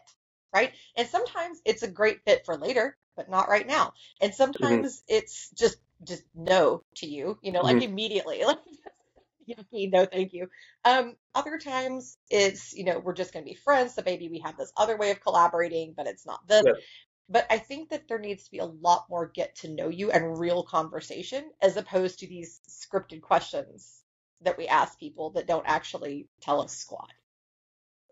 right? 0.54 0.72
And 0.96 1.08
sometimes 1.08 1.60
it's 1.64 1.82
a 1.82 1.90
great 1.90 2.20
fit 2.24 2.46
for 2.46 2.56
later, 2.56 2.96
but 3.16 3.28
not 3.28 3.48
right 3.48 3.66
now. 3.66 3.92
And 4.20 4.30
mm-hmm. 4.30 4.36
sometimes 4.36 4.98
mm-hmm. 4.98 5.16
it's 5.16 5.50
just 5.50 5.78
just 6.04 6.22
no 6.34 6.82
to 6.96 7.06
you, 7.06 7.38
you 7.42 7.52
know, 7.52 7.60
like 7.60 7.76
mm-hmm. 7.76 7.90
immediately. 7.90 8.42
Like 8.50 8.58
yucky, 9.48 9.90
no 9.90 10.06
thank 10.06 10.32
you. 10.32 10.48
Um, 10.84 11.16
other 11.34 11.58
times 11.58 12.16
it's, 12.30 12.72
you 12.72 12.84
know, 12.84 12.98
we're 12.98 13.14
just 13.14 13.32
gonna 13.32 13.44
be 13.44 13.54
friends, 13.54 13.94
so 13.94 14.02
maybe 14.04 14.28
we 14.28 14.40
have 14.40 14.56
this 14.56 14.72
other 14.76 14.96
way 14.96 15.10
of 15.10 15.20
collaborating, 15.20 15.94
but 15.96 16.06
it's 16.06 16.26
not 16.26 16.46
this. 16.46 16.62
Yeah. 16.64 16.72
But 17.30 17.46
I 17.48 17.58
think 17.58 17.90
that 17.90 18.08
there 18.08 18.18
needs 18.18 18.44
to 18.44 18.50
be 18.50 18.58
a 18.58 18.64
lot 18.64 19.06
more 19.08 19.30
get 19.32 19.54
to 19.56 19.68
know 19.68 19.88
you 19.88 20.10
and 20.10 20.38
real 20.38 20.64
conversation 20.64 21.50
as 21.62 21.76
opposed 21.76 22.18
to 22.18 22.26
these 22.26 22.60
scripted 22.68 23.22
questions 23.22 24.02
that 24.40 24.58
we 24.58 24.66
ask 24.66 24.98
people 24.98 25.30
that 25.30 25.46
don't 25.46 25.66
actually 25.66 26.28
tell 26.40 26.60
us 26.60 26.76
squat. 26.76 27.12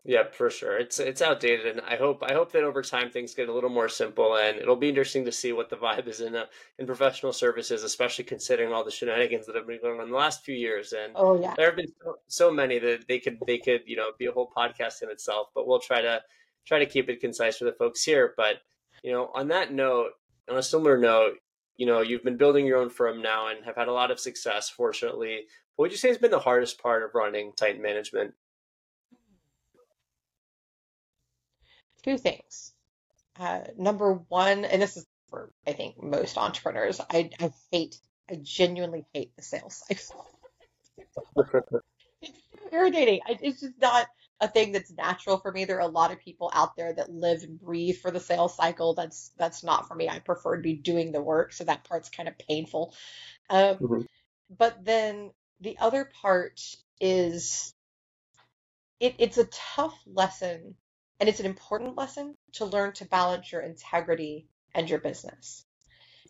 Yeah, 0.04 0.22
for 0.30 0.48
sure. 0.48 0.78
It's 0.78 1.00
it's 1.00 1.20
outdated, 1.20 1.66
and 1.66 1.80
I 1.86 1.96
hope 1.96 2.22
I 2.22 2.32
hope 2.32 2.52
that 2.52 2.62
over 2.62 2.80
time 2.80 3.10
things 3.10 3.34
get 3.34 3.48
a 3.48 3.52
little 3.52 3.68
more 3.68 3.88
simple, 3.88 4.36
and 4.36 4.56
it'll 4.56 4.76
be 4.76 4.88
interesting 4.88 5.24
to 5.24 5.32
see 5.32 5.52
what 5.52 5.68
the 5.68 5.76
vibe 5.76 6.06
is 6.06 6.20
in 6.20 6.36
uh, 6.36 6.46
in 6.78 6.86
professional 6.86 7.32
services, 7.32 7.82
especially 7.82 8.24
considering 8.24 8.72
all 8.72 8.84
the 8.84 8.90
shenanigans 8.90 9.44
that 9.46 9.56
have 9.56 9.66
been 9.66 9.80
going 9.82 9.98
on 9.98 10.06
in 10.06 10.12
the 10.12 10.16
last 10.16 10.44
few 10.44 10.54
years. 10.54 10.94
And 10.94 11.12
oh 11.16 11.38
yeah, 11.38 11.54
there 11.56 11.66
have 11.66 11.76
been 11.76 11.92
so, 12.02 12.14
so 12.28 12.50
many 12.50 12.78
that 12.78 13.06
they 13.08 13.18
could 13.18 13.38
they 13.46 13.58
could 13.58 13.82
you 13.84 13.96
know 13.96 14.12
be 14.18 14.26
a 14.26 14.32
whole 14.32 14.50
podcast 14.56 15.02
in 15.02 15.10
itself. 15.10 15.48
But 15.54 15.66
we'll 15.66 15.80
try 15.80 16.00
to 16.00 16.22
try 16.64 16.78
to 16.78 16.86
keep 16.86 17.10
it 17.10 17.20
concise 17.20 17.58
for 17.58 17.64
the 17.64 17.72
folks 17.72 18.02
here. 18.02 18.32
But 18.36 18.62
you 19.02 19.12
know, 19.12 19.30
on 19.34 19.48
that 19.48 19.72
note, 19.72 20.12
on 20.48 20.56
a 20.56 20.62
similar 20.62 20.98
note, 20.98 21.34
you 21.76 21.86
know, 21.86 22.00
you've 22.00 22.24
been 22.24 22.36
building 22.36 22.66
your 22.66 22.78
own 22.78 22.90
firm 22.90 23.22
now 23.22 23.48
and 23.48 23.64
have 23.64 23.76
had 23.76 23.88
a 23.88 23.92
lot 23.92 24.10
of 24.10 24.18
success, 24.18 24.68
fortunately. 24.68 25.44
What 25.76 25.84
would 25.84 25.92
you 25.92 25.98
say 25.98 26.08
has 26.08 26.18
been 26.18 26.30
the 26.30 26.38
hardest 26.38 26.82
part 26.82 27.04
of 27.04 27.14
running 27.14 27.52
Titan 27.56 27.80
Management? 27.80 28.34
Two 32.02 32.18
things. 32.18 32.72
Uh, 33.38 33.60
number 33.76 34.14
one, 34.28 34.64
and 34.64 34.82
this 34.82 34.96
is 34.96 35.06
for 35.30 35.50
I 35.66 35.72
think 35.72 36.02
most 36.02 36.36
entrepreneurs, 36.36 37.00
I, 37.00 37.30
I 37.40 37.52
hate, 37.70 37.96
I 38.30 38.38
genuinely 38.42 39.04
hate 39.12 39.36
the 39.36 39.42
sales 39.42 39.82
cycle. 39.86 40.26
it's 42.22 42.32
irritating. 42.72 43.20
I, 43.26 43.38
it's 43.40 43.60
just 43.60 43.80
not 43.80 44.06
a 44.40 44.48
thing 44.48 44.72
that's 44.72 44.90
natural 44.92 45.38
for 45.38 45.50
me. 45.50 45.64
There 45.64 45.78
are 45.78 45.80
a 45.80 45.88
lot 45.88 46.12
of 46.12 46.20
people 46.20 46.50
out 46.54 46.76
there 46.76 46.92
that 46.92 47.10
live 47.10 47.42
and 47.42 47.60
breathe 47.60 47.96
for 47.96 48.10
the 48.10 48.20
sales 48.20 48.54
cycle. 48.54 48.94
That's 48.94 49.32
that's 49.36 49.64
not 49.64 49.88
for 49.88 49.94
me. 49.94 50.08
I 50.08 50.20
prefer 50.20 50.56
to 50.56 50.62
be 50.62 50.74
doing 50.74 51.12
the 51.12 51.22
work, 51.22 51.52
so 51.52 51.64
that 51.64 51.84
part's 51.84 52.08
kind 52.08 52.28
of 52.28 52.38
painful. 52.38 52.94
Um, 53.50 53.76
mm-hmm. 53.76 54.00
But 54.56 54.84
then 54.84 55.30
the 55.60 55.76
other 55.78 56.10
part 56.22 56.60
is 57.00 57.74
it, 59.00 59.16
it's 59.18 59.38
a 59.38 59.48
tough 59.74 59.98
lesson, 60.06 60.76
and 61.18 61.28
it's 61.28 61.40
an 61.40 61.46
important 61.46 61.96
lesson 61.96 62.36
to 62.54 62.64
learn 62.64 62.92
to 62.94 63.04
balance 63.04 63.50
your 63.50 63.60
integrity 63.60 64.46
and 64.74 64.88
your 64.88 65.00
business. 65.00 65.64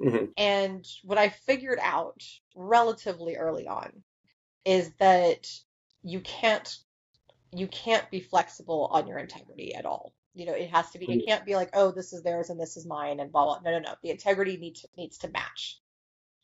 Mm-hmm. 0.00 0.26
And 0.36 0.86
what 1.02 1.18
I 1.18 1.28
figured 1.28 1.78
out 1.82 2.22
relatively 2.54 3.36
early 3.36 3.66
on 3.66 3.90
is 4.64 4.90
that 4.98 5.50
you 6.02 6.20
can't 6.20 6.78
you 7.52 7.66
can't 7.68 8.10
be 8.10 8.20
flexible 8.20 8.88
on 8.92 9.06
your 9.06 9.18
integrity 9.18 9.74
at 9.74 9.86
all. 9.86 10.12
You 10.34 10.46
know, 10.46 10.52
it 10.52 10.70
has 10.70 10.90
to 10.90 10.98
be. 10.98 11.10
It 11.10 11.26
can't 11.26 11.44
be 11.44 11.56
like, 11.56 11.70
oh, 11.74 11.90
this 11.90 12.12
is 12.12 12.22
theirs 12.22 12.50
and 12.50 12.60
this 12.60 12.76
is 12.76 12.86
mine 12.86 13.20
and 13.20 13.32
blah 13.32 13.44
blah. 13.44 13.60
No, 13.64 13.72
no, 13.72 13.78
no. 13.80 13.94
The 14.02 14.10
integrity 14.10 14.56
needs 14.56 14.82
to, 14.82 14.88
needs 14.96 15.18
to 15.18 15.28
match. 15.28 15.80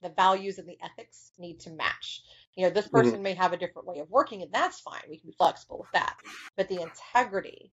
The 0.02 0.08
values 0.10 0.58
and 0.58 0.68
the 0.68 0.78
ethics 0.82 1.30
need 1.38 1.60
to 1.60 1.70
match. 1.70 2.22
You 2.56 2.64
know, 2.64 2.70
this 2.70 2.86
mm-hmm. 2.86 2.96
person 2.96 3.12
mm-hmm. 3.14 3.22
may 3.22 3.34
have 3.34 3.52
a 3.52 3.56
different 3.56 3.86
way 3.86 4.00
of 4.00 4.10
working, 4.10 4.42
and 4.42 4.52
that's 4.52 4.80
fine. 4.80 5.02
We 5.08 5.18
can 5.18 5.30
be 5.30 5.36
flexible 5.36 5.78
with 5.78 5.92
that. 5.92 6.16
But 6.56 6.68
the 6.68 6.82
integrity 6.82 7.72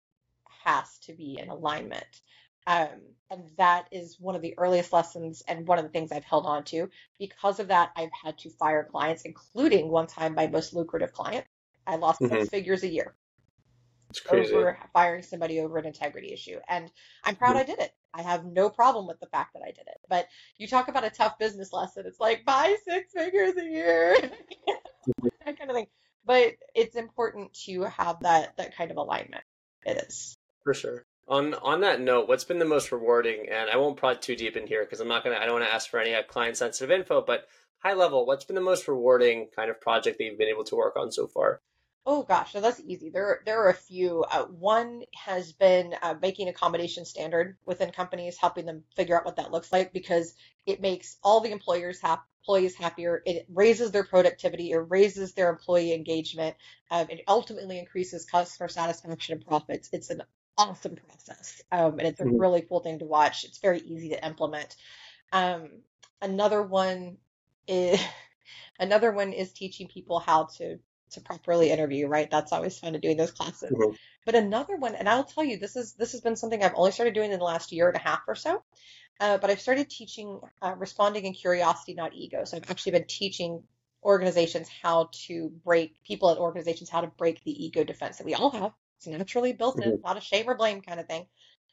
has 0.65 0.97
to 0.99 1.13
be 1.13 1.39
in 1.39 1.49
alignment. 1.49 2.21
Um, 2.67 2.89
and 3.31 3.49
that 3.57 3.87
is 3.91 4.19
one 4.19 4.35
of 4.35 4.41
the 4.41 4.57
earliest 4.57 4.93
lessons 4.93 5.41
and 5.47 5.67
one 5.67 5.79
of 5.79 5.85
the 5.85 5.89
things 5.89 6.11
I've 6.11 6.23
held 6.23 6.45
on 6.45 6.63
to. 6.65 6.89
Because 7.17 7.59
of 7.59 7.69
that, 7.69 7.91
I've 7.95 8.11
had 8.23 8.37
to 8.39 8.49
fire 8.49 8.83
clients, 8.83 9.23
including 9.23 9.89
one 9.89 10.07
time 10.07 10.35
my 10.35 10.47
most 10.47 10.73
lucrative 10.73 11.13
client. 11.13 11.45
I 11.85 11.95
lost 11.95 12.21
mm-hmm. 12.21 12.33
six 12.33 12.49
figures 12.49 12.83
a 12.83 12.87
year 12.87 13.15
It's 14.09 14.19
crazy. 14.19 14.53
over 14.53 14.77
firing 14.93 15.23
somebody 15.23 15.59
over 15.59 15.77
an 15.77 15.85
integrity 15.85 16.31
issue. 16.33 16.59
And 16.67 16.91
I'm 17.23 17.35
proud 17.35 17.51
mm-hmm. 17.51 17.59
I 17.59 17.63
did 17.63 17.79
it. 17.79 17.91
I 18.13 18.21
have 18.23 18.45
no 18.45 18.69
problem 18.69 19.07
with 19.07 19.19
the 19.19 19.27
fact 19.27 19.53
that 19.53 19.61
I 19.63 19.71
did 19.71 19.87
it. 19.87 19.99
But 20.09 20.27
you 20.57 20.67
talk 20.67 20.87
about 20.87 21.03
a 21.03 21.09
tough 21.09 21.37
business 21.37 21.71
lesson. 21.71 22.05
It's 22.05 22.19
like 22.19 22.45
buy 22.45 22.75
six 22.85 23.13
figures 23.13 23.55
a 23.55 23.63
year, 23.63 24.17
that 25.45 25.59
kind 25.59 25.69
of 25.69 25.75
thing. 25.75 25.87
But 26.25 26.55
it's 26.75 26.95
important 26.95 27.53
to 27.65 27.83
have 27.83 28.21
that 28.21 28.57
that 28.57 28.75
kind 28.75 28.91
of 28.91 28.97
alignment. 28.97 29.43
It 29.85 30.05
is 30.07 30.37
for 30.63 30.73
sure. 30.73 31.05
On 31.27 31.53
on 31.53 31.81
that 31.81 32.01
note, 32.01 32.27
what's 32.27 32.43
been 32.43 32.59
the 32.59 32.65
most 32.65 32.91
rewarding? 32.91 33.47
And 33.51 33.69
I 33.69 33.77
won't 33.77 33.97
prod 33.97 34.21
too 34.21 34.35
deep 34.35 34.57
in 34.57 34.67
here 34.67 34.83
because 34.83 34.99
I'm 34.99 35.07
not 35.07 35.23
gonna. 35.23 35.37
I 35.37 35.45
don't 35.45 35.53
want 35.53 35.65
to 35.65 35.73
ask 35.73 35.89
for 35.89 35.99
any 35.99 36.15
client 36.23 36.57
sensitive 36.57 36.91
info. 36.91 37.21
But 37.21 37.47
high 37.79 37.93
level, 37.93 38.25
what's 38.25 38.45
been 38.45 38.55
the 38.55 38.61
most 38.61 38.87
rewarding 38.87 39.47
kind 39.55 39.69
of 39.69 39.81
project 39.81 40.17
that 40.17 40.23
you've 40.23 40.37
been 40.37 40.49
able 40.49 40.65
to 40.65 40.75
work 40.75 40.95
on 40.95 41.11
so 41.11 41.27
far? 41.27 41.61
Oh 42.05 42.23
gosh, 42.23 42.53
so 42.53 42.61
that's 42.61 42.79
easy. 42.79 43.09
There, 43.09 43.41
there 43.45 43.63
are 43.63 43.69
a 43.69 43.75
few. 43.75 44.23
Uh, 44.23 44.45
one 44.45 45.03
has 45.13 45.51
been 45.51 45.93
uh, 46.01 46.15
making 46.21 46.47
accommodation 46.47 47.05
standard 47.05 47.57
within 47.65 47.91
companies, 47.91 48.37
helping 48.37 48.65
them 48.65 48.83
figure 48.95 49.17
out 49.17 49.25
what 49.25 49.35
that 49.35 49.51
looks 49.51 49.71
like 49.71 49.93
because 49.93 50.33
it 50.65 50.81
makes 50.81 51.17
all 51.23 51.41
the 51.41 51.51
employers 51.51 52.01
ha- 52.01 52.23
employees 52.41 52.75
happier. 52.75 53.21
It 53.25 53.45
raises 53.53 53.91
their 53.91 54.05
productivity. 54.05 54.71
It 54.71 54.77
raises 54.77 55.33
their 55.33 55.49
employee 55.49 55.93
engagement. 55.93 56.55
Um, 56.89 57.07
it 57.09 57.21
ultimately 57.27 57.77
increases 57.77 58.25
customer 58.25 58.69
satisfaction 58.69 59.35
and 59.35 59.45
profits. 59.45 59.89
It's 59.91 60.09
an 60.09 60.23
awesome 60.57 60.95
process, 60.95 61.61
um, 61.71 61.99
and 61.99 62.07
it's 62.07 62.19
a 62.19 62.23
mm-hmm. 62.23 62.37
really 62.37 62.61
cool 62.61 62.79
thing 62.79 62.99
to 62.99 63.05
watch. 63.05 63.43
It's 63.43 63.59
very 63.59 63.81
easy 63.81 64.09
to 64.09 64.25
implement. 64.25 64.75
Um, 65.31 65.69
another 66.21 66.63
one 66.63 67.17
is 67.69 67.99
another 68.79 69.11
one 69.11 69.31
is 69.31 69.53
teaching 69.53 69.87
people 69.87 70.19
how 70.19 70.49
to 70.57 70.79
to 71.11 71.21
properly 71.21 71.71
interview, 71.71 72.07
right? 72.07 72.29
That's 72.29 72.51
always 72.51 72.77
fun 72.77 72.93
to 72.93 72.99
do 72.99 73.09
in 73.09 73.17
those 73.17 73.31
classes. 73.31 73.71
Mm-hmm. 73.71 73.95
But 74.25 74.35
another 74.35 74.75
one, 74.75 74.95
and 74.95 75.09
I'll 75.09 75.23
tell 75.23 75.43
you, 75.43 75.57
this 75.57 75.75
is 75.75 75.93
this 75.93 76.11
has 76.11 76.21
been 76.21 76.35
something 76.35 76.63
I've 76.63 76.75
only 76.75 76.91
started 76.91 77.13
doing 77.13 77.31
in 77.31 77.39
the 77.39 77.45
last 77.45 77.71
year 77.71 77.87
and 77.87 77.97
a 77.97 77.99
half 77.99 78.21
or 78.27 78.35
so. 78.35 78.63
Uh, 79.19 79.37
but 79.37 79.49
I've 79.49 79.59
started 79.59 79.89
teaching 79.89 80.39
uh, 80.61 80.75
responding 80.77 81.25
in 81.25 81.33
curiosity, 81.33 81.93
not 81.93 82.13
ego. 82.13 82.45
So 82.45 82.57
I've 82.57 82.69
actually 82.69 82.93
been 82.93 83.07
teaching 83.07 83.63
organizations 84.03 84.69
how 84.81 85.09
to 85.25 85.51
break 85.65 86.01
people 86.03 86.29
at 86.29 86.37
organizations 86.37 86.89
how 86.89 87.01
to 87.01 87.07
break 87.07 87.43
the 87.43 87.65
ego 87.65 87.83
defense 87.83 88.17
that 88.17 88.25
we 88.25 88.33
all 88.33 88.51
have. 88.51 88.71
It's 88.97 89.07
naturally 89.07 89.53
built 89.53 89.77
mm-hmm. 89.77 89.89
in, 89.89 90.01
not 90.03 90.17
a 90.17 90.21
shame 90.21 90.47
or 90.47 90.55
blame 90.55 90.81
kind 90.81 90.99
of 90.99 91.07
thing. 91.07 91.25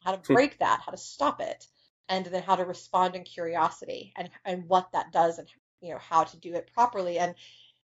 How 0.03 0.11
to 0.11 0.17
hmm. 0.17 0.33
break 0.33 0.59
that, 0.59 0.81
how 0.85 0.91
to 0.91 0.97
stop 0.97 1.41
it, 1.41 1.65
and 2.09 2.25
then 2.25 2.43
how 2.43 2.55
to 2.55 2.65
respond 2.65 3.15
in 3.15 3.23
curiosity 3.23 4.13
and 4.15 4.29
and 4.45 4.65
what 4.67 4.91
that 4.93 5.11
does 5.11 5.37
and 5.37 5.47
you 5.81 5.91
know 5.91 5.99
how 5.99 6.23
to 6.23 6.37
do 6.37 6.53
it 6.53 6.71
properly. 6.73 7.19
And 7.19 7.35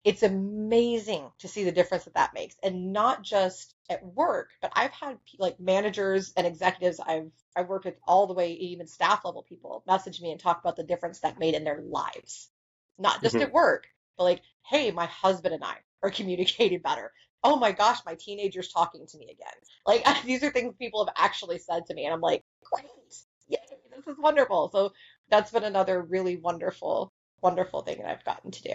it's 0.05 0.23
amazing 0.23 1.31
to 1.39 1.49
see 1.49 1.65
the 1.65 1.73
difference 1.73 2.05
that 2.05 2.15
that 2.15 2.35
makes 2.35 2.57
and 2.63 2.93
not 2.93 3.23
just 3.23 3.75
at 3.91 4.05
work 4.05 4.51
but 4.63 4.73
i've 4.75 4.93
had 4.93 5.19
like 5.39 5.61
managers 5.61 6.33
and 6.37 6.47
executives 6.47 7.01
i've 7.07 7.31
i've 7.55 7.69
worked 7.69 7.85
with 7.85 7.99
all 8.07 8.27
the 8.27 8.35
way 8.35 8.53
even 8.53 8.87
staff 8.87 9.25
level 9.25 9.45
people 9.47 9.83
message 9.87 10.21
me 10.21 10.31
and 10.31 10.41
talk 10.41 10.61
about 10.61 10.77
the 10.77 10.85
difference 10.85 11.21
that 11.21 11.39
made 11.39 11.55
in 11.55 11.65
their 11.65 11.81
lives. 11.83 12.49
Not 12.99 13.23
just 13.23 13.35
mm-hmm. 13.35 13.45
at 13.45 13.53
work 13.53 13.87
but 14.17 14.25
like 14.25 14.43
hey 14.67 14.91
my 14.91 15.07
husband 15.07 15.55
and 15.55 15.65
i 15.65 15.77
are 16.03 16.11
communicating 16.19 16.81
better. 16.81 17.13
Oh 17.43 17.57
my 17.57 17.73
gosh 17.73 17.99
my 18.07 18.15
teenager's 18.15 18.73
talking 18.73 19.07
to 19.07 19.19
me 19.19 19.27
again. 19.27 19.53
Like 19.87 20.05
these 20.25 20.43
are 20.43 20.51
things 20.51 20.75
people 20.79 21.05
have 21.05 21.15
actually 21.17 21.59
said 21.59 21.87
to 21.87 21.95
me 21.95 22.05
and 22.05 22.15
i'm 22.15 22.21
like 22.21 22.43
great! 22.65 22.87
Yay, 23.49 23.59
this 23.95 24.07
is 24.07 24.19
wonderful. 24.19 24.71
So 24.73 24.93
that's 25.29 25.51
been 25.51 25.65
another 25.65 26.01
really 26.01 26.37
wonderful 26.37 27.13
wonderful 27.43 27.83
thing 27.83 27.99
that 27.99 28.11
i've 28.11 28.25
gotten 28.25 28.51
to 28.51 28.63
do 28.63 28.73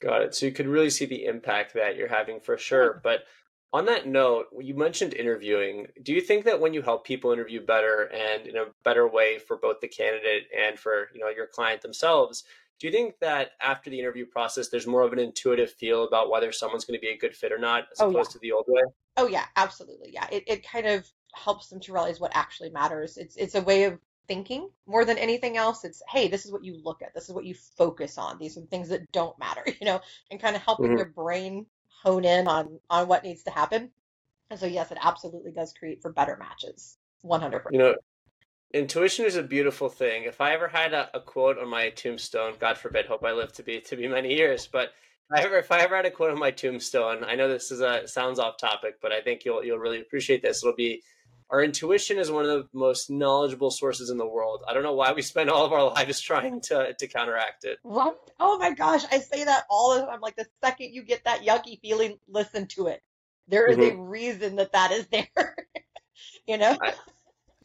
Got 0.00 0.22
it. 0.22 0.34
So 0.34 0.46
you 0.46 0.52
could 0.52 0.68
really 0.68 0.90
see 0.90 1.06
the 1.06 1.24
impact 1.24 1.74
that 1.74 1.96
you're 1.96 2.08
having 2.08 2.40
for 2.40 2.56
sure. 2.56 3.00
But 3.02 3.24
on 3.72 3.86
that 3.86 4.06
note, 4.06 4.46
you 4.58 4.74
mentioned 4.74 5.12
interviewing. 5.12 5.88
Do 6.02 6.12
you 6.12 6.20
think 6.20 6.44
that 6.44 6.60
when 6.60 6.72
you 6.72 6.82
help 6.82 7.04
people 7.04 7.32
interview 7.32 7.64
better 7.64 8.04
and 8.04 8.46
in 8.46 8.56
a 8.56 8.66
better 8.84 9.08
way 9.08 9.38
for 9.38 9.56
both 9.56 9.80
the 9.80 9.88
candidate 9.88 10.44
and 10.56 10.78
for 10.78 11.08
you 11.12 11.20
know 11.20 11.28
your 11.28 11.46
client 11.46 11.82
themselves, 11.82 12.44
do 12.78 12.86
you 12.86 12.92
think 12.92 13.14
that 13.20 13.50
after 13.60 13.90
the 13.90 13.98
interview 13.98 14.24
process, 14.24 14.68
there's 14.68 14.86
more 14.86 15.02
of 15.02 15.12
an 15.12 15.18
intuitive 15.18 15.72
feel 15.72 16.04
about 16.04 16.30
whether 16.30 16.52
someone's 16.52 16.84
going 16.84 16.98
to 16.98 17.04
be 17.04 17.12
a 17.12 17.18
good 17.18 17.34
fit 17.34 17.52
or 17.52 17.58
not, 17.58 17.84
as 17.92 18.00
oh, 18.00 18.08
opposed 18.08 18.30
yeah. 18.30 18.34
to 18.34 18.38
the 18.38 18.52
old 18.52 18.66
way? 18.68 18.82
Oh 19.16 19.26
yeah, 19.26 19.46
absolutely. 19.56 20.10
Yeah, 20.12 20.28
it 20.30 20.44
it 20.46 20.66
kind 20.66 20.86
of 20.86 21.10
helps 21.34 21.68
them 21.68 21.80
to 21.80 21.92
realize 21.92 22.20
what 22.20 22.32
actually 22.34 22.70
matters. 22.70 23.16
It's 23.16 23.36
it's 23.36 23.56
a 23.56 23.62
way 23.62 23.84
of 23.84 23.98
thinking 24.28 24.68
more 24.86 25.04
than 25.04 25.18
anything 25.18 25.56
else. 25.56 25.84
It's 25.84 26.02
hey, 26.08 26.28
this 26.28 26.44
is 26.44 26.52
what 26.52 26.64
you 26.64 26.78
look 26.84 27.02
at. 27.02 27.14
This 27.14 27.24
is 27.24 27.34
what 27.34 27.44
you 27.44 27.54
focus 27.54 28.18
on. 28.18 28.38
These 28.38 28.56
are 28.56 28.60
the 28.60 28.66
things 28.66 28.90
that 28.90 29.10
don't 29.10 29.38
matter, 29.38 29.64
you 29.80 29.86
know, 29.86 30.00
and 30.30 30.40
kind 30.40 30.54
of 30.54 30.62
helping 30.62 30.86
mm-hmm. 30.86 30.98
your 30.98 31.06
brain 31.06 31.66
hone 32.02 32.24
in 32.24 32.46
on 32.46 32.78
on 32.88 33.08
what 33.08 33.24
needs 33.24 33.42
to 33.44 33.50
happen. 33.50 33.90
And 34.50 34.60
so 34.60 34.66
yes, 34.66 34.92
it 34.92 34.98
absolutely 35.00 35.52
does 35.52 35.72
create 35.72 36.00
for 36.00 36.12
better 36.12 36.36
matches. 36.38 36.96
100%. 37.24 37.64
You 37.72 37.78
know, 37.78 37.94
intuition 38.72 39.26
is 39.26 39.36
a 39.36 39.42
beautiful 39.42 39.88
thing. 39.88 40.24
If 40.24 40.40
I 40.40 40.52
ever 40.52 40.68
had 40.68 40.92
a, 40.94 41.10
a, 41.12 41.20
quote 41.20 41.58
on 41.58 41.68
my 41.68 41.90
tombstone, 41.90 42.54
God 42.58 42.78
forbid, 42.78 43.06
hope 43.06 43.24
I 43.24 43.32
live 43.32 43.52
to 43.54 43.62
be 43.62 43.80
to 43.80 43.96
be 43.96 44.08
many 44.08 44.34
years, 44.34 44.66
but 44.66 44.92
if 45.30 45.40
I 45.40 45.44
ever 45.44 45.58
if 45.58 45.72
I 45.72 45.80
ever 45.80 45.96
had 45.96 46.06
a 46.06 46.10
quote 46.10 46.30
on 46.30 46.38
my 46.38 46.50
tombstone, 46.50 47.24
I 47.24 47.34
know 47.34 47.48
this 47.48 47.70
is 47.70 47.80
a 47.80 48.06
sounds 48.08 48.38
off 48.38 48.56
topic, 48.56 48.96
but 49.02 49.12
I 49.12 49.20
think 49.20 49.44
you'll 49.44 49.62
you'll 49.62 49.78
really 49.78 50.00
appreciate 50.00 50.42
this. 50.42 50.62
It'll 50.62 50.74
be 50.74 51.02
our 51.50 51.62
intuition 51.62 52.18
is 52.18 52.30
one 52.30 52.44
of 52.44 52.50
the 52.50 52.68
most 52.72 53.10
knowledgeable 53.10 53.70
sources 53.70 54.10
in 54.10 54.18
the 54.18 54.26
world. 54.26 54.62
I 54.68 54.74
don't 54.74 54.82
know 54.82 54.94
why 54.94 55.12
we 55.12 55.22
spend 55.22 55.50
all 55.50 55.64
of 55.64 55.72
our 55.72 55.84
lives 55.94 56.20
trying 56.20 56.60
to 56.62 56.94
to 56.94 57.06
counteract 57.06 57.64
it. 57.64 57.78
What? 57.82 58.18
Oh 58.38 58.58
my 58.58 58.72
gosh, 58.72 59.04
I 59.10 59.18
say 59.18 59.44
that 59.44 59.64
all 59.70 59.94
the 59.94 60.06
time. 60.06 60.20
Like 60.20 60.36
the 60.36 60.46
second 60.62 60.92
you 60.92 61.02
get 61.02 61.24
that 61.24 61.42
yucky 61.42 61.80
feeling, 61.80 62.18
listen 62.28 62.66
to 62.68 62.88
it. 62.88 63.02
There 63.48 63.66
is 63.66 63.78
mm-hmm. 63.78 63.98
a 63.98 64.02
reason 64.02 64.56
that 64.56 64.72
that 64.72 64.92
is 64.92 65.06
there. 65.12 65.56
you 66.46 66.58
know. 66.58 66.76
I, 66.80 66.92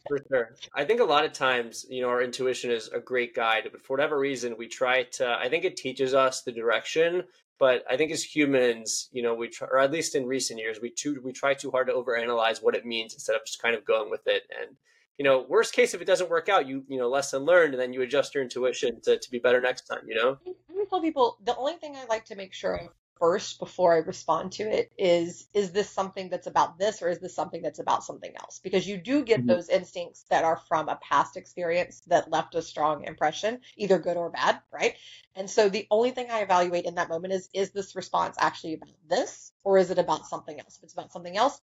for 0.06 0.18
sure. 0.28 0.54
I 0.74 0.84
think 0.84 1.00
a 1.00 1.04
lot 1.04 1.24
of 1.24 1.32
times, 1.32 1.86
you 1.88 2.02
know, 2.02 2.08
our 2.08 2.22
intuition 2.22 2.70
is 2.70 2.88
a 2.88 3.00
great 3.00 3.34
guide, 3.34 3.68
but 3.70 3.82
for 3.82 3.96
whatever 3.96 4.18
reason, 4.18 4.56
we 4.58 4.68
try 4.68 5.04
to. 5.12 5.28
I 5.28 5.48
think 5.48 5.64
it 5.64 5.76
teaches 5.76 6.14
us 6.14 6.42
the 6.42 6.52
direction, 6.52 7.22
but 7.58 7.84
I 7.88 7.96
think 7.96 8.12
as 8.12 8.22
humans, 8.22 9.08
you 9.12 9.22
know, 9.22 9.34
we 9.34 9.48
try, 9.48 9.68
or 9.68 9.78
at 9.78 9.92
least 9.92 10.14
in 10.14 10.26
recent 10.26 10.58
years, 10.58 10.78
we 10.80 10.90
too 10.90 11.20
we 11.24 11.32
try 11.32 11.54
too 11.54 11.70
hard 11.70 11.86
to 11.86 11.94
overanalyze 11.94 12.62
what 12.62 12.74
it 12.74 12.84
means 12.84 13.14
instead 13.14 13.36
of 13.36 13.44
just 13.46 13.62
kind 13.62 13.74
of 13.74 13.84
going 13.84 14.10
with 14.10 14.26
it. 14.26 14.42
And 14.60 14.76
you 15.18 15.24
know, 15.24 15.46
worst 15.48 15.72
case 15.72 15.94
if 15.94 16.02
it 16.02 16.06
doesn't 16.06 16.30
work 16.30 16.48
out, 16.48 16.66
you 16.66 16.84
you 16.88 16.98
know, 16.98 17.08
lesson 17.08 17.42
learned, 17.42 17.74
and 17.74 17.80
then 17.80 17.92
you 17.92 18.02
adjust 18.02 18.34
your 18.34 18.42
intuition 18.42 19.00
to 19.02 19.18
to 19.18 19.30
be 19.30 19.38
better 19.38 19.60
next 19.60 19.82
time. 19.82 20.02
You 20.06 20.16
know, 20.16 20.38
I 20.46 20.84
tell 20.90 21.00
people 21.00 21.38
the 21.44 21.56
only 21.56 21.74
thing 21.74 21.96
I 21.96 22.04
like 22.06 22.24
to 22.26 22.36
make 22.36 22.52
sure 22.52 22.74
of 22.74 22.88
first 23.18 23.58
before 23.58 23.94
I 23.94 23.98
respond 23.98 24.52
to 24.52 24.64
it 24.64 24.92
is 24.98 25.48
is 25.54 25.72
this 25.72 25.88
something 25.88 26.28
that's 26.28 26.46
about 26.46 26.78
this 26.78 27.02
or 27.02 27.08
is 27.08 27.18
this 27.20 27.34
something 27.34 27.62
that's 27.62 27.78
about 27.78 28.04
something 28.04 28.32
else? 28.36 28.60
Because 28.62 28.86
you 28.86 28.96
do 28.96 29.24
get 29.24 29.40
mm-hmm. 29.40 29.48
those 29.48 29.68
instincts 29.68 30.24
that 30.30 30.44
are 30.44 30.56
from 30.68 30.88
a 30.88 30.96
past 30.96 31.36
experience 31.36 32.00
that 32.08 32.30
left 32.30 32.54
a 32.54 32.62
strong 32.62 33.04
impression, 33.04 33.60
either 33.76 33.98
good 33.98 34.16
or 34.16 34.30
bad, 34.30 34.60
right? 34.72 34.96
And 35.34 35.48
so 35.48 35.68
the 35.68 35.86
only 35.90 36.10
thing 36.10 36.30
I 36.30 36.40
evaluate 36.40 36.84
in 36.84 36.96
that 36.96 37.08
moment 37.08 37.32
is 37.32 37.48
is 37.52 37.70
this 37.70 37.96
response 37.96 38.36
actually 38.38 38.74
about 38.74 38.94
this 39.08 39.52
or 39.62 39.78
is 39.78 39.90
it 39.90 39.98
about 39.98 40.26
something 40.26 40.58
else? 40.58 40.76
If 40.76 40.84
it's 40.84 40.92
about 40.92 41.12
something 41.12 41.36
else, 41.36 41.60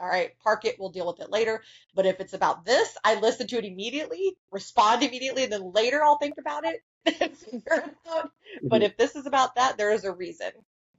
all 0.00 0.08
right, 0.08 0.32
park 0.42 0.64
it, 0.64 0.76
we'll 0.78 0.90
deal 0.90 1.06
with 1.06 1.20
it 1.20 1.30
later. 1.30 1.62
But 1.94 2.06
if 2.06 2.20
it's 2.20 2.34
about 2.34 2.64
this, 2.64 2.96
I 3.04 3.14
listen 3.20 3.46
to 3.48 3.58
it 3.58 3.64
immediately, 3.64 4.36
respond 4.50 5.02
immediately, 5.02 5.44
and 5.44 5.52
then 5.52 5.72
later 5.72 6.02
I'll 6.02 6.18
think 6.18 6.34
about 6.38 6.64
it 6.64 6.82
and 7.20 7.36
figure 7.36 7.62
it 7.68 7.94
out. 8.10 8.30
But 8.62 8.76
mm-hmm. 8.76 8.82
if 8.82 8.96
this 8.96 9.16
is 9.16 9.26
about 9.26 9.54
that, 9.54 9.78
there 9.78 9.92
is 9.92 10.04
a 10.04 10.12
reason 10.12 10.50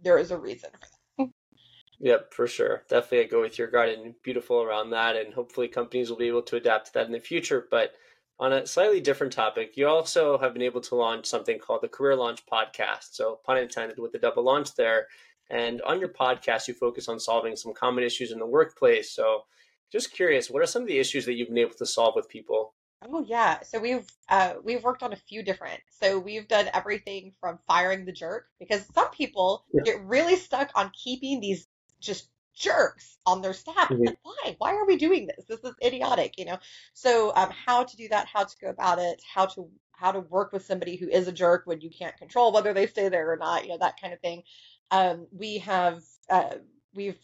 there 0.04 0.18
is 0.18 0.32
a 0.32 0.38
reason 0.38 0.70
for 0.72 0.80
that. 0.80 1.30
Yep, 2.00 2.34
for 2.34 2.48
sure. 2.48 2.84
Definitely 2.90 3.22
I 3.22 3.28
go 3.28 3.42
with 3.42 3.58
your 3.58 3.70
garden. 3.70 4.16
Beautiful 4.22 4.62
around 4.62 4.90
that. 4.92 5.16
And 5.16 5.34
hopefully 5.34 5.68
companies 5.68 6.10
will 6.10 6.18
be 6.18 6.28
able 6.28 6.42
to 6.44 6.58
adapt 6.58 6.88
to 6.88 6.94
that 6.94 7.06
in 7.06 7.12
the 7.12 7.20
future. 7.20 7.68
But 7.72 7.94
on 8.38 8.52
a 8.52 8.68
slightly 8.68 9.00
different 9.00 9.32
topic, 9.32 9.78
you 9.78 9.88
also 9.88 10.38
have 10.38 10.54
been 10.54 10.62
able 10.62 10.82
to 10.82 10.96
launch 10.96 11.26
something 11.26 11.58
called 11.58 11.82
the 11.82 11.88
Career 11.88 12.16
Launch 12.16 12.46
Podcast. 12.46 13.14
So, 13.14 13.40
pun 13.46 13.58
intended 13.58 13.98
with 13.98 14.12
the 14.12 14.20
double 14.20 14.44
launch 14.44 14.76
there. 14.76 15.08
And 15.50 15.82
on 15.84 16.00
your 16.00 16.10
podcast, 16.10 16.68
you 16.68 16.74
focus 16.74 17.08
on 17.08 17.20
solving 17.20 17.56
some 17.56 17.74
common 17.74 18.04
issues 18.04 18.32
in 18.32 18.40
the 18.40 18.46
workplace. 18.46 19.12
So, 19.12 19.44
just 19.92 20.12
curious, 20.12 20.50
what 20.50 20.62
are 20.62 20.68
some 20.68 20.82
of 20.82 20.88
the 20.88 21.00
issues 21.00 21.26
that 21.26 21.34
you've 21.34 21.48
been 21.48 21.60
able 21.60 21.76
to 21.76 21.86
solve 21.86 22.16
with 22.16 22.28
people? 22.28 22.74
Oh 23.08 23.24
yeah. 23.28 23.62
So 23.64 23.80
we've 23.80 24.08
uh, 24.30 24.56
we've 24.64 24.84
worked 24.84 25.04
on 25.04 25.14
a 25.14 25.18
few 25.18 25.44
different. 25.44 25.80
So 26.02 26.20
we've 26.20 26.48
done 26.48 26.70
everything 26.74 27.34
from 27.40 27.60
firing 27.68 28.06
the 28.06 28.12
jerk 28.12 28.48
because 28.60 28.86
some 28.94 29.10
people 29.12 29.66
yeah. 29.74 29.82
get 29.84 30.04
really 30.06 30.36
stuck 30.36 30.72
on 30.76 30.92
keeping 30.92 31.40
these 31.40 31.68
just 32.00 32.30
jerks 32.56 33.18
on 33.26 33.42
their 33.42 33.54
staff. 33.54 33.90
Mm-hmm. 33.90 34.06
Like, 34.06 34.18
why? 34.24 34.56
Why 34.58 34.76
are 34.76 34.86
we 34.86 34.96
doing 34.96 35.28
this? 35.28 35.46
This 35.46 35.60
is 35.64 35.76
idiotic, 35.84 36.38
you 36.38 36.46
know. 36.46 36.58
So 36.94 37.34
um, 37.36 37.52
how 37.52 37.84
to 37.84 37.98
do 37.98 38.08
that? 38.10 38.28
How 38.28 38.44
to 38.44 38.56
go 38.62 38.70
about 38.70 39.00
it? 39.00 39.22
How 39.34 39.46
to 39.48 39.70
how 39.92 40.12
to 40.12 40.20
work 40.20 40.52
with 40.52 40.66
somebody 40.66 40.98
who 40.98 41.08
is 41.08 41.28
a 41.28 41.32
jerk 41.32 41.64
when 41.66 41.82
you 41.82 41.90
can't 41.90 42.18
control 42.18 42.52
whether 42.52 42.74
they 42.74 42.88
stay 42.88 43.10
there 43.10 43.32
or 43.32 43.38
not? 43.38 43.64
You 43.64 43.70
know 43.70 43.78
that 43.80 44.00
kind 44.02 44.14
of 44.14 44.20
thing. 44.22 44.44
Um, 44.92 45.28
we 45.32 45.60
have 45.60 46.02
uh, 46.30 46.56
we've 46.94 47.20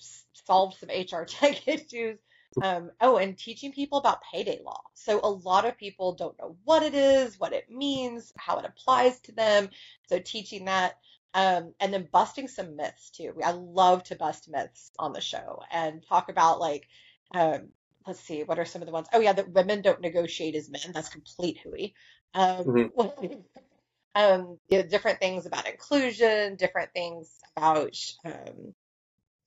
solved 0.46 0.78
some 0.78 0.90
HR 0.90 1.24
tech 1.26 1.68
issues 1.68 2.20
um, 2.62 2.92
oh, 3.00 3.18
and 3.18 3.38
teaching 3.38 3.72
people 3.72 3.98
about 3.98 4.24
payday 4.32 4.60
law. 4.64 4.82
So 4.94 5.20
a 5.24 5.30
lot 5.30 5.66
of 5.66 5.78
people 5.78 6.16
don't 6.16 6.38
know 6.40 6.58
what 6.64 6.84
it 6.84 6.94
is, 6.94 7.40
what 7.40 7.54
it 7.54 7.70
means, 7.70 8.34
how 8.38 8.58
it 8.58 8.66
applies 8.66 9.20
to 9.22 9.32
them. 9.32 9.70
So 10.10 10.20
teaching 10.20 10.66
that. 10.66 10.98
Um, 11.34 11.74
and 11.80 11.94
then 11.94 12.10
busting 12.12 12.50
some 12.50 12.76
myths 12.76 13.10
too. 13.10 13.34
I 13.42 13.52
love 13.52 14.04
to 14.06 14.18
bust 14.18 14.50
myths 14.50 14.92
on 15.00 15.14
the 15.14 15.22
show 15.22 15.62
and 15.72 16.04
talk 16.06 16.28
about 16.28 16.60
like, 16.60 16.90
um, 17.34 17.70
let's 18.06 18.20
see, 18.20 18.44
what 18.44 18.60
are 18.60 18.66
some 18.66 18.82
of 18.82 18.86
the 18.86 18.92
ones? 18.92 19.08
Oh 19.14 19.22
yeah, 19.22 19.32
that 19.32 19.50
women 19.50 19.82
don't 19.82 20.02
negotiate 20.02 20.56
as 20.56 20.70
men. 20.70 20.92
That's 20.94 21.08
complete 21.08 21.60
hooey. 21.64 21.94
Um, 22.34 22.66
mm-hmm. 22.66 23.36
um, 24.16 24.58
you 24.68 24.80
know, 24.80 24.88
different 24.88 25.20
things 25.20 25.46
about 25.46 25.70
inclusion, 25.70 26.56
different 26.58 26.92
things 26.94 27.34
about 27.56 27.96
um, 28.26 28.74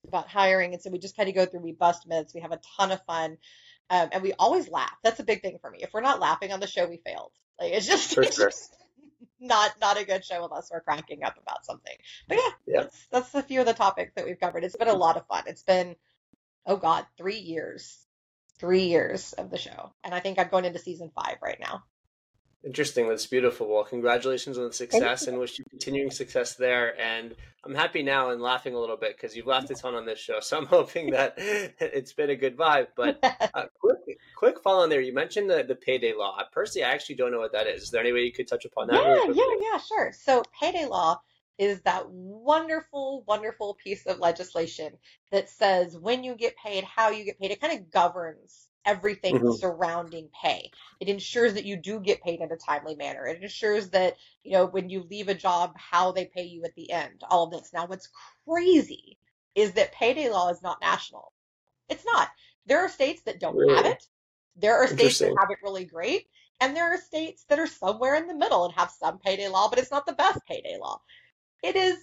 about 0.07 0.27
hiring. 0.27 0.73
And 0.73 0.81
so 0.81 0.89
we 0.89 0.99
just 0.99 1.17
kind 1.17 1.29
of 1.29 1.35
go 1.35 1.45
through, 1.45 1.61
we 1.61 1.71
bust 1.71 2.07
myths, 2.07 2.33
we 2.33 2.41
have 2.41 2.51
a 2.51 2.59
ton 2.77 2.91
of 2.91 3.03
fun. 3.05 3.37
Um, 3.89 4.09
and 4.11 4.23
we 4.23 4.33
always 4.33 4.69
laugh. 4.69 4.95
That's 5.03 5.19
a 5.19 5.23
big 5.23 5.41
thing 5.41 5.59
for 5.61 5.69
me. 5.69 5.79
If 5.81 5.93
we're 5.93 6.01
not 6.01 6.19
laughing 6.19 6.51
on 6.51 6.59
the 6.59 6.67
show, 6.67 6.87
we 6.87 7.01
failed. 7.05 7.31
Like 7.59 7.73
it's 7.73 7.85
just, 7.85 8.17
it's 8.17 8.37
just 8.37 8.75
not 9.39 9.73
not 9.79 9.99
a 9.99 10.05
good 10.05 10.23
show 10.25 10.43
unless 10.43 10.69
we're 10.71 10.81
cracking 10.81 11.23
up 11.23 11.35
about 11.41 11.65
something. 11.65 11.95
But 12.27 12.37
yeah, 12.37 12.51
yeah, 12.65 12.81
that's 12.81 13.07
that's 13.11 13.35
a 13.35 13.43
few 13.43 13.59
of 13.59 13.65
the 13.65 13.73
topics 13.73 14.13
that 14.15 14.25
we've 14.25 14.39
covered. 14.39 14.63
It's 14.63 14.75
been 14.75 14.87
a 14.87 14.93
lot 14.93 15.17
of 15.17 15.27
fun. 15.27 15.43
It's 15.47 15.63
been 15.63 15.95
oh 16.65 16.77
god, 16.77 17.05
three 17.17 17.39
years, 17.39 17.97
three 18.59 18.85
years 18.85 19.33
of 19.33 19.49
the 19.49 19.57
show, 19.57 19.93
and 20.03 20.13
I 20.13 20.19
think 20.19 20.39
I'm 20.39 20.49
going 20.49 20.65
into 20.65 20.79
season 20.79 21.11
five 21.15 21.37
right 21.41 21.59
now. 21.59 21.83
Interesting. 22.65 23.07
That's 23.07 23.27
beautiful. 23.27 23.67
Well, 23.67 23.83
congratulations 23.83 24.57
on 24.57 24.65
the 24.67 24.73
success 24.73 25.27
and 25.27 25.37
wish 25.37 25.59
you 25.59 25.65
continuing 25.69 26.09
success 26.09 26.55
there. 26.55 26.99
And 26.99 27.35
I'm 27.63 27.75
happy 27.75 28.01
now 28.01 28.31
and 28.31 28.41
laughing 28.41 28.73
a 28.73 28.79
little 28.79 28.97
bit 28.97 29.15
because 29.15 29.35
you've 29.35 29.45
laughed 29.45 29.69
a 29.69 29.75
ton 29.75 29.93
on 29.93 30.07
this 30.07 30.17
show. 30.17 30.39
So 30.39 30.57
I'm 30.57 30.65
hoping 30.77 31.11
that 31.11 31.35
it's 31.37 32.13
been 32.13 32.31
a 32.31 32.35
good 32.35 32.57
vibe. 32.57 32.87
But 32.95 33.19
uh, 33.23 33.65
quick, 33.79 34.17
quick 34.35 34.61
follow 34.63 34.81
on 34.81 34.89
there. 34.89 34.99
You 34.99 35.13
mentioned 35.13 35.47
the, 35.47 35.63
the 35.63 35.75
payday 35.75 36.13
law. 36.17 36.41
Personally, 36.51 36.85
I 36.85 36.91
actually 36.91 37.15
don't 37.15 37.31
know 37.31 37.39
what 37.39 37.51
that 37.51 37.67
is. 37.67 37.83
Is 37.83 37.91
there 37.91 38.01
any 38.01 38.11
way 38.11 38.21
you 38.21 38.33
could 38.33 38.47
touch 38.47 38.65
upon 38.65 38.87
that? 38.87 38.95
Yeah, 38.95 39.13
really 39.27 39.57
yeah, 39.61 39.69
yeah, 39.73 39.79
sure. 39.79 40.11
So 40.11 40.41
payday 40.59 40.87
law 40.87 41.21
is 41.59 41.81
that 41.81 42.09
wonderful, 42.09 43.23
wonderful 43.27 43.75
piece 43.75 44.07
of 44.07 44.17
legislation 44.17 44.93
that 45.31 45.49
says 45.49 45.95
when 45.95 46.23
you 46.23 46.35
get 46.35 46.55
paid, 46.57 46.83
how 46.83 47.09
you 47.09 47.25
get 47.25 47.39
paid. 47.39 47.51
It 47.51 47.61
kind 47.61 47.79
of 47.79 47.91
governs 47.91 48.69
everything 48.85 49.35
mm-hmm. 49.35 49.51
surrounding 49.51 50.29
pay. 50.41 50.71
It 50.99 51.09
ensures 51.09 51.53
that 51.55 51.65
you 51.65 51.77
do 51.77 51.99
get 51.99 52.23
paid 52.23 52.41
in 52.41 52.51
a 52.51 52.57
timely 52.57 52.95
manner. 52.95 53.25
It 53.25 53.41
ensures 53.41 53.89
that, 53.89 54.15
you 54.43 54.51
know, 54.51 54.65
when 54.65 54.89
you 54.89 55.05
leave 55.09 55.27
a 55.27 55.33
job, 55.33 55.73
how 55.75 56.11
they 56.11 56.25
pay 56.25 56.43
you 56.43 56.63
at 56.63 56.75
the 56.75 56.91
end, 56.91 57.23
all 57.29 57.45
of 57.45 57.51
this. 57.51 57.71
Now, 57.73 57.87
what's 57.87 58.09
crazy 58.47 59.17
is 59.55 59.73
that 59.73 59.93
payday 59.93 60.29
law 60.29 60.49
is 60.49 60.61
not 60.61 60.81
national. 60.81 61.31
It's 61.89 62.05
not. 62.05 62.29
There 62.65 62.79
are 62.79 62.89
states 62.89 63.23
that 63.23 63.39
don't 63.39 63.55
really? 63.55 63.75
have 63.75 63.85
it. 63.85 64.03
There 64.55 64.77
are 64.77 64.87
states 64.87 65.19
that 65.19 65.35
have 65.39 65.49
it 65.49 65.59
really 65.63 65.85
great. 65.85 66.27
And 66.61 66.75
there 66.75 66.93
are 66.93 66.97
states 66.97 67.43
that 67.49 67.59
are 67.59 67.67
somewhere 67.67 68.15
in 68.15 68.27
the 68.27 68.33
middle 68.33 68.65
and 68.65 68.73
have 68.75 68.89
some 68.91 69.19
payday 69.19 69.49
law, 69.49 69.69
but 69.69 69.79
it's 69.79 69.91
not 69.91 70.05
the 70.05 70.13
best 70.13 70.39
payday 70.47 70.77
law. 70.79 71.01
It 71.61 71.75
is 71.75 71.97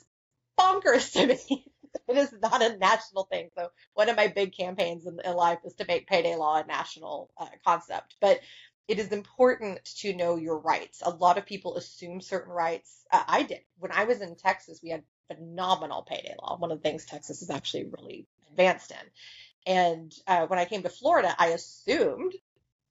bonkers 0.59 1.12
to 1.14 1.26
me 1.26 1.71
it 2.09 2.16
is 2.16 2.34
not 2.40 2.62
a 2.62 2.76
national 2.76 3.24
thing. 3.24 3.51
So 3.57 3.68
one 3.95 4.09
of 4.09 4.16
my 4.16 4.28
big 4.28 4.57
campaigns 4.57 5.07
in, 5.07 5.18
in 5.24 5.34
life 5.34 5.59
is 5.64 5.74
to 5.74 5.86
make 5.86 6.07
payday 6.07 6.36
law 6.36 6.61
a 6.61 6.66
national 6.66 7.30
uh, 7.38 7.47
concept. 7.64 8.16
But 8.20 8.40
it 8.88 8.99
is 8.99 9.12
important 9.12 9.84
to 9.99 10.14
know 10.14 10.36
your 10.36 10.59
rights. 10.59 11.03
A 11.05 11.11
lot 11.11 11.38
of 11.38 11.47
people 11.47 11.76
assume 11.76 12.20
certain 12.20 12.53
rights. 12.53 13.05
Uh, 13.12 13.22
I 13.26 13.43
did 13.43 13.61
when 13.78 13.93
I 13.93 14.05
was 14.05 14.20
in 14.20 14.36
Texas. 14.36 14.80
We 14.82 14.90
had 14.90 15.05
phenomenal 15.28 16.03
payday 16.03 16.34
law. 16.40 16.59
One 16.59 16.72
of 16.72 16.78
the 16.78 16.88
things 16.88 17.07
Texas 17.07 17.43
is 17.43 17.51
actually 17.51 17.90
really 17.97 18.26
advanced 18.51 18.90
in. 18.90 19.72
And 19.74 20.12
uh, 20.26 20.47
when 20.47 20.59
I 20.59 20.64
came 20.64 20.82
to 20.82 20.88
Florida, 20.88 21.34
I 21.38 21.49
assumed 21.49 22.34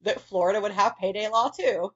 that 0.02 0.20
Florida 0.22 0.60
would 0.60 0.72
have 0.72 0.98
payday 0.98 1.28
law 1.28 1.50
too. 1.50 1.92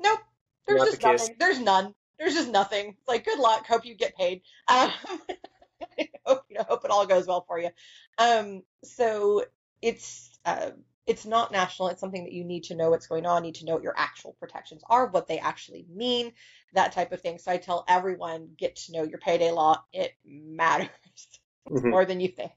Nope, 0.00 0.20
there's 0.66 0.82
just 0.82 1.02
nothing. 1.02 1.36
There's 1.38 1.60
none 1.60 1.94
there's 2.22 2.34
just 2.34 2.50
nothing. 2.50 2.94
It's 2.98 3.08
like 3.08 3.24
good 3.24 3.38
luck. 3.38 3.66
Hope 3.66 3.84
you 3.84 3.94
get 3.94 4.16
paid. 4.16 4.42
Um, 4.68 4.90
hope 6.26 6.44
you 6.48 6.56
know, 6.56 6.64
hope 6.68 6.84
it 6.84 6.90
all 6.90 7.06
goes 7.06 7.26
well 7.26 7.44
for 7.46 7.58
you. 7.58 7.70
Um, 8.18 8.62
so 8.84 9.44
it's 9.80 10.38
uh, 10.44 10.70
it's 11.06 11.26
not 11.26 11.52
national. 11.52 11.88
It's 11.88 12.00
something 12.00 12.24
that 12.24 12.32
you 12.32 12.44
need 12.44 12.64
to 12.64 12.74
know 12.74 12.90
what's 12.90 13.06
going 13.06 13.26
on, 13.26 13.42
need 13.42 13.56
to 13.56 13.64
know 13.64 13.74
what 13.74 13.82
your 13.82 13.96
actual 13.96 14.36
protections 14.38 14.82
are, 14.88 15.06
what 15.06 15.26
they 15.26 15.38
actually 15.38 15.86
mean, 15.92 16.32
that 16.74 16.92
type 16.92 17.12
of 17.12 17.20
thing. 17.20 17.38
So 17.38 17.50
I 17.50 17.56
tell 17.56 17.84
everyone, 17.88 18.50
get 18.56 18.76
to 18.76 18.92
know 18.92 19.02
your 19.02 19.18
payday 19.18 19.50
law. 19.50 19.82
It 19.92 20.12
matters 20.24 20.88
mm-hmm. 21.68 21.90
more 21.90 22.04
than 22.04 22.20
you 22.20 22.28
think. 22.28 22.52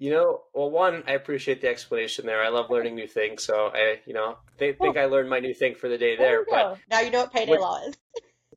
You 0.00 0.12
know, 0.12 0.42
well, 0.54 0.70
one, 0.70 1.02
I 1.08 1.12
appreciate 1.12 1.60
the 1.60 1.68
explanation 1.68 2.24
there. 2.24 2.40
I 2.40 2.50
love 2.50 2.70
learning 2.70 2.94
new 2.94 3.08
things, 3.08 3.42
so 3.42 3.72
I, 3.74 3.98
you 4.06 4.14
know, 4.14 4.36
they 4.56 4.72
think 4.72 4.96
I 4.96 5.06
learned 5.06 5.28
my 5.28 5.40
new 5.40 5.52
thing 5.52 5.74
for 5.74 5.88
the 5.88 5.98
day 5.98 6.14
there. 6.16 6.44
But 6.48 6.78
now 6.88 7.00
you 7.00 7.10
know 7.10 7.22
what 7.22 7.32
payday 7.32 7.58
law 7.58 7.80
is. 7.84 7.96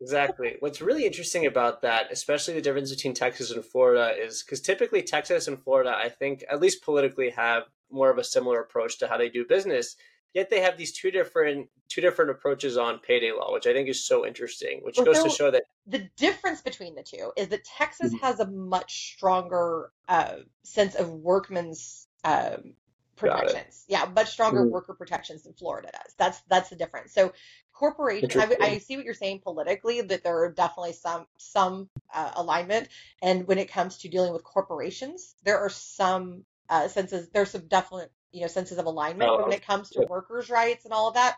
Exactly. 0.02 0.56
What's 0.60 0.82
really 0.82 1.06
interesting 1.06 1.46
about 1.46 1.82
that, 1.84 2.12
especially 2.12 2.56
the 2.56 2.62
difference 2.62 2.94
between 2.94 3.14
Texas 3.14 3.52
and 3.52 3.64
Florida, 3.64 4.14
is 4.18 4.44
because 4.44 4.62
typically 4.62 5.02
Texas 5.02 5.48
and 5.48 5.62
Florida, 5.62 5.96
I 5.96 6.10
think, 6.10 6.44
at 6.50 6.60
least 6.60 6.84
politically, 6.84 7.30
have 7.32 7.64
more 7.90 8.10
of 8.10 8.18
a 8.18 8.24
similar 8.24 8.60
approach 8.60 9.00
to 9.00 9.08
how 9.08 9.18
they 9.18 9.30
do 9.30 9.46
business. 9.46 9.96
Yet 10.34 10.50
they 10.50 10.62
have 10.62 10.78
these 10.78 10.94
two 10.94 11.12
different 11.12 11.70
two 11.90 12.00
different 12.00 12.32
approaches 12.32 12.78
on 12.78 13.00
payday 13.00 13.34
law, 13.34 13.52
which 13.52 13.68
I 13.68 13.74
think 13.74 13.90
is 13.90 14.06
so 14.06 14.26
interesting. 14.26 14.80
Which 14.82 14.96
well, 14.98 15.06
goes 15.06 15.18
so 15.18 15.24
to 15.26 15.30
show 15.30 15.52
that 15.52 15.64
the 15.86 16.10
difference 16.16 16.62
between 16.62 16.96
the 16.96 17.04
two 17.04 17.32
is 17.36 17.50
that 17.50 17.66
Texas 17.66 18.14
mm-hmm. 18.14 18.26
has 18.26 18.40
a 18.40 18.48
much 18.48 19.14
stronger 19.14 19.92
uh, 20.08 20.36
sense 20.64 20.96
of 20.96 21.10
workman's 21.10 22.08
um, 22.24 22.76
protections. 23.22 23.86
Yeah, 23.88 24.10
much 24.16 24.30
stronger 24.30 24.62
mm-hmm. 24.62 24.72
worker 24.72 24.94
protections 24.94 25.44
than 25.44 25.54
Florida 25.54 25.90
does. 25.92 26.14
That's 26.18 26.42
that's 26.50 26.70
the 26.70 26.76
difference. 26.76 27.14
So 27.14 27.34
corporations, 27.82 28.36
I, 28.38 28.56
I, 28.62 28.78
see 28.78 28.96
what 28.96 29.06
you're 29.06 29.16
saying 29.16 29.40
politically 29.40 30.02
that 30.02 30.24
there 30.24 30.44
are 30.44 30.52
definitely 30.52 30.94
some 30.94 31.26
some 31.38 31.90
uh, 32.14 32.32
alignment, 32.36 32.90
and 33.24 33.48
when 33.48 33.58
it 33.58 33.72
comes 33.72 33.98
to 34.00 34.08
dealing 34.08 34.34
with 34.34 34.44
corporations, 34.44 35.34
there 35.44 35.58
are 35.58 35.70
some 35.70 36.46
uh, 36.70 36.88
senses. 36.88 37.30
There's 37.34 37.50
some 37.50 37.68
definite 37.68 38.12
you 38.32 38.42
know 38.42 38.48
senses 38.48 38.78
of 38.78 38.86
alignment. 38.86 39.32
Oh, 39.32 39.42
when 39.42 39.52
it 39.52 39.66
comes 39.66 39.90
to 39.92 40.06
workers' 40.08 40.52
rights 40.52 40.86
and 40.86 40.94
all 40.94 41.08
of 41.08 41.16
that, 41.16 41.38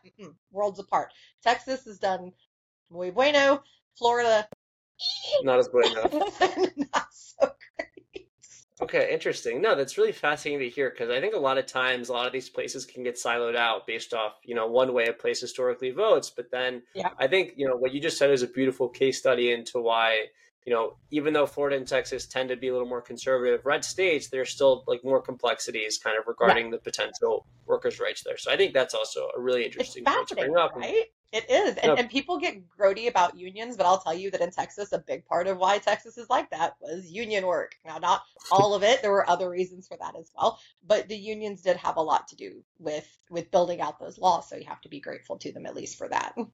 worlds 0.51 0.79
apart. 0.79 1.13
Texas 1.43 1.85
has 1.85 1.97
done 1.97 2.33
muy 2.91 3.11
bueno. 3.11 3.63
Florida, 3.97 4.45
not 5.43 5.59
as 5.59 5.69
bueno. 5.69 6.03
not 6.75 7.07
so 7.13 7.51
great. 7.77 7.92
Okay, 8.83 9.13
interesting. 9.13 9.61
No, 9.61 9.75
that's 9.75 9.97
really 9.97 10.11
fascinating 10.11 10.67
to 10.67 10.73
hear 10.73 10.89
because 10.89 11.09
I 11.09 11.19
think 11.19 11.33
a 11.33 11.39
lot 11.39 11.57
of 11.57 11.65
times 11.65 12.09
a 12.09 12.13
lot 12.13 12.27
of 12.27 12.33
these 12.33 12.49
places 12.49 12.85
can 12.85 13.03
get 13.03 13.15
siloed 13.15 13.55
out 13.55 13.87
based 13.87 14.13
off 14.13 14.33
you 14.43 14.55
know 14.55 14.67
one 14.67 14.93
way 14.93 15.05
a 15.05 15.13
place 15.13 15.41
historically 15.41 15.91
votes, 15.91 16.29
but 16.29 16.51
then 16.51 16.83
yeah. 16.93 17.09
I 17.17 17.27
think 17.27 17.53
you 17.55 17.67
know 17.67 17.75
what 17.75 17.93
you 17.93 18.01
just 18.01 18.17
said 18.17 18.29
is 18.31 18.41
a 18.41 18.47
beautiful 18.47 18.89
case 18.89 19.17
study 19.17 19.51
into 19.51 19.79
why 19.79 20.27
you 20.65 20.73
know, 20.73 20.95
even 21.11 21.33
though 21.33 21.45
Florida 21.45 21.75
and 21.75 21.87
Texas 21.87 22.25
tend 22.25 22.49
to 22.49 22.55
be 22.55 22.69
a 22.69 22.71
little 22.71 22.87
more 22.87 23.01
conservative 23.01 23.65
red 23.65 23.83
states, 23.83 24.29
there's 24.29 24.49
still 24.49 24.83
like 24.87 25.03
more 25.03 25.21
complexities 25.21 25.97
kind 25.97 26.17
of 26.17 26.25
regarding 26.27 26.71
the 26.71 26.77
potential 26.77 27.45
workers' 27.65 27.99
rights 27.99 28.23
there. 28.23 28.37
So 28.37 28.51
I 28.51 28.57
think 28.57 28.73
that's 28.73 28.93
also 28.93 29.29
a 29.35 29.41
really 29.41 29.65
interesting 29.65 30.03
it's 30.07 30.29
to 30.29 30.35
bring 30.35 30.55
up. 30.55 30.75
Right? 30.75 31.05
It 31.33 31.49
is. 31.49 31.77
And, 31.77 31.97
and 31.97 32.09
people 32.11 32.37
get 32.37 32.61
grody 32.69 33.07
about 33.07 33.35
unions, 33.35 33.75
but 33.75 33.87
I'll 33.87 33.97
tell 33.97 34.13
you 34.13 34.29
that 34.29 34.39
in 34.39 34.51
Texas, 34.51 34.91
a 34.91 34.99
big 34.99 35.25
part 35.25 35.47
of 35.47 35.57
why 35.57 35.79
Texas 35.79 36.15
is 36.19 36.29
like 36.29 36.51
that 36.51 36.75
was 36.79 37.09
union 37.09 37.47
work. 37.47 37.73
Now, 37.83 37.97
not 37.97 38.21
all 38.51 38.75
of 38.75 38.83
it. 38.83 39.01
There 39.01 39.11
were 39.11 39.27
other 39.27 39.49
reasons 39.49 39.87
for 39.87 39.97
that 39.97 40.15
as 40.15 40.31
well. 40.37 40.59
But 40.85 41.07
the 41.07 41.17
unions 41.17 41.63
did 41.63 41.75
have 41.77 41.97
a 41.97 42.01
lot 42.01 42.27
to 42.27 42.35
do 42.35 42.63
with 42.77 43.07
with 43.31 43.49
building 43.49 43.81
out 43.81 43.99
those 43.99 44.19
laws. 44.19 44.47
So 44.47 44.57
you 44.57 44.65
have 44.65 44.81
to 44.81 44.89
be 44.89 44.99
grateful 44.99 45.39
to 45.39 45.51
them 45.51 45.65
at 45.65 45.75
least 45.75 45.97
for 45.97 46.07
that. 46.07 46.35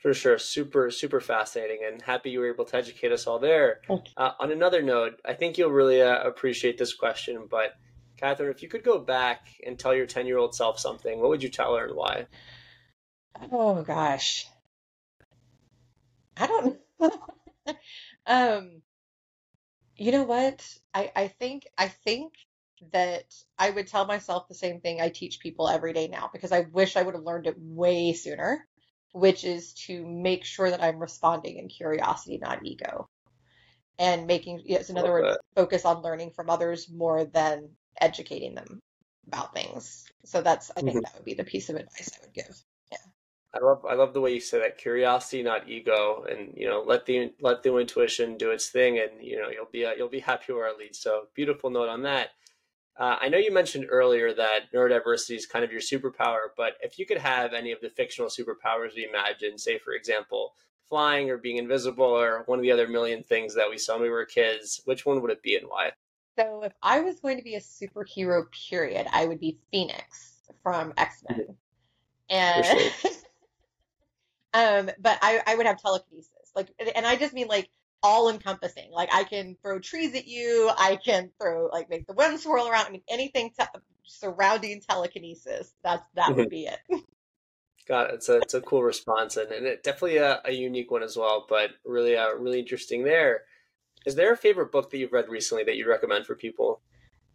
For 0.00 0.14
sure. 0.14 0.38
Super, 0.38 0.92
super 0.92 1.20
fascinating 1.20 1.80
and 1.84 2.00
happy 2.00 2.30
you 2.30 2.38
were 2.38 2.52
able 2.52 2.64
to 2.66 2.76
educate 2.76 3.10
us 3.10 3.26
all 3.26 3.40
there. 3.40 3.80
Uh, 4.16 4.30
on 4.38 4.52
another 4.52 4.80
note, 4.80 5.20
I 5.24 5.34
think 5.34 5.58
you'll 5.58 5.72
really 5.72 6.00
uh, 6.00 6.22
appreciate 6.22 6.78
this 6.78 6.94
question, 6.94 7.48
but 7.50 7.74
Katherine, 8.16 8.52
if 8.52 8.62
you 8.62 8.68
could 8.68 8.84
go 8.84 9.00
back 9.00 9.48
and 9.66 9.76
tell 9.76 9.92
your 9.92 10.06
10 10.06 10.26
year 10.28 10.38
old 10.38 10.54
self 10.54 10.78
something, 10.78 11.18
what 11.18 11.30
would 11.30 11.42
you 11.42 11.48
tell 11.48 11.74
her 11.74 11.86
and 11.86 11.96
why? 11.96 12.26
Oh, 13.52 13.82
gosh. 13.82 14.46
I 16.36 16.46
don't 16.46 16.78
um, 18.26 18.82
you 19.96 20.12
know 20.12 20.24
what? 20.24 20.64
I, 20.94 21.10
I 21.14 21.28
think, 21.28 21.66
I 21.76 21.88
think 21.88 22.34
that 22.92 23.24
I 23.58 23.70
would 23.70 23.88
tell 23.88 24.06
myself 24.06 24.46
the 24.46 24.54
same 24.54 24.80
thing 24.80 25.00
I 25.00 25.08
teach 25.08 25.40
people 25.40 25.68
every 25.68 25.92
day 25.92 26.06
now 26.08 26.30
because 26.32 26.52
I 26.52 26.60
wish 26.60 26.96
I 26.96 27.02
would 27.02 27.14
have 27.14 27.24
learned 27.24 27.46
it 27.46 27.56
way 27.58 28.12
sooner 28.12 28.66
which 29.12 29.44
is 29.44 29.72
to 29.72 30.06
make 30.06 30.44
sure 30.44 30.70
that 30.70 30.82
I'm 30.82 30.98
responding 30.98 31.58
in 31.58 31.68
curiosity, 31.68 32.38
not 32.38 32.64
ego. 32.64 33.08
And 33.98 34.26
making, 34.26 34.62
yes, 34.64 34.90
in 34.90 34.98
other 34.98 35.10
words, 35.10 35.36
that. 35.36 35.60
focus 35.60 35.84
on 35.84 36.02
learning 36.02 36.30
from 36.30 36.50
others 36.50 36.88
more 36.88 37.24
than 37.24 37.70
educating 38.00 38.54
them 38.54 38.80
about 39.26 39.54
things. 39.54 40.06
So 40.24 40.40
that's, 40.40 40.70
I 40.70 40.82
think 40.82 40.90
mm-hmm. 40.90 40.98
that 41.00 41.14
would 41.14 41.24
be 41.24 41.34
the 41.34 41.44
piece 41.44 41.68
of 41.68 41.76
advice 41.76 42.10
I 42.16 42.24
would 42.24 42.34
give. 42.34 42.62
I 43.54 43.64
love, 43.64 43.84
I 43.88 43.94
love 43.94 44.12
the 44.12 44.20
way 44.20 44.34
you 44.34 44.40
say 44.40 44.58
that 44.58 44.76
curiosity, 44.76 45.42
not 45.42 45.68
ego, 45.68 46.26
and 46.28 46.52
you 46.54 46.68
know, 46.68 46.82
let 46.86 47.06
the 47.06 47.32
let 47.40 47.62
the 47.62 47.76
intuition 47.76 48.36
do 48.36 48.50
its 48.50 48.68
thing, 48.68 48.98
and 48.98 49.22
you 49.22 49.40
know, 49.40 49.48
you'll 49.48 49.70
be 49.72 49.86
uh, 49.86 49.92
you'll 49.92 50.08
be 50.08 50.20
happy 50.20 50.52
where 50.52 50.68
it 50.68 50.78
leads. 50.78 50.98
So 50.98 51.28
beautiful 51.34 51.70
note 51.70 51.88
on 51.88 52.02
that. 52.02 52.30
Uh, 52.98 53.16
I 53.20 53.28
know 53.28 53.38
you 53.38 53.52
mentioned 53.52 53.86
earlier 53.88 54.34
that 54.34 54.72
neurodiversity 54.74 55.36
is 55.36 55.46
kind 55.46 55.64
of 55.64 55.72
your 55.72 55.80
superpower, 55.80 56.48
but 56.56 56.74
if 56.82 56.98
you 56.98 57.06
could 57.06 57.18
have 57.18 57.54
any 57.54 57.72
of 57.72 57.80
the 57.80 57.88
fictional 57.88 58.28
superpowers 58.28 58.96
we 58.96 59.08
imagine, 59.08 59.56
say, 59.56 59.78
for 59.78 59.92
example, 59.92 60.54
flying 60.88 61.30
or 61.30 61.38
being 61.38 61.58
invisible 61.58 62.04
or 62.04 62.42
one 62.46 62.58
of 62.58 62.62
the 62.62 62.72
other 62.72 62.88
million 62.88 63.22
things 63.22 63.54
that 63.54 63.70
we 63.70 63.78
saw 63.78 63.94
when 63.94 64.02
we 64.02 64.10
were 64.10 64.24
kids, 64.24 64.82
which 64.84 65.06
one 65.06 65.22
would 65.22 65.30
it 65.30 65.42
be 65.42 65.54
and 65.56 65.68
why? 65.68 65.92
So, 66.36 66.62
if 66.64 66.72
I 66.82 67.00
was 67.00 67.20
going 67.20 67.38
to 67.38 67.44
be 67.44 67.54
a 67.54 67.60
superhero, 67.60 68.44
period, 68.68 69.06
I 69.12 69.26
would 69.26 69.40
be 69.40 69.58
Phoenix 69.70 70.40
from 70.62 70.92
X 70.98 71.24
Men. 71.30 71.46
And. 72.30 72.92
um, 74.58 74.90
but 74.98 75.18
I, 75.22 75.40
I 75.46 75.54
would 75.54 75.66
have 75.66 75.80
telekinesis. 75.80 76.32
Like, 76.54 76.68
and 76.96 77.06
I 77.06 77.16
just 77.16 77.32
mean 77.32 77.46
like 77.46 77.68
all 78.02 78.28
encompassing. 78.28 78.90
Like 78.90 79.08
I 79.12 79.24
can 79.24 79.56
throw 79.62 79.78
trees 79.78 80.14
at 80.14 80.26
you. 80.26 80.70
I 80.76 80.96
can 80.96 81.30
throw 81.40 81.68
like 81.72 81.88
make 81.88 82.06
the 82.06 82.12
wind 82.12 82.40
swirl 82.40 82.68
around. 82.68 82.86
I 82.86 82.90
mean 82.90 83.02
anything 83.08 83.52
te- 83.58 83.80
surrounding 84.04 84.80
telekinesis. 84.80 85.72
That's 85.84 86.02
that 86.14 86.34
would 86.34 86.50
be 86.50 86.66
it. 86.66 86.78
Got 87.86 88.10
it. 88.10 88.14
It's 88.14 88.28
a 88.28 88.36
it's 88.38 88.54
a 88.54 88.60
cool 88.60 88.82
response 88.82 89.36
and, 89.36 89.50
and 89.52 89.66
it, 89.66 89.82
definitely 89.82 90.18
a, 90.18 90.40
a, 90.44 90.52
unique 90.52 90.90
one 90.90 91.02
as 91.02 91.16
well. 91.16 91.46
But 91.48 91.70
really 91.84 92.16
uh, 92.16 92.34
really 92.34 92.58
interesting 92.58 93.04
there. 93.04 93.42
Is 94.06 94.14
there 94.14 94.32
a 94.32 94.36
favorite 94.36 94.72
book 94.72 94.90
that 94.90 94.98
you've 94.98 95.12
read 95.12 95.28
recently 95.28 95.64
that 95.64 95.76
you'd 95.76 95.86
recommend 95.86 96.26
for 96.26 96.34
people? 96.34 96.80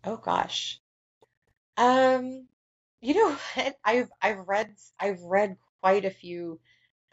Oh 0.05 0.17
gosh, 0.17 0.79
um, 1.77 2.47
you 3.01 3.13
know, 3.15 3.37
I've 3.83 4.09
I've 4.21 4.47
read 4.47 4.75
I've 4.99 5.21
read 5.21 5.57
quite 5.81 6.05
a 6.05 6.09
few 6.11 6.59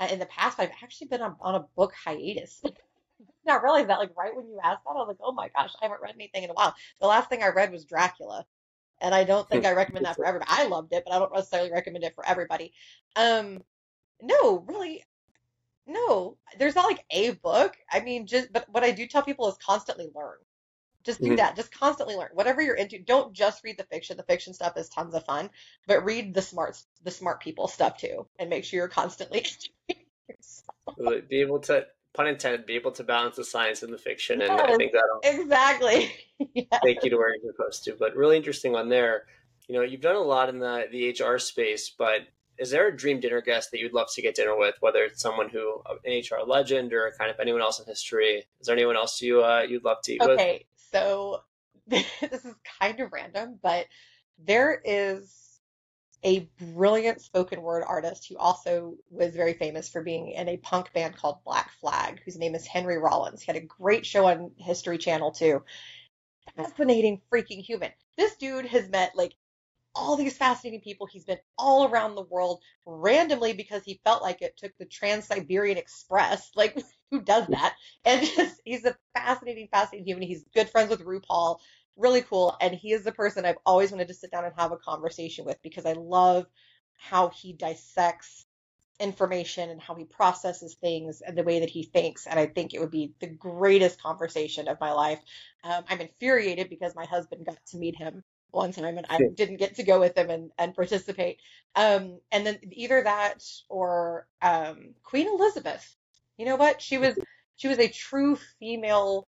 uh, 0.01 0.09
in 0.11 0.19
the 0.19 0.27
past. 0.27 0.59
I've 0.59 0.73
actually 0.83 1.09
been 1.09 1.23
on, 1.23 1.37
on 1.41 1.55
a 1.55 1.67
book 1.77 1.93
hiatus. 1.95 2.63
not 3.47 3.63
realize 3.63 3.87
that. 3.87 3.99
Like 3.99 4.17
right 4.17 4.35
when 4.35 4.49
you 4.49 4.59
asked 4.63 4.85
that, 4.85 4.91
I 4.91 4.95
was 4.95 5.09
like, 5.09 5.19
oh 5.23 5.33
my 5.33 5.49
gosh, 5.57 5.73
I 5.81 5.85
haven't 5.85 6.03
read 6.03 6.15
anything 6.15 6.45
in 6.45 6.51
a 6.51 6.55
while. 6.55 6.75
The 7.01 7.07
last 7.07 7.29
thing 7.29 7.43
I 7.43 7.49
read 7.49 7.73
was 7.73 7.85
Dracula. 7.85 8.47
And 9.03 9.15
I 9.15 9.25
don't 9.25 9.49
think 9.49 9.65
I 9.65 9.73
recommend 9.73 10.05
that 10.05 10.17
for 10.17 10.27
everybody. 10.27 10.51
I 10.53 10.67
loved 10.67 10.93
it, 10.93 11.05
but 11.07 11.15
I 11.15 11.19
don't 11.19 11.33
necessarily 11.33 11.73
recommend 11.73 12.05
it 12.05 12.15
for 12.15 12.27
everybody. 12.27 12.75
Um, 13.17 13.63
no, 14.21 14.59
really, 14.69 15.05
no. 15.87 16.37
There's 16.59 16.75
not 16.75 16.85
like 16.85 17.03
a 17.11 17.31
book. 17.31 17.77
I 17.91 18.01
mean, 18.01 18.27
just 18.27 18.53
but 18.53 18.67
what 18.69 18.85
I 18.85 18.91
do 18.91 19.07
tell 19.07 19.23
people 19.23 19.49
is 19.49 19.57
constantly 19.65 20.11
learn. 20.15 20.37
Just 21.05 21.21
do 21.21 21.29
mm-hmm. 21.29 21.37
that. 21.37 21.57
Just 21.57 21.73
constantly 21.73 22.17
learn. 22.17 22.29
Whatever 22.35 22.61
you're 22.61 22.75
into, 22.75 22.99
don't 22.99 23.33
just 23.33 23.65
read 23.65 23.79
the 23.79 23.85
fiction. 23.85 24.17
The 24.17 24.23
fiction 24.23 24.53
stuff 24.53 24.77
is 24.77 24.89
tons 24.89 25.15
of 25.15 25.25
fun, 25.25 25.51
but 25.87 26.05
read 26.05 26.35
the 26.35 26.43
smart 26.43 26.83
the 27.03 27.11
smart 27.11 27.41
people 27.41 27.69
stuff 27.69 27.97
too, 27.97 28.27
and 28.39 28.51
make 28.51 28.65
sure 28.65 28.79
you're 28.79 28.89
constantly. 28.89 29.47
be 31.29 31.41
able 31.41 31.61
to 31.61 31.87
pun 32.15 32.27
intended, 32.27 32.67
be 32.67 32.75
able 32.75 32.93
to 32.93 33.05
balance 33.05 33.37
the 33.37 33.45
science 33.45 33.83
and 33.83 33.93
the 33.93 33.99
fiction. 33.99 34.43
And 34.43 34.53
I 34.53 34.77
think 34.77 34.93
that'll 34.93 35.41
exactly 35.41 36.13
yes. 36.55 36.67
take 36.85 37.03
you 37.03 37.11
to 37.11 37.17
where 37.17 37.35
you're 37.43 37.53
supposed 37.55 37.85
to. 37.85 37.97
But 37.99 38.17
really 38.17 38.37
interesting 38.37 38.75
on 38.77 38.89
there. 38.89 39.25
You 39.69 39.77
know, 39.77 39.83
you've 39.83 40.01
done 40.01 40.17
a 40.17 40.21
lot 40.21 40.49
in 40.49 40.59
the 40.59 40.87
the 40.91 41.11
HR 41.11 41.39
space, 41.39 41.95
but 41.97 42.23
is 42.59 42.71
there 42.71 42.89
a 42.89 42.97
dream 42.97 43.21
dinner 43.21 43.41
guest 43.41 43.71
that 43.71 43.79
you'd 43.79 43.95
love 43.95 44.09
to 44.15 44.23
get 44.23 44.35
dinner 44.35 44.57
with, 44.57 44.75
whether 44.81 45.05
it's 45.05 45.23
someone 45.23 45.49
who 45.49 45.83
an 46.05 46.21
HR 46.21 46.47
legend 46.47 46.93
or 46.93 47.11
kind 47.19 47.31
of 47.31 47.41
anyone 47.41 47.63
else 47.63 47.81
in 47.81 47.87
history? 47.87 48.45
Is 48.61 48.67
there 48.67 48.77
anyone 48.77 48.97
else 48.97 49.23
you 49.23 49.43
uh, 49.43 49.63
you'd 49.63 49.85
love 49.85 49.99
to 50.05 50.13
eat 50.13 50.21
okay, 50.21 50.53
with? 50.53 50.63
So 50.93 51.43
this 51.87 52.07
is 52.23 52.55
kind 52.81 53.01
of 53.01 53.13
random, 53.13 53.59
but 53.63 53.87
there 54.39 54.81
is 54.85 55.51
a 56.23 56.51
brilliant 56.59 57.21
spoken 57.21 57.63
word 57.63 57.83
artist 57.87 58.29
who 58.29 58.37
also 58.37 58.95
was 59.11 59.35
very 59.35 59.55
famous 59.55 59.89
for 59.89 60.03
being 60.03 60.29
in 60.33 60.49
a 60.49 60.59
punk 60.59 60.93
band 60.93 61.17
called 61.17 61.43
Black 61.45 61.71
Flag, 61.81 62.21
whose 62.25 62.39
name 62.39 62.55
is 62.55 62.67
Henry 62.67 62.99
Rollins. 62.99 63.41
He 63.41 63.47
had 63.47 63.57
a 63.57 63.67
great 63.67 64.05
show 64.05 64.27
on 64.27 64.51
History 64.59 64.99
Channel 64.99 65.33
too. 65.33 65.63
Fascinating 66.57 67.21
freaking 67.33 67.65
human. 67.65 67.91
This 68.19 68.37
dude 68.37 68.67
has 68.67 68.89
met 68.91 69.17
like 69.17 69.35
all 69.95 70.17
these 70.17 70.37
fascinating 70.37 70.81
people. 70.81 71.07
He's 71.07 71.25
been 71.25 71.39
all 71.59 71.89
around 71.89 72.15
the 72.15 72.23
world 72.23 72.63
randomly 72.87 73.53
because 73.53 73.83
he 73.85 74.01
felt 74.05 74.23
like 74.23 74.43
it 74.43 74.57
took 74.57 74.77
the 74.79 74.85
Trans 74.87 75.27
Siberian 75.27 75.79
Express. 75.79 76.51
Like, 76.57 76.77
who 77.11 77.23
does 77.23 77.47
that? 77.49 77.75
And 78.05 78.27
just, 78.27 78.61
he's 78.65 78.85
a 78.85 78.97
fascinating, 79.15 79.69
fascinating 79.71 80.07
human. 80.07 80.29
He's 80.29 80.45
good 80.55 80.71
friends 80.71 80.91
with 80.91 81.05
RuPaul. 81.05 81.59
Really 81.97 82.23
cool. 82.23 82.57
And 82.61 82.75
he 82.75 82.93
is 82.93 83.05
the 83.05 83.13
person 83.13 83.45
I've 83.45 83.59
always 83.67 83.91
wanted 83.91 84.09
to 84.09 84.15
sit 84.15 84.31
down 84.31 84.45
and 84.45 84.55
have 84.57 84.73
a 84.73 84.77
conversation 84.77 85.45
with 85.45 85.61
because 85.63 85.87
I 85.87 85.95
love 85.95 86.47
how 86.97 87.29
he 87.31 87.53
dissects 87.55 88.47
information 89.01 89.71
and 89.71 89.81
how 89.81 89.95
he 89.95 90.05
processes 90.05 90.75
things 90.75 91.23
and 91.23 91.37
the 91.37 91.43
way 91.43 91.61
that 91.61 91.71
he 91.71 91.83
thinks. 91.85 92.27
And 92.27 92.39
I 92.39 92.47
think 92.47 92.75
it 92.75 92.81
would 92.81 92.91
be 92.91 93.15
the 93.21 93.29
greatest 93.29 94.01
conversation 94.03 94.69
of 94.69 94.79
my 94.81 94.93
life. 94.93 95.21
Um, 95.65 95.85
I'm 95.89 96.01
infuriated 96.01 96.69
because 96.69 96.95
my 96.95 97.07
husband 97.07 97.47
got 97.47 97.59
to 97.69 97.79
meet 97.79 97.97
him 97.97 98.23
one 98.53 98.73
time 98.73 98.99
and 98.99 99.07
I 99.09 99.19
didn't 99.35 99.59
get 99.59 99.77
to 99.77 99.83
go 99.83 100.01
with 100.01 100.15
them 100.15 100.31
and, 100.31 100.51
and 100.59 100.75
participate. 100.75 101.41
Um, 101.75 102.21
and 102.33 102.47
then 102.47 102.59
either 102.73 103.03
that 103.03 103.45
or 103.69 104.27
um, 104.43 104.95
Queen 105.03 105.29
Elizabeth. 105.29 105.97
You 106.37 106.47
know 106.47 106.57
what? 106.57 106.81
She 106.81 106.99
was 106.99 107.19
she 107.57 107.69
was 107.69 107.79
a 107.79 107.89
true 107.89 108.37
female 108.59 109.29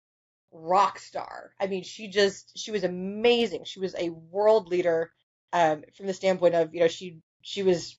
rock 0.52 1.00
star. 1.00 1.52
I 1.60 1.68
mean, 1.68 1.84
she 1.84 2.08
just 2.08 2.58
she 2.58 2.72
was 2.72 2.84
amazing. 2.84 3.66
She 3.66 3.80
was 3.80 3.96
a 3.96 4.10
world 4.10 4.68
leader 4.68 5.12
um, 5.54 5.84
from 5.96 6.08
the 6.08 6.14
standpoint 6.14 6.56
of 6.56 6.74
you 6.74 6.80
know 6.80 6.88
she 6.88 7.20
she 7.42 7.64
was 7.64 7.98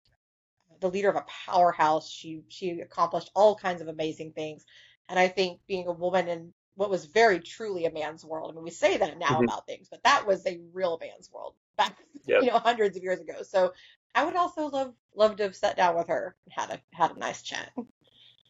the 0.81 0.91
leader 0.91 1.09
of 1.09 1.17
a 1.17 1.27
powerhouse. 1.47 2.11
She 2.11 2.43
she 2.49 2.81
accomplished 2.81 3.31
all 3.35 3.57
kinds 3.57 3.83
of 3.83 3.89
amazing 3.89 4.33
things, 4.33 4.65
and 5.09 5.19
I 5.19 5.29
think 5.29 5.61
being 5.67 5.87
a 5.87 5.93
woman 5.93 6.29
in 6.29 6.55
what 6.75 6.91
was 6.91 7.05
very 7.05 7.39
truly 7.39 7.85
a 7.85 7.93
man's 7.93 8.25
world. 8.25 8.51
I 8.51 8.55
mean, 8.55 8.65
we 8.65 8.71
say 8.71 8.97
that 8.97 9.19
now 9.19 9.27
mm-hmm. 9.27 9.45
about 9.45 9.67
things, 9.67 9.89
but 9.91 10.03
that 10.05 10.27
was 10.27 10.47
a 10.47 10.61
real 10.73 10.99
man's 11.01 11.31
world 11.33 11.55
back, 11.77 11.97
yep. 12.27 12.43
you 12.43 12.51
know, 12.51 12.59
hundreds 12.59 12.97
of 12.97 13.03
years 13.03 13.21
ago. 13.21 13.43
So 13.43 13.73
I 14.15 14.25
would 14.25 14.37
also 14.37 14.69
love 14.69 14.95
love 15.15 15.37
to 15.37 15.45
have 15.45 15.57
sat 15.57 15.77
down 15.77 15.97
with 15.97 16.09
her 16.09 16.37
and 16.45 16.53
had 16.53 16.71
a 16.71 16.97
had 16.97 17.17
a 17.17 17.19
nice 17.19 17.43
chat. 17.43 17.71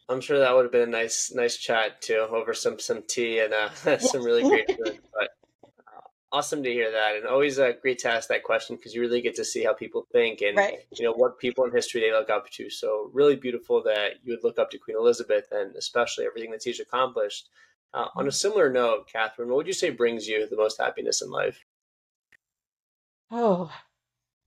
I'm 0.09 0.21
sure 0.21 0.39
that 0.39 0.53
would 0.53 0.65
have 0.65 0.71
been 0.71 0.81
a 0.81 0.91
nice 0.91 1.31
nice 1.33 1.57
chat 1.57 2.01
too 2.01 2.27
over 2.29 2.53
some 2.53 2.79
some 2.79 3.03
tea 3.07 3.39
and 3.39 3.53
uh, 3.53 3.97
some 3.99 4.23
really 4.23 4.43
great 4.43 4.67
food. 4.67 4.99
But 5.13 5.29
awesome 6.33 6.63
to 6.63 6.71
hear 6.71 6.91
that, 6.91 7.15
and 7.15 7.25
always 7.25 7.59
uh, 7.59 7.71
great 7.81 7.99
to 7.99 8.09
ask 8.09 8.27
that 8.27 8.43
question 8.43 8.75
because 8.75 8.93
you 8.93 9.01
really 9.01 9.21
get 9.21 9.35
to 9.35 9.45
see 9.45 9.63
how 9.63 9.73
people 9.73 10.07
think 10.11 10.41
and 10.41 10.57
right. 10.57 10.79
you 10.91 11.05
know 11.05 11.13
what 11.13 11.39
people 11.39 11.63
in 11.63 11.71
history 11.71 12.01
they 12.01 12.11
look 12.11 12.29
up 12.29 12.49
to. 12.49 12.69
So 12.69 13.09
really 13.13 13.35
beautiful 13.35 13.83
that 13.83 14.13
you 14.23 14.33
would 14.33 14.43
look 14.43 14.59
up 14.59 14.71
to 14.71 14.77
Queen 14.77 14.97
Elizabeth 14.97 15.47
and 15.51 15.75
especially 15.75 16.25
everything 16.25 16.51
that 16.51 16.63
she's 16.63 16.79
accomplished. 16.79 17.49
Uh, 17.93 18.07
on 18.15 18.27
a 18.27 18.31
similar 18.31 18.71
note, 18.71 19.07
Katherine, 19.11 19.49
what 19.49 19.57
would 19.57 19.67
you 19.67 19.73
say 19.73 19.91
brings 19.91 20.27
you 20.27 20.47
the 20.47 20.57
most 20.57 20.79
happiness 20.79 21.21
in 21.21 21.29
life? 21.29 21.63
Oh, 23.29 23.71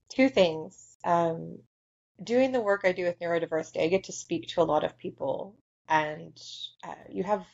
two 0.09 0.29
things. 0.29 0.97
Um, 1.03 1.59
doing 2.21 2.51
the 2.51 2.61
work 2.61 2.81
I 2.83 2.91
do 2.91 3.05
with 3.05 3.19
neurodiversity, 3.19 3.81
I 3.81 3.87
get 3.87 4.05
to 4.05 4.11
speak 4.11 4.49
to 4.49 4.61
a 4.61 4.63
lot 4.63 4.83
of 4.83 4.97
people, 4.97 5.55
and 5.87 6.37
uh, 6.83 6.95
you 7.09 7.23
have 7.23 7.45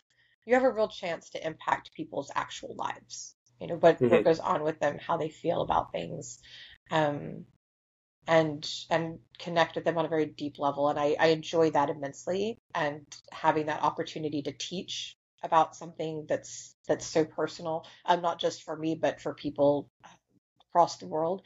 you 0.46 0.56
have 0.56 0.64
a 0.64 0.72
real 0.72 0.88
chance 0.88 1.30
to 1.32 1.46
impact 1.46 1.94
people's 1.94 2.32
actual 2.36 2.76
lives 2.76 3.36
you 3.60 3.68
know 3.68 3.76
what, 3.76 3.96
mm-hmm. 3.96 4.10
what 4.10 4.24
goes 4.24 4.40
on 4.40 4.64
with 4.64 4.80
them 4.80 4.98
how 5.00 5.18
they 5.18 5.30
feel 5.30 5.62
about 5.62 5.92
things 5.92 6.40
um, 6.92 7.46
and 8.28 8.70
and 8.90 9.20
connect 9.40 9.76
with 9.76 9.86
them 9.86 9.98
on 9.98 10.06
a 10.06 10.10
very 10.10 10.26
deep 10.26 10.60
level 10.60 10.90
and 10.90 11.00
I, 11.00 11.16
I 11.20 11.28
enjoy 11.28 11.72
that 11.72 11.90
immensely 11.90 12.60
and 12.74 13.06
having 13.32 13.68
that 13.68 13.84
opportunity 13.84 14.42
to 14.44 14.52
teach 14.52 15.18
about 15.44 15.76
something 15.76 16.26
that's 16.28 16.76
that's 16.88 17.06
so 17.06 17.26
personal 17.26 17.86
um, 18.06 18.22
not 18.22 18.40
just 18.40 18.64
for 18.64 18.76
me 18.76 18.96
but 18.96 19.22
for 19.22 19.34
people 19.34 19.90
across 20.70 20.98
the 20.98 21.08
world 21.08 21.42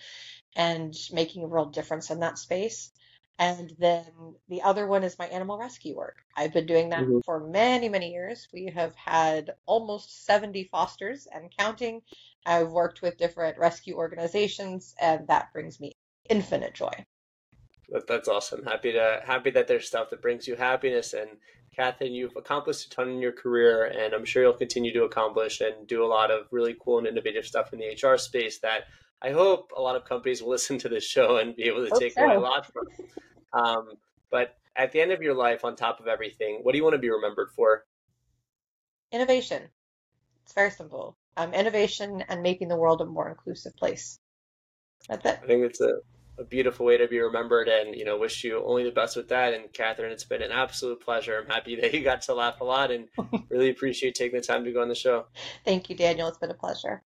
and 0.56 0.96
making 1.12 1.44
a 1.44 1.48
real 1.48 1.66
difference 1.66 2.10
in 2.10 2.20
that 2.20 2.38
space 2.38 2.92
and 3.40 3.76
then 3.78 4.06
the 4.50 4.64
other 4.64 4.88
one 4.88 5.04
is 5.04 5.20
my 5.20 5.28
animal 5.28 5.60
rescue 5.60 5.96
work. 5.96 6.18
I've 6.36 6.54
been 6.54 6.66
doing 6.66 6.90
that 6.90 7.04
mm-hmm. 7.04 7.20
for 7.24 7.40
many, 7.40 7.88
many 7.88 8.12
years. 8.12 8.48
We 8.52 8.66
have 8.76 8.96
had 8.96 9.52
almost 9.68 10.26
70 10.26 10.64
fosters 10.72 11.28
and 11.32 11.54
counting. 11.56 12.02
I've 12.48 12.72
worked 12.72 13.04
with 13.04 13.18
different 13.18 13.60
rescue 13.60 13.96
organizations, 13.96 14.96
and 15.00 15.28
that 15.28 15.54
brings 15.54 15.80
me 15.80 15.96
infinite 16.30 16.74
joy. 16.74 17.06
That's 18.08 18.28
awesome. 18.28 18.66
Happy 18.66 18.92
to 18.94 19.22
happy 19.24 19.52
that 19.52 19.68
there's 19.68 19.88
stuff 19.88 20.10
that 20.10 20.22
brings 20.22 20.48
you 20.48 20.56
happiness. 20.56 21.14
And 21.14 21.30
Katherine, 21.78 22.14
you've 22.14 22.36
accomplished 22.36 22.88
a 22.88 22.90
ton 22.90 23.10
in 23.10 23.22
your 23.22 23.32
career, 23.32 23.86
and 23.86 24.14
I'm 24.14 24.26
sure 24.26 24.42
you'll 24.42 24.54
continue 24.54 24.92
to 24.94 25.04
accomplish 25.04 25.62
and 25.62 25.88
do 25.88 26.04
a 26.04 26.08
lot 26.08 26.32
of 26.32 26.48
really 26.52 26.76
cool 26.80 26.98
and 26.98 27.06
innovative 27.06 27.46
stuff 27.46 27.72
in 27.72 27.80
the 27.80 27.90
HR 27.90 28.18
space 28.18 28.60
that 28.60 28.86
I 29.22 29.30
hope 29.30 29.72
a 29.78 29.82
lot 29.82 29.96
of 29.96 30.04
companies 30.04 30.42
will 30.42 30.50
listen 30.50 30.80
to 30.80 30.90
this 30.90 31.04
show 31.04 31.38
and 31.38 31.56
be 31.56 31.64
able 31.64 31.84
to 31.86 31.92
hope 31.92 32.02
take 32.02 32.14
so. 32.14 32.26
away 32.26 32.36
a 32.36 32.40
lot 32.40 32.66
from. 32.66 32.88
Um, 33.54 33.90
but 34.32 34.56
at 34.76 34.92
the 34.92 35.02
end 35.02 35.12
of 35.12 35.22
your 35.22 35.36
life, 35.36 35.64
on 35.64 35.76
top 35.76 36.00
of 36.00 36.08
everything, 36.08 36.60
what 36.64 36.72
do 36.72 36.80
you 36.80 36.84
want 36.84 36.96
to 36.96 37.00
be 37.00 37.12
remembered 37.12 37.50
for? 37.56 37.86
Innovation. 39.12 39.62
It's 40.44 40.54
very 40.54 40.72
simple. 40.72 41.16
Um, 41.36 41.54
innovation 41.54 42.24
and 42.28 42.42
making 42.42 42.70
the 42.70 42.76
world 42.76 43.02
a 43.02 43.06
more 43.06 43.30
inclusive 43.30 43.76
place. 43.76 44.20
That's 45.08 45.26
it. 45.26 45.40
I 45.44 45.46
think 45.46 45.64
it's 45.64 45.80
a, 45.80 46.00
a 46.40 46.44
beautiful 46.44 46.86
way 46.86 46.98
to 46.98 47.08
be 47.08 47.20
remembered, 47.20 47.68
and 47.68 47.96
you 47.96 48.06
know, 48.06 48.18
wish 48.18 48.44
you 48.44 48.64
only 48.64 48.84
the 48.84 48.92
best 48.92 49.16
with 49.16 49.30
that. 49.30 49.54
And 49.54 49.72
Katherine, 49.74 50.12
it's 50.12 50.24
been 50.24 50.42
an 50.42 50.52
absolute 50.52 51.02
pleasure. 51.02 51.38
I'm 51.38 51.50
happy 51.50 51.76
that 51.82 51.94
you 51.94 52.04
got 52.04 52.22
to 52.24 52.34
laugh 52.34 52.62
a 52.62 52.64
lot, 52.64 52.92
and 52.92 53.08
really 53.50 53.70
appreciate 53.70 54.16
taking 54.16 54.40
the 54.40 54.46
time 54.46 54.64
to 54.64 54.72
go 54.72 54.82
on 54.82 54.90
the 54.90 54.96
show. 54.96 55.26
Thank 55.66 55.90
you, 55.90 55.96
Daniel. 55.96 56.28
It's 56.28 56.38
been 56.38 56.52
a 56.52 56.56
pleasure. 56.56 57.04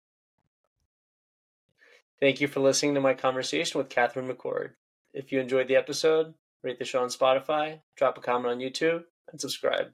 Thank 2.21 2.41
you 2.41 2.49
for 2.49 2.61
listening 2.61 2.95
to 2.95 3.01
my 3.01 3.15
conversation 3.15 3.79
with 3.79 3.89
Katherine 3.89 4.29
McCord. 4.29 4.71
If 5.15 5.31
you 5.31 5.41
enjoyed 5.41 5.69
the 5.69 5.77
episode, 5.77 6.35
rate 6.63 6.79
the 6.79 6.85
show 6.85 7.03
on 7.03 7.09
Spotify, 7.09 7.81
drop 7.97 8.19
a 8.19 8.21
comment 8.21 8.53
on 8.53 8.59
YouTube, 8.59 9.05
and 9.31 9.41
subscribe. 9.41 9.93